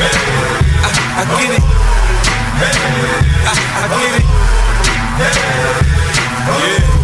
[0.00, 1.64] I, I get it.
[3.48, 4.26] I, I get it.
[6.50, 6.99] Yeah.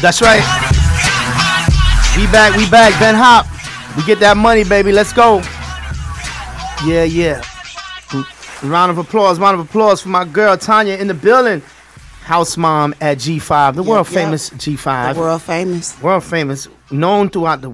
[0.00, 0.42] That's right.
[2.16, 2.98] We back, we back.
[3.00, 3.46] Ben Hop.
[3.96, 4.92] We get that money, baby.
[4.92, 5.38] Let's go.
[6.86, 7.42] Yeah, yeah.
[8.10, 8.70] Mm.
[8.70, 11.62] Round of applause, round of applause for my girl Tanya in the building.
[12.20, 14.14] House mom at G5, the world yep.
[14.14, 15.14] famous G5.
[15.14, 16.02] The world famous.
[16.02, 17.70] world famous, known throughout the.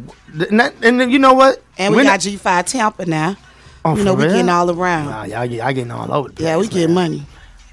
[0.49, 1.61] And, and you know what?
[1.77, 3.37] And we When- got G5 Tampa now.
[3.85, 4.33] Oh, you know, we real?
[4.35, 5.07] getting all around.
[5.07, 6.47] Wow, y'all, get- y'all getting all over the place.
[6.47, 6.73] yeah, we man.
[6.73, 7.27] get money.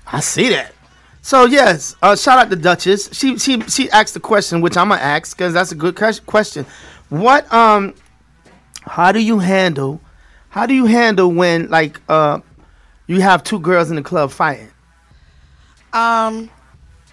[0.08, 0.74] I see that.
[1.22, 3.10] So yes, uh, shout out to Duchess.
[3.14, 5.96] She she she asked the question, which I'm gonna ask because that's a good
[6.26, 6.66] question.
[7.10, 7.94] What um,
[8.84, 10.02] how do you handle,
[10.50, 12.40] how do you handle when like uh,
[13.08, 14.70] you have two girls in the club fighting,
[15.94, 16.50] Um,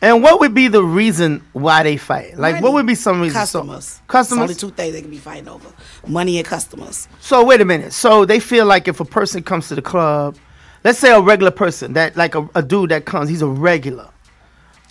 [0.00, 2.38] and what would be the reason why they fight?
[2.38, 3.34] Like what would be some reason?
[3.38, 3.84] customers.
[3.84, 4.42] So, It's customers.
[4.42, 5.68] only two things they can be fighting over:
[6.06, 7.08] money and customers.
[7.20, 7.92] So wait a minute.
[7.92, 10.36] So they feel like if a person comes to the club,
[10.84, 14.08] let's say a regular person that like a, a dude that comes, he's a regular.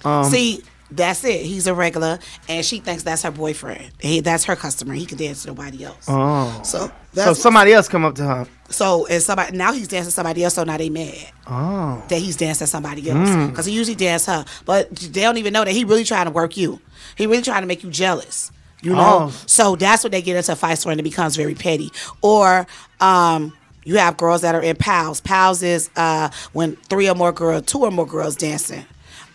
[0.05, 1.41] Um, See, that's it.
[1.45, 3.91] He's a regular, and she thinks that's her boyfriend.
[3.99, 4.93] He, that's her customer.
[4.93, 6.05] He can dance to nobody else.
[6.07, 6.61] Oh.
[6.63, 8.47] So So somebody else come up to her.
[8.69, 10.53] So and somebody now he's dancing somebody else.
[10.53, 12.03] So now they mad Oh.
[12.09, 13.49] that he's dancing somebody else Mm.
[13.49, 16.31] because he usually dance her, but they don't even know that he really trying to
[16.31, 16.79] work you.
[17.15, 18.51] He really trying to make you jealous.
[18.81, 19.29] You know.
[19.31, 19.43] Oh.
[19.47, 21.91] So that's what they get into fights for, and it becomes very petty.
[22.21, 22.67] Or
[23.01, 23.56] um.
[23.87, 25.21] You have girls that are in pals.
[25.21, 28.85] Pals is uh, when three or more girls, two or more girls dancing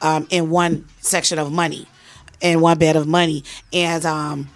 [0.03, 1.87] um, in one section of money,
[2.43, 4.51] in one bed of money, and um,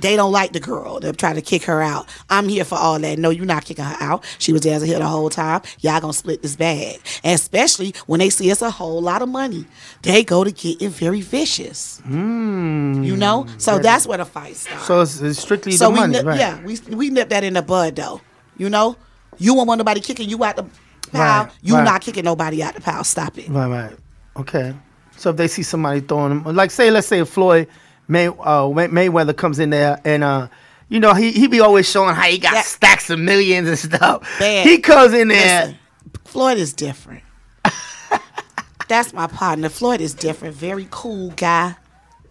[0.00, 1.00] they don't like the girl.
[1.00, 2.08] They're trying to kick her out.
[2.30, 3.18] I'm here for all that.
[3.18, 4.24] No, you're not kicking her out.
[4.38, 5.60] She was dancing here the whole time.
[5.80, 6.98] Y'all gonna split this bag.
[7.22, 9.66] And especially when they see it's a whole lot of money,
[10.00, 12.00] they go to getting very vicious.
[12.08, 13.44] You know?
[13.58, 14.86] So that's where the fight starts.
[14.86, 16.40] So it's, it's strictly So the money, nip, right?
[16.40, 18.22] yeah, we we nip that in the bud though.
[18.56, 18.96] You know?
[19.38, 20.64] You won't want nobody kicking you out the
[21.12, 21.44] pile.
[21.44, 21.84] Right, you right.
[21.84, 23.04] not kicking nobody out the pile.
[23.04, 23.48] Stop it.
[23.48, 23.96] Right, right.
[24.36, 24.74] Okay.
[25.16, 27.68] So if they see somebody throwing them, like say, let's say Floyd
[28.08, 30.48] May uh, Mayweather comes in there and uh,
[30.88, 32.62] you know he he be always showing how he got Yeah.
[32.62, 34.22] stacks of millions and stuff.
[34.38, 34.66] Bad.
[34.66, 35.60] He comes in there.
[35.66, 35.78] Listen,
[36.24, 37.22] Floyd is different.
[38.88, 39.68] That's my partner.
[39.68, 40.54] Floyd is different.
[40.54, 41.74] Very cool guy.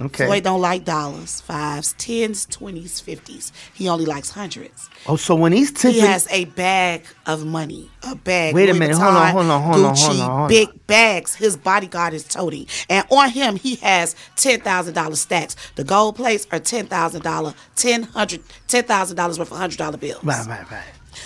[0.02, 0.26] Okay.
[0.26, 3.52] Floyd don't like dollars, fives, tens, twenties, fifties.
[3.74, 4.90] He only likes hundreds.
[5.08, 7.90] oh, so when he's He has a bag of money.
[8.04, 8.54] A bag.
[8.54, 10.50] Wait a minute, hold on, hold on, hold on, Gucci, hold on, hold on.
[10.50, 11.36] Big bags.
[11.36, 15.56] His bodyguard is toting, and on him he has ten thousand dollar stacks.
[15.76, 19.78] The gold plates are ten thousand dollar, ten hundred, ten thousand dollars worth of hundred
[19.78, 20.24] dollar bills.
[20.24, 20.84] right, right, right.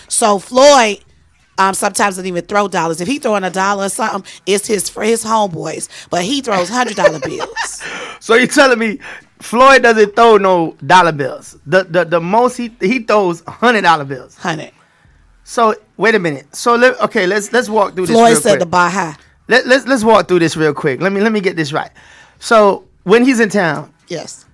[0.07, 0.99] So Floyd
[1.59, 3.01] um, sometimes doesn't even throw dollars.
[3.01, 5.89] If he throwing a dollar or something, it's his for his homeboys.
[6.09, 7.83] But he throws hundred dollar bills.
[8.19, 8.99] So you telling me
[9.39, 11.57] Floyd doesn't throw no dollar bills?
[11.65, 14.35] The the, the most he he throws hundred dollar bills.
[14.37, 14.71] Hundred.
[15.43, 16.55] So wait a minute.
[16.55, 18.15] So let okay, let's let's walk through this.
[18.15, 18.71] Floyd said quick.
[18.71, 19.15] the high.
[19.47, 21.01] Let, let's let's walk through this real quick.
[21.01, 21.91] Let me let me get this right.
[22.39, 24.45] So when he's in town, Yes.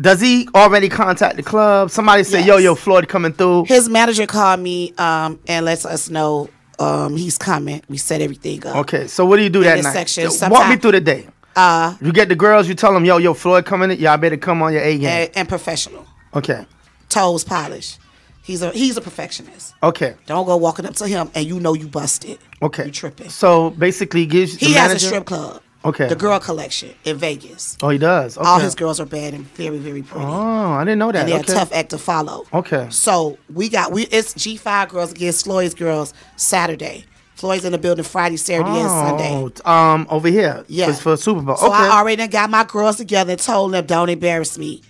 [0.00, 1.90] Does he already contact the club?
[1.90, 2.64] Somebody say, "Yo, Yes.
[2.64, 6.48] yo, Floyd coming through." His manager called me um, and lets us know
[6.78, 7.82] um, he's coming.
[7.88, 8.76] We set everything up.
[8.76, 9.92] Okay, so what do you do that this night?
[10.08, 11.26] section, Yo, Walk me through the day.
[11.54, 12.66] Uh, You get the girls.
[12.68, 13.90] You tell them, "Yo, yo, Floyd coming.
[13.90, 13.98] in.
[13.98, 16.06] Y'all better come on your A game." and, and professional.
[16.34, 16.64] Okay,
[17.10, 17.98] Toes polished.
[18.44, 19.74] He's a he's a perfectionist.
[19.82, 22.38] okay, Don't go walking up to him and you know you busted.
[22.60, 22.86] okay.
[22.86, 23.28] You tripping.
[23.28, 25.62] So basically, gives He has manager- a strip club.
[25.84, 26.08] Okay.
[26.08, 27.76] The girl collection in Vegas.
[27.82, 28.38] Oh, he does.
[28.38, 28.46] Okay.
[28.46, 30.24] All his girls are bad and very, very pretty.
[30.24, 31.22] Oh, I didn't know that.
[31.22, 31.52] and they're okay.
[31.52, 32.46] a tough act to follow.
[32.52, 32.86] Okay.
[32.90, 37.04] So we got we it's G five girls against Floyd's girls Saturday.
[37.34, 39.50] Floyd's in the building Friday, Saturday, and Sunday.
[39.64, 40.64] Oh, um, over here.
[40.68, 40.92] Yeah.
[40.92, 41.56] For, for Super Bowl.
[41.56, 41.74] So okay.
[41.74, 44.82] I already got my girls together and told them, don't embarrass me.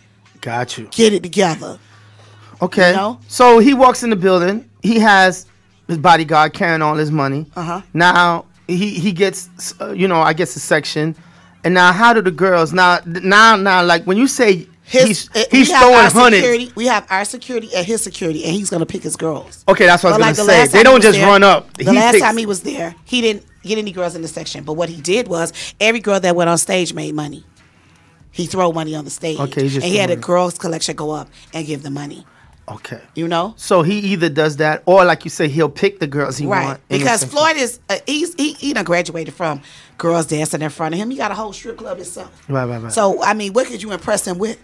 [0.42, 0.88] Got you.
[0.90, 1.78] Get it together.
[2.60, 2.90] Okay.
[2.90, 3.20] You know?
[3.28, 4.68] So he walks in the building.
[4.82, 5.46] He has
[5.86, 7.46] his bodyguard carrying all his money.
[7.56, 7.80] Uh-huh.
[7.94, 8.44] Now
[8.76, 9.48] he he gets
[9.80, 11.14] uh, you know I guess a section,
[11.64, 15.30] and now how do the girls now now now like when you say His, he's
[15.36, 16.74] uh, he's throwing hundreds.
[16.76, 19.64] We have our security and his security, and he's gonna pick his girls.
[19.68, 20.58] Okay, that's what I But was the gonna say.
[20.60, 21.72] last They don't just there- run up.
[21.78, 24.28] The He last picks- time he was there, he didn't get any girls in the
[24.28, 24.64] section.
[24.64, 27.44] But what he did was every girl that went on stage made money.
[28.32, 29.38] He throw money on the stage.
[29.38, 30.22] Okay, he just and he had a money.
[30.22, 32.26] girls collection go up and give the money.
[32.76, 33.00] Okay.
[33.14, 36.36] You know, So he either does that, or like you say, he'll pick the girls
[36.38, 36.64] he right?
[36.64, 36.80] want.
[36.88, 37.24] in Because.
[37.24, 39.62] Floyd is uh, he's he he done graduated from
[39.98, 41.10] girls dancing in front of him.
[41.10, 42.30] He got a whole strip club himself.
[42.48, 42.92] Right, right, right.
[42.92, 44.58] So I mean, what could you impress him with?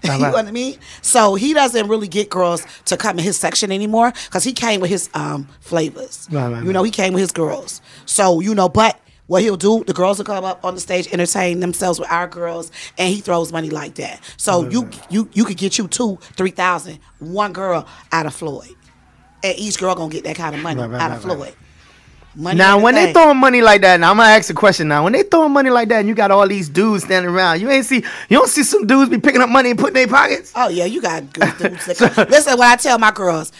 [0.04, 0.78] you know what I mean?
[1.02, 4.80] So he doesn't really get girls to come in his section anymore because he came
[4.80, 6.28] with his um flavors.
[6.30, 7.80] Right, right, you know, he came with his girls.
[8.06, 8.98] So you know, but
[9.28, 12.26] what he'll do, the girls will come up on the stage, entertain themselves with our
[12.26, 14.20] girls, and he throws money like that.
[14.36, 18.74] So you you you could get you two, three thousand, one girl out of Floyd,
[19.44, 21.36] and each girl gonna get that kind of money Right, right, out of right.
[21.36, 21.54] Floyd.
[22.34, 24.86] Money Now, when they throwing money like that, now I'm gonna ask a question.
[24.86, 27.60] Now, when they throwing money like that, and you got all these dudes standing around,
[27.60, 30.08] you ain't see, you don't see some dudes be picking up money and putting in
[30.08, 30.52] their pockets.
[30.54, 31.88] Oh yeah, you got good dudes.
[31.88, 33.50] Listen, what I tell my girls,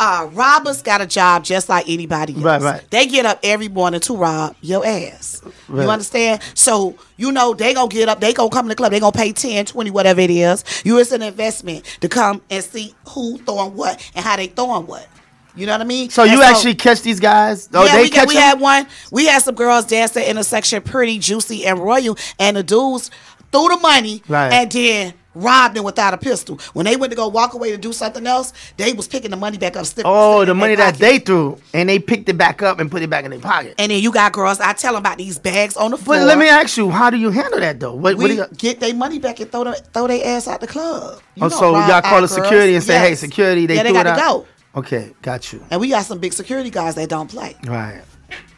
[0.00, 2.42] uh, robbers got a job just like anybody else.
[2.42, 2.90] Right, right.
[2.90, 5.42] They get up every morning to rob your ass.
[5.68, 5.84] Right.
[5.84, 6.40] You understand?
[6.54, 9.12] So you know they gonna get up, they gonna come to the club, they gonna
[9.12, 10.64] pay 10, 20, whatever it is.
[10.84, 14.86] You it's an investment to come and see who throwing what and how they throwing
[14.86, 15.06] what.
[15.54, 16.08] You know what I mean?
[16.08, 17.68] So And you actually catch these guys?
[17.74, 18.86] Oh, yeah, they we, got, we had one.
[19.10, 23.10] We had some girls dance the intersection, pretty, juicy, and royal, and the dudes
[23.52, 24.52] threw the money Right.
[24.52, 26.58] and then robbed them without a pistol.
[26.72, 29.36] When they went to go walk away to do something else, they was picking the
[29.36, 29.86] money back up.
[29.86, 33.02] Stick, Oh, the money that they threw, and they picked it back up and put
[33.02, 33.74] it back in their pocket.
[33.78, 34.60] And then you got girls.
[34.60, 36.18] I tell them about these bags on the floor.
[36.18, 37.94] But let me ask you, how do you handle that though?
[37.94, 40.48] What, what do We you, get their money back and throw the, throw their ass
[40.48, 41.20] out the club.
[41.36, 44.02] You oh, so y'all call the security and say, "Hey, security, they yeah, they threw
[44.02, 44.78] got it to out." go.
[44.80, 45.64] Okay, got you.
[45.70, 47.56] And we got some big security guys that don't play.
[47.66, 48.02] Right,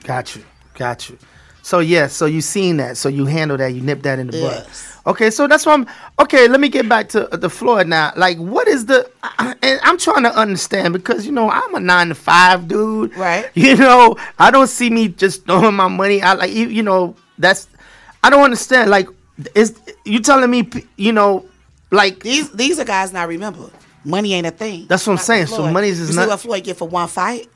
[0.04, 0.44] got you,
[0.74, 1.18] got you.
[1.62, 4.36] So yeah, so you seen that, so you handle that, you nip that in the
[4.36, 4.86] Yes.
[4.86, 4.91] bud.
[5.06, 5.86] Okay, so that's why I'm.
[6.20, 8.12] Okay, let me get back to the floor now.
[8.16, 9.10] Like, what is the?
[9.38, 13.16] And I'm trying to understand because you know I'm a nine to five dude.
[13.16, 13.50] Right.
[13.54, 16.38] You know, I don't see me just throwing my money out.
[16.38, 17.66] Like you, you know, that's.
[18.22, 18.90] I don't understand.
[18.90, 19.08] Like,
[19.54, 20.68] is you telling me?
[20.96, 21.46] You know,
[21.90, 23.26] like These these are guys now.
[23.26, 23.70] Remember,
[24.04, 24.86] money ain't a thing.
[24.88, 25.46] That's what I'm Not saying.
[25.46, 27.48] So money's is you not- See what Floyd get for one fight?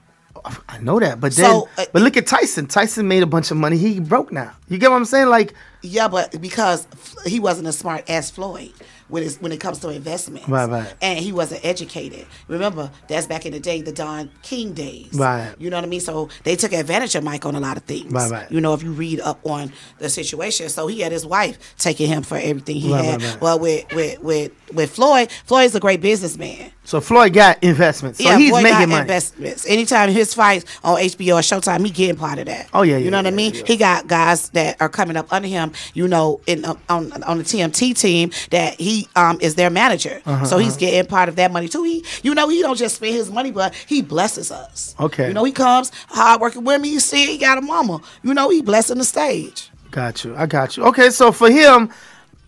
[0.69, 2.67] I know that, but then, So, uh, but look at Tyson.
[2.67, 3.77] Tyson made a bunch of money.
[3.77, 4.53] He broke now.
[4.69, 5.29] You get what I'm saying?
[5.29, 6.87] Like, Yeah, but because
[7.27, 8.73] he wasn't as smart as Floyd
[9.09, 10.95] when it's, when it comes to investments, Right, right.
[11.01, 12.27] and he wasn't educated.
[12.49, 15.55] Remember, that's back in the day, the Don King days, Right.
[15.59, 16.01] You know what I mean?
[16.01, 18.51] So they took advantage of Mike on a lot of things, Right, right.
[18.51, 22.09] You know, if you read up on the situation, so he had his wife taking
[22.09, 23.23] him for everything he Right, had.
[23.23, 23.41] right, right.
[23.41, 26.73] Well, with with with with Floyd, Floyd's a great businessman.
[26.85, 28.23] so Floyd got investments.
[28.23, 29.01] So he's Floyd making got money.
[29.03, 29.67] investments.
[29.67, 32.69] Anytime his fights on HBO or Showtime, he getting part of that.
[32.75, 33.55] Oh, yeah, You yeah, know what I mean?
[33.55, 33.63] yeah.
[33.67, 35.73] He got guys that are coming up under him.
[35.95, 40.21] You know, in uh, on on the TMT team that he um is their manager.
[40.25, 41.83] Uh-huh, so he's getting part of that money too.
[41.85, 44.95] He, you know, he don't just spend his money, but he blesses us.
[44.99, 45.29] Okay.
[45.29, 46.91] You know, he comes hard working women.
[46.91, 48.01] You see, he got a mama.
[48.23, 49.71] You know, he blessing the stage.
[49.91, 50.37] Got you.
[50.37, 50.85] I got you.
[50.87, 51.91] Okay, so for him,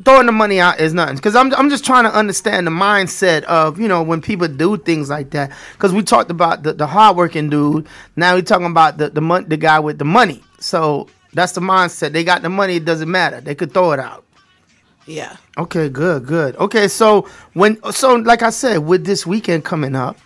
[0.05, 1.17] throwing the money out is nothing.
[1.17, 4.77] Because I'm, I'm just trying to understand the mindset of, you know, when people do
[4.77, 5.53] things like that.
[5.73, 7.87] Because we talked about the, the hardworking dude.
[8.17, 10.43] Now we're talking about the, the, mon- the guy with the money.
[10.61, 12.13] So that's the mindset.
[12.13, 13.41] They got the money, it doesn't matter.
[13.41, 14.25] They could throw it out.
[15.09, 15.37] Yeah.
[15.57, 16.55] Okay, good, good.
[16.57, 20.19] Okay, so when so like I said, with this weekend coming up,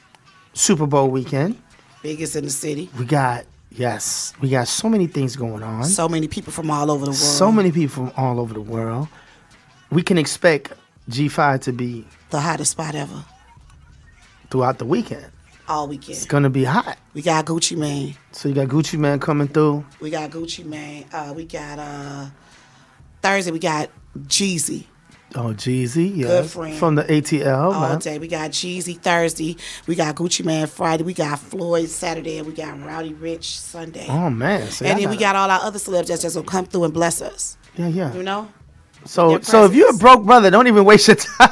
[0.54, 1.56] Super Bowl weekend,
[2.02, 2.90] Biggest in the city.
[2.98, 5.84] we got yes, we got so many things going on.
[5.84, 7.16] So many people from all over the world.
[7.16, 9.06] So many people from all over the world.
[9.92, 10.72] We can expect
[11.08, 13.24] G5 to be The hottest spot ever.
[14.50, 15.26] throughout the weekend.
[15.68, 16.16] All weekend.
[16.16, 16.98] It's gonna be hot.
[17.14, 18.16] We got Gucci Mane.
[18.32, 19.84] So you got Gucci Mane coming through.
[20.00, 21.06] We got Gucci Mane.
[21.12, 22.26] Uh, we got uh,
[23.22, 23.52] Thursday.
[23.52, 23.88] We got
[24.18, 24.86] Jeezy
[25.34, 26.76] Oh, Jeezy, yes, friend.
[26.76, 27.72] from the ATL.
[27.72, 27.98] all man.
[28.00, 28.18] day.
[28.18, 29.56] We got Jeezy Thursday.
[29.86, 31.04] We got Gucci Mane Friday.
[31.04, 32.36] We got Floyd Saturday.
[32.36, 34.04] And we got Roddy Ricch Sunday.
[34.10, 36.46] Oh man, so and y'all then we got all our other celebs that's just gonna
[36.46, 37.56] come through and bless us.
[37.76, 38.12] yeah, yeah.
[38.14, 38.46] You know.
[39.06, 41.50] So so if you're a broke brother, don't even waste your time.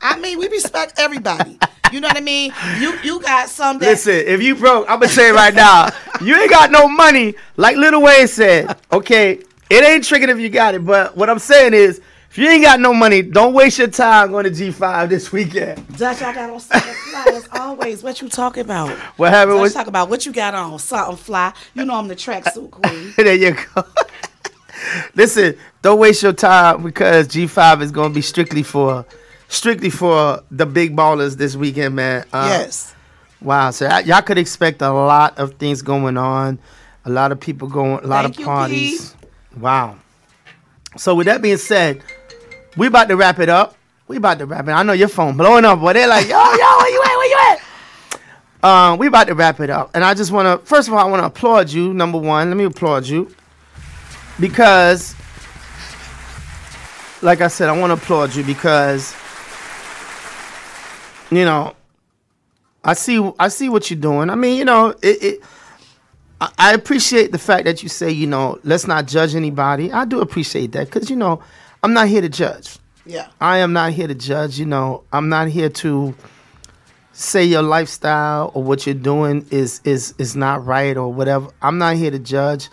[0.00, 1.58] I mean, we respect everybody.
[1.92, 2.52] You know what I mean?
[2.80, 5.90] You you got some that Listen, if you broke, I'm gonna say it right now.
[6.22, 8.74] You ain't got no money, like Lil Wayne said.
[8.90, 9.40] Okay,
[9.70, 12.00] it ain't tricking if you got it, but what I'm saying is,
[12.30, 15.96] if you ain't got no money, don't waste your time going to G5 this weekend.
[15.96, 18.02] Dutch, I got on something fly as always.
[18.02, 18.90] What you talking about?
[19.16, 20.78] What happened Let's was talk about what you got on.
[20.78, 21.54] Something fly.
[21.74, 23.14] You know I'm the tracksuit queen.
[23.16, 23.82] there you go.
[25.14, 29.06] Listen, don't waste your time because G5 is gonna be strictly for
[29.48, 32.26] strictly for the big ballers this weekend, man.
[32.32, 32.94] Uh, yes.
[33.40, 33.70] Wow.
[33.70, 36.58] So y'all could expect a lot of things going on,
[37.04, 39.14] a lot of people going, a lot Thank of you, parties.
[39.56, 39.96] Wow.
[40.96, 42.02] So with that being said,
[42.76, 43.76] we about to wrap it up.
[44.06, 44.72] we about to wrap it.
[44.72, 47.16] I know your phone blowing up, but they're like, yo, yo, where you at?
[47.16, 47.60] Where you at?
[48.60, 50.66] Um, we about to wrap it up, and I just want to.
[50.66, 51.94] First of all, I want to applaud you.
[51.94, 53.32] Number one, let me applaud you
[54.40, 55.14] because,
[57.22, 59.14] like I said, I want to applaud you because,
[61.30, 61.76] you know,
[62.82, 64.28] I see, I see what you're doing.
[64.28, 65.22] I mean, you know, it.
[65.22, 65.42] it
[66.40, 69.92] I- I appreciate the fact that you say, you know, let's not judge anybody.
[69.92, 71.40] I do appreciate that because, you know,
[71.82, 72.78] I'm not here to judge.
[73.06, 73.26] Yeah.
[73.40, 74.58] I am not here to judge.
[74.58, 76.14] You know, I'm not here to
[77.12, 81.48] say your lifestyle or what you're doing is is is not right or whatever.
[81.62, 82.68] I'm not here to judge.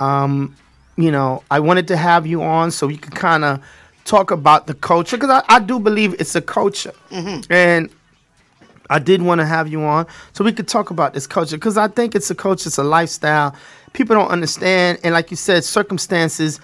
[0.00, 0.54] Um,
[0.96, 3.60] you know, I wanted to have you on so we could kind of
[4.04, 6.92] talk about the culture because I, I do believe it's a culture,
[7.50, 7.88] and
[8.90, 11.76] I did want to have you on so we could talk about this culture because
[11.76, 13.54] I think it's a culture, it's a lifestyle.
[13.92, 16.60] People don't understand, and like you said, circumstances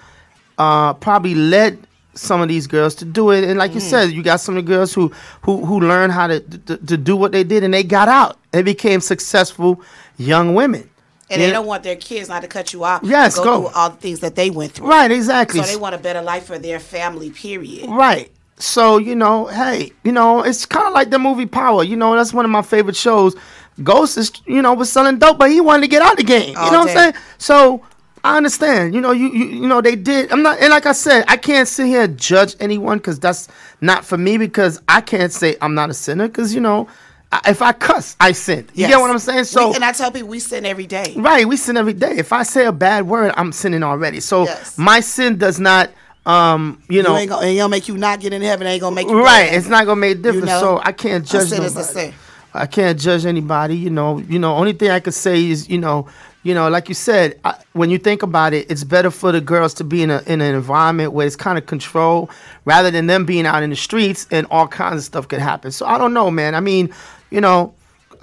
[0.57, 1.77] uh, probably led
[2.13, 3.43] some of these girls to do it.
[3.43, 5.11] And like you said, you got some of the girls who
[5.41, 8.37] who who learned how to, to to do what they did, and they got out.
[8.51, 9.81] They became successful
[10.17, 10.89] young women.
[11.29, 11.47] And Yeah.
[11.47, 13.01] they don't want their kids not to cut you off.
[13.03, 13.61] Yes, go, go.
[13.63, 14.87] through all the things that they went through.
[14.87, 15.59] Right, exactly.
[15.59, 17.31] So they want a better life for their family.
[17.31, 17.89] Period.
[17.89, 18.31] Right.
[18.57, 21.83] So, you know, hey, you know, it's kind of like the movie Power.
[21.83, 23.35] You know, that's one of my favorite shows.
[23.83, 26.55] Ghost is, you know, was selling dope, but he wanted to get out the game.
[26.57, 26.91] All you know what day.
[26.93, 27.23] I'm saying?
[27.37, 27.81] So
[28.23, 28.95] I understand.
[28.95, 30.31] You know, you, you you know they did.
[30.31, 33.49] I'm not, and like I said, I can't sit here and judge anyone because that's
[33.81, 34.37] not for me.
[34.37, 36.27] Because I can't say I'm not a sinner.
[36.29, 36.87] Because you know,
[37.33, 38.59] I, if I cuss, I sin.
[38.73, 38.91] You Yes.
[38.91, 39.43] get what I'm saying?
[39.43, 41.13] So We- and I tell people we sin every day.
[41.17, 42.15] Right, we sin every day.
[42.17, 44.21] If I say a bad word, I'm sinning already.
[44.21, 44.77] So Yes.
[44.77, 45.89] my sin does not,
[46.25, 48.65] um, you know, you ain't gonna, and it'll make you not get in heaven.
[48.65, 49.53] Ain't gonna make you right.
[49.53, 50.47] It's not gonna make a difference.
[50.47, 51.83] know, so I can't judge sin nobody.
[51.85, 52.13] sin.
[52.53, 53.77] I can't judge anybody.
[53.77, 54.55] You know, you know.
[54.55, 56.07] Only thing I could say is, you know,
[56.41, 59.41] you know, like you said, I, when you think about it, it's better for the
[59.41, 62.31] girls to be in a in an environment where it's kind of controlled,
[62.65, 65.71] rather than them being out in the streets and all kinds of stuff could happen.
[65.71, 66.55] So I don't know, man.
[66.55, 66.91] I mean,
[67.29, 67.75] you know,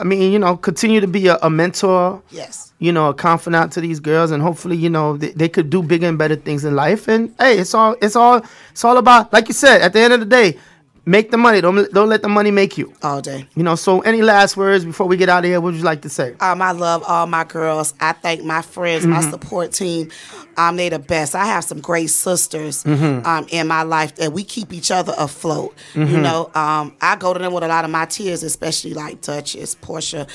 [0.03, 2.73] I mean, you know, continue to be a, a mentor Yes.
[2.81, 5.81] you know, a confidant to these girls, and hopefully, you know, they, they could do
[5.81, 7.07] bigger and better things in life.
[7.07, 8.43] And hey, it's all, it's all,
[8.73, 10.59] it's all about, like you said, at the end of the day,
[11.05, 11.61] make the money.
[11.61, 12.93] Don't don't let the money make you.
[13.03, 13.47] All day.
[13.55, 13.75] You know.
[13.75, 15.61] So, any last words before we get out of here?
[15.61, 16.35] What would you like to say?
[16.41, 17.95] Um, I love all my girls.
[18.01, 19.13] I thank my friends, Mm-hmm.
[19.13, 20.11] my support team.
[20.57, 21.35] Um, they the best.
[21.35, 23.27] I have some great sisters Mm-hmm.
[23.27, 25.75] um, in my life that we keep each other afloat.
[25.95, 26.23] You Mm-hmm.
[26.23, 29.75] know, um, I go to them with a lot of my tears, especially like Duchess,
[29.77, 30.27] Portia,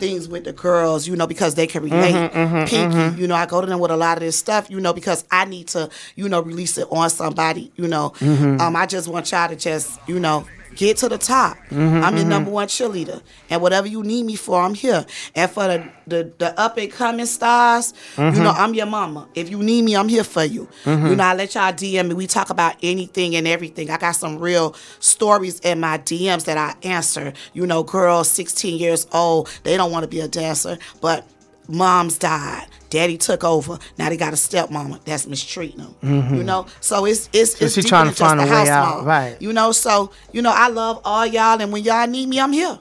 [0.00, 1.06] things with the girls.
[1.06, 2.14] You know, because they can relate.
[2.14, 4.68] Mm-hmm, Pinky, you know, I go to them with a lot of this stuff.
[4.70, 7.70] You know, because I need to, you know, release it on somebody.
[7.76, 8.60] You know, Mm-hmm.
[8.60, 10.44] um, I just want y'all to just, you know.
[10.80, 11.58] Get to the top.
[11.68, 13.20] Mm-hmm, I'm your number one cheerleader,
[13.50, 15.04] and whatever you need me for, I'm here.
[15.34, 18.34] And for the the, the up and coming stars, Mm-hmm.
[18.36, 19.28] you know, I'm your mama.
[19.34, 20.66] If you need me, I'm here for you.
[20.86, 22.14] You know, I let y'all DM me.
[22.14, 23.90] We talk about anything and everything.
[23.90, 27.34] I got some real stories in my DMs that I answer.
[27.52, 31.26] You know, girls 16 years old, they don't want to be a dancer, but
[31.70, 32.66] mom's died.
[32.90, 33.78] Daddy took over.
[33.98, 36.34] Now they got a stepmama that's mistreating them.
[36.34, 37.64] You know, so it's it's Mm-hmm.
[37.64, 39.04] It's she trying to find a way out, mom.
[39.06, 39.40] right.
[39.40, 42.52] You know, so you know, I love all y'all, and when y'all need me, I'm
[42.52, 42.78] here,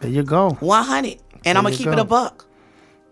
[0.00, 0.50] There you go.
[0.60, 1.92] 100, and I'm gonna keep go.
[1.92, 2.46] it a buck.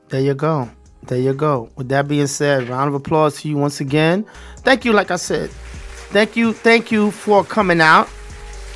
[0.09, 0.71] There you go.
[1.05, 1.71] There you go.
[1.77, 4.25] With that being said, round of applause to you once again.
[4.59, 4.93] Thank you.
[4.93, 5.51] Like I said,
[6.13, 6.53] thank you.
[6.53, 8.09] Thank you for coming out.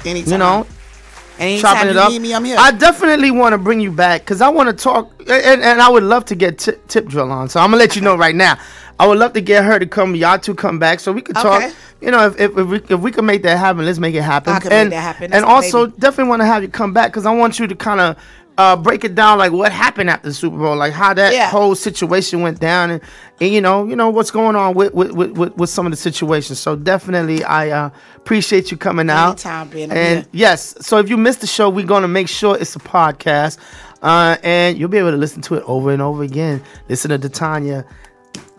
[0.05, 0.33] Anytime.
[0.33, 0.67] You know,
[1.39, 2.13] Anytime chopping it up.
[2.43, 2.55] me.
[2.55, 5.89] I definitely want to bring you back because I want to talk, and, and I
[5.89, 7.49] would love to get tip, tip drill on.
[7.49, 8.59] So I'm gonna let you know right now.
[8.99, 11.35] I would love to get her to come, y'all two come back, so we could
[11.35, 11.63] talk.
[11.63, 11.73] Okay.
[12.01, 14.23] You know, if, if, if we if we can make that happen, let's make it
[14.23, 14.53] happen.
[14.53, 15.31] I can make and, that happen.
[15.31, 15.99] That's And also, baby.
[15.99, 18.17] definitely want to have you come back because I want you to kind of
[18.57, 21.51] uh, break it down, like what happened after the Super Bowl, like how that Yeah.
[21.51, 23.01] whole situation went down, and,
[23.41, 25.91] and you know, you know what's going on with with, with, with with some of
[25.93, 26.59] the situations.
[26.61, 29.45] So definitely, I uh, appreciate you coming out.
[29.45, 30.27] Anytime, And here.
[30.33, 33.59] yes, so if you missed the show, we're gonna make sure it's a podcast,
[34.03, 36.63] uh, and you'll be able to listen to it over and over again.
[36.89, 37.85] Listen to Tanya,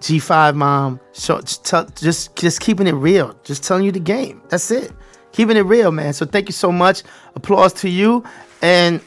[0.01, 4.41] G5 mom, show, just, tell, just just keeping it real, just telling you the game.
[4.49, 4.91] That's it,
[5.31, 6.11] keeping it real, man.
[6.13, 7.03] So thank you so much.
[7.35, 8.23] Applause to you,
[8.61, 8.99] and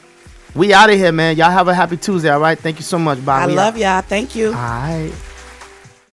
[0.55, 1.37] we out of here, man.
[1.37, 2.57] Y'all have a happy Tuesday, all right?
[2.57, 3.43] Thank you so much, Bye.
[3.43, 3.79] I We love out.
[3.79, 4.01] y'all.
[4.01, 4.47] Thank you.
[4.47, 5.11] All right.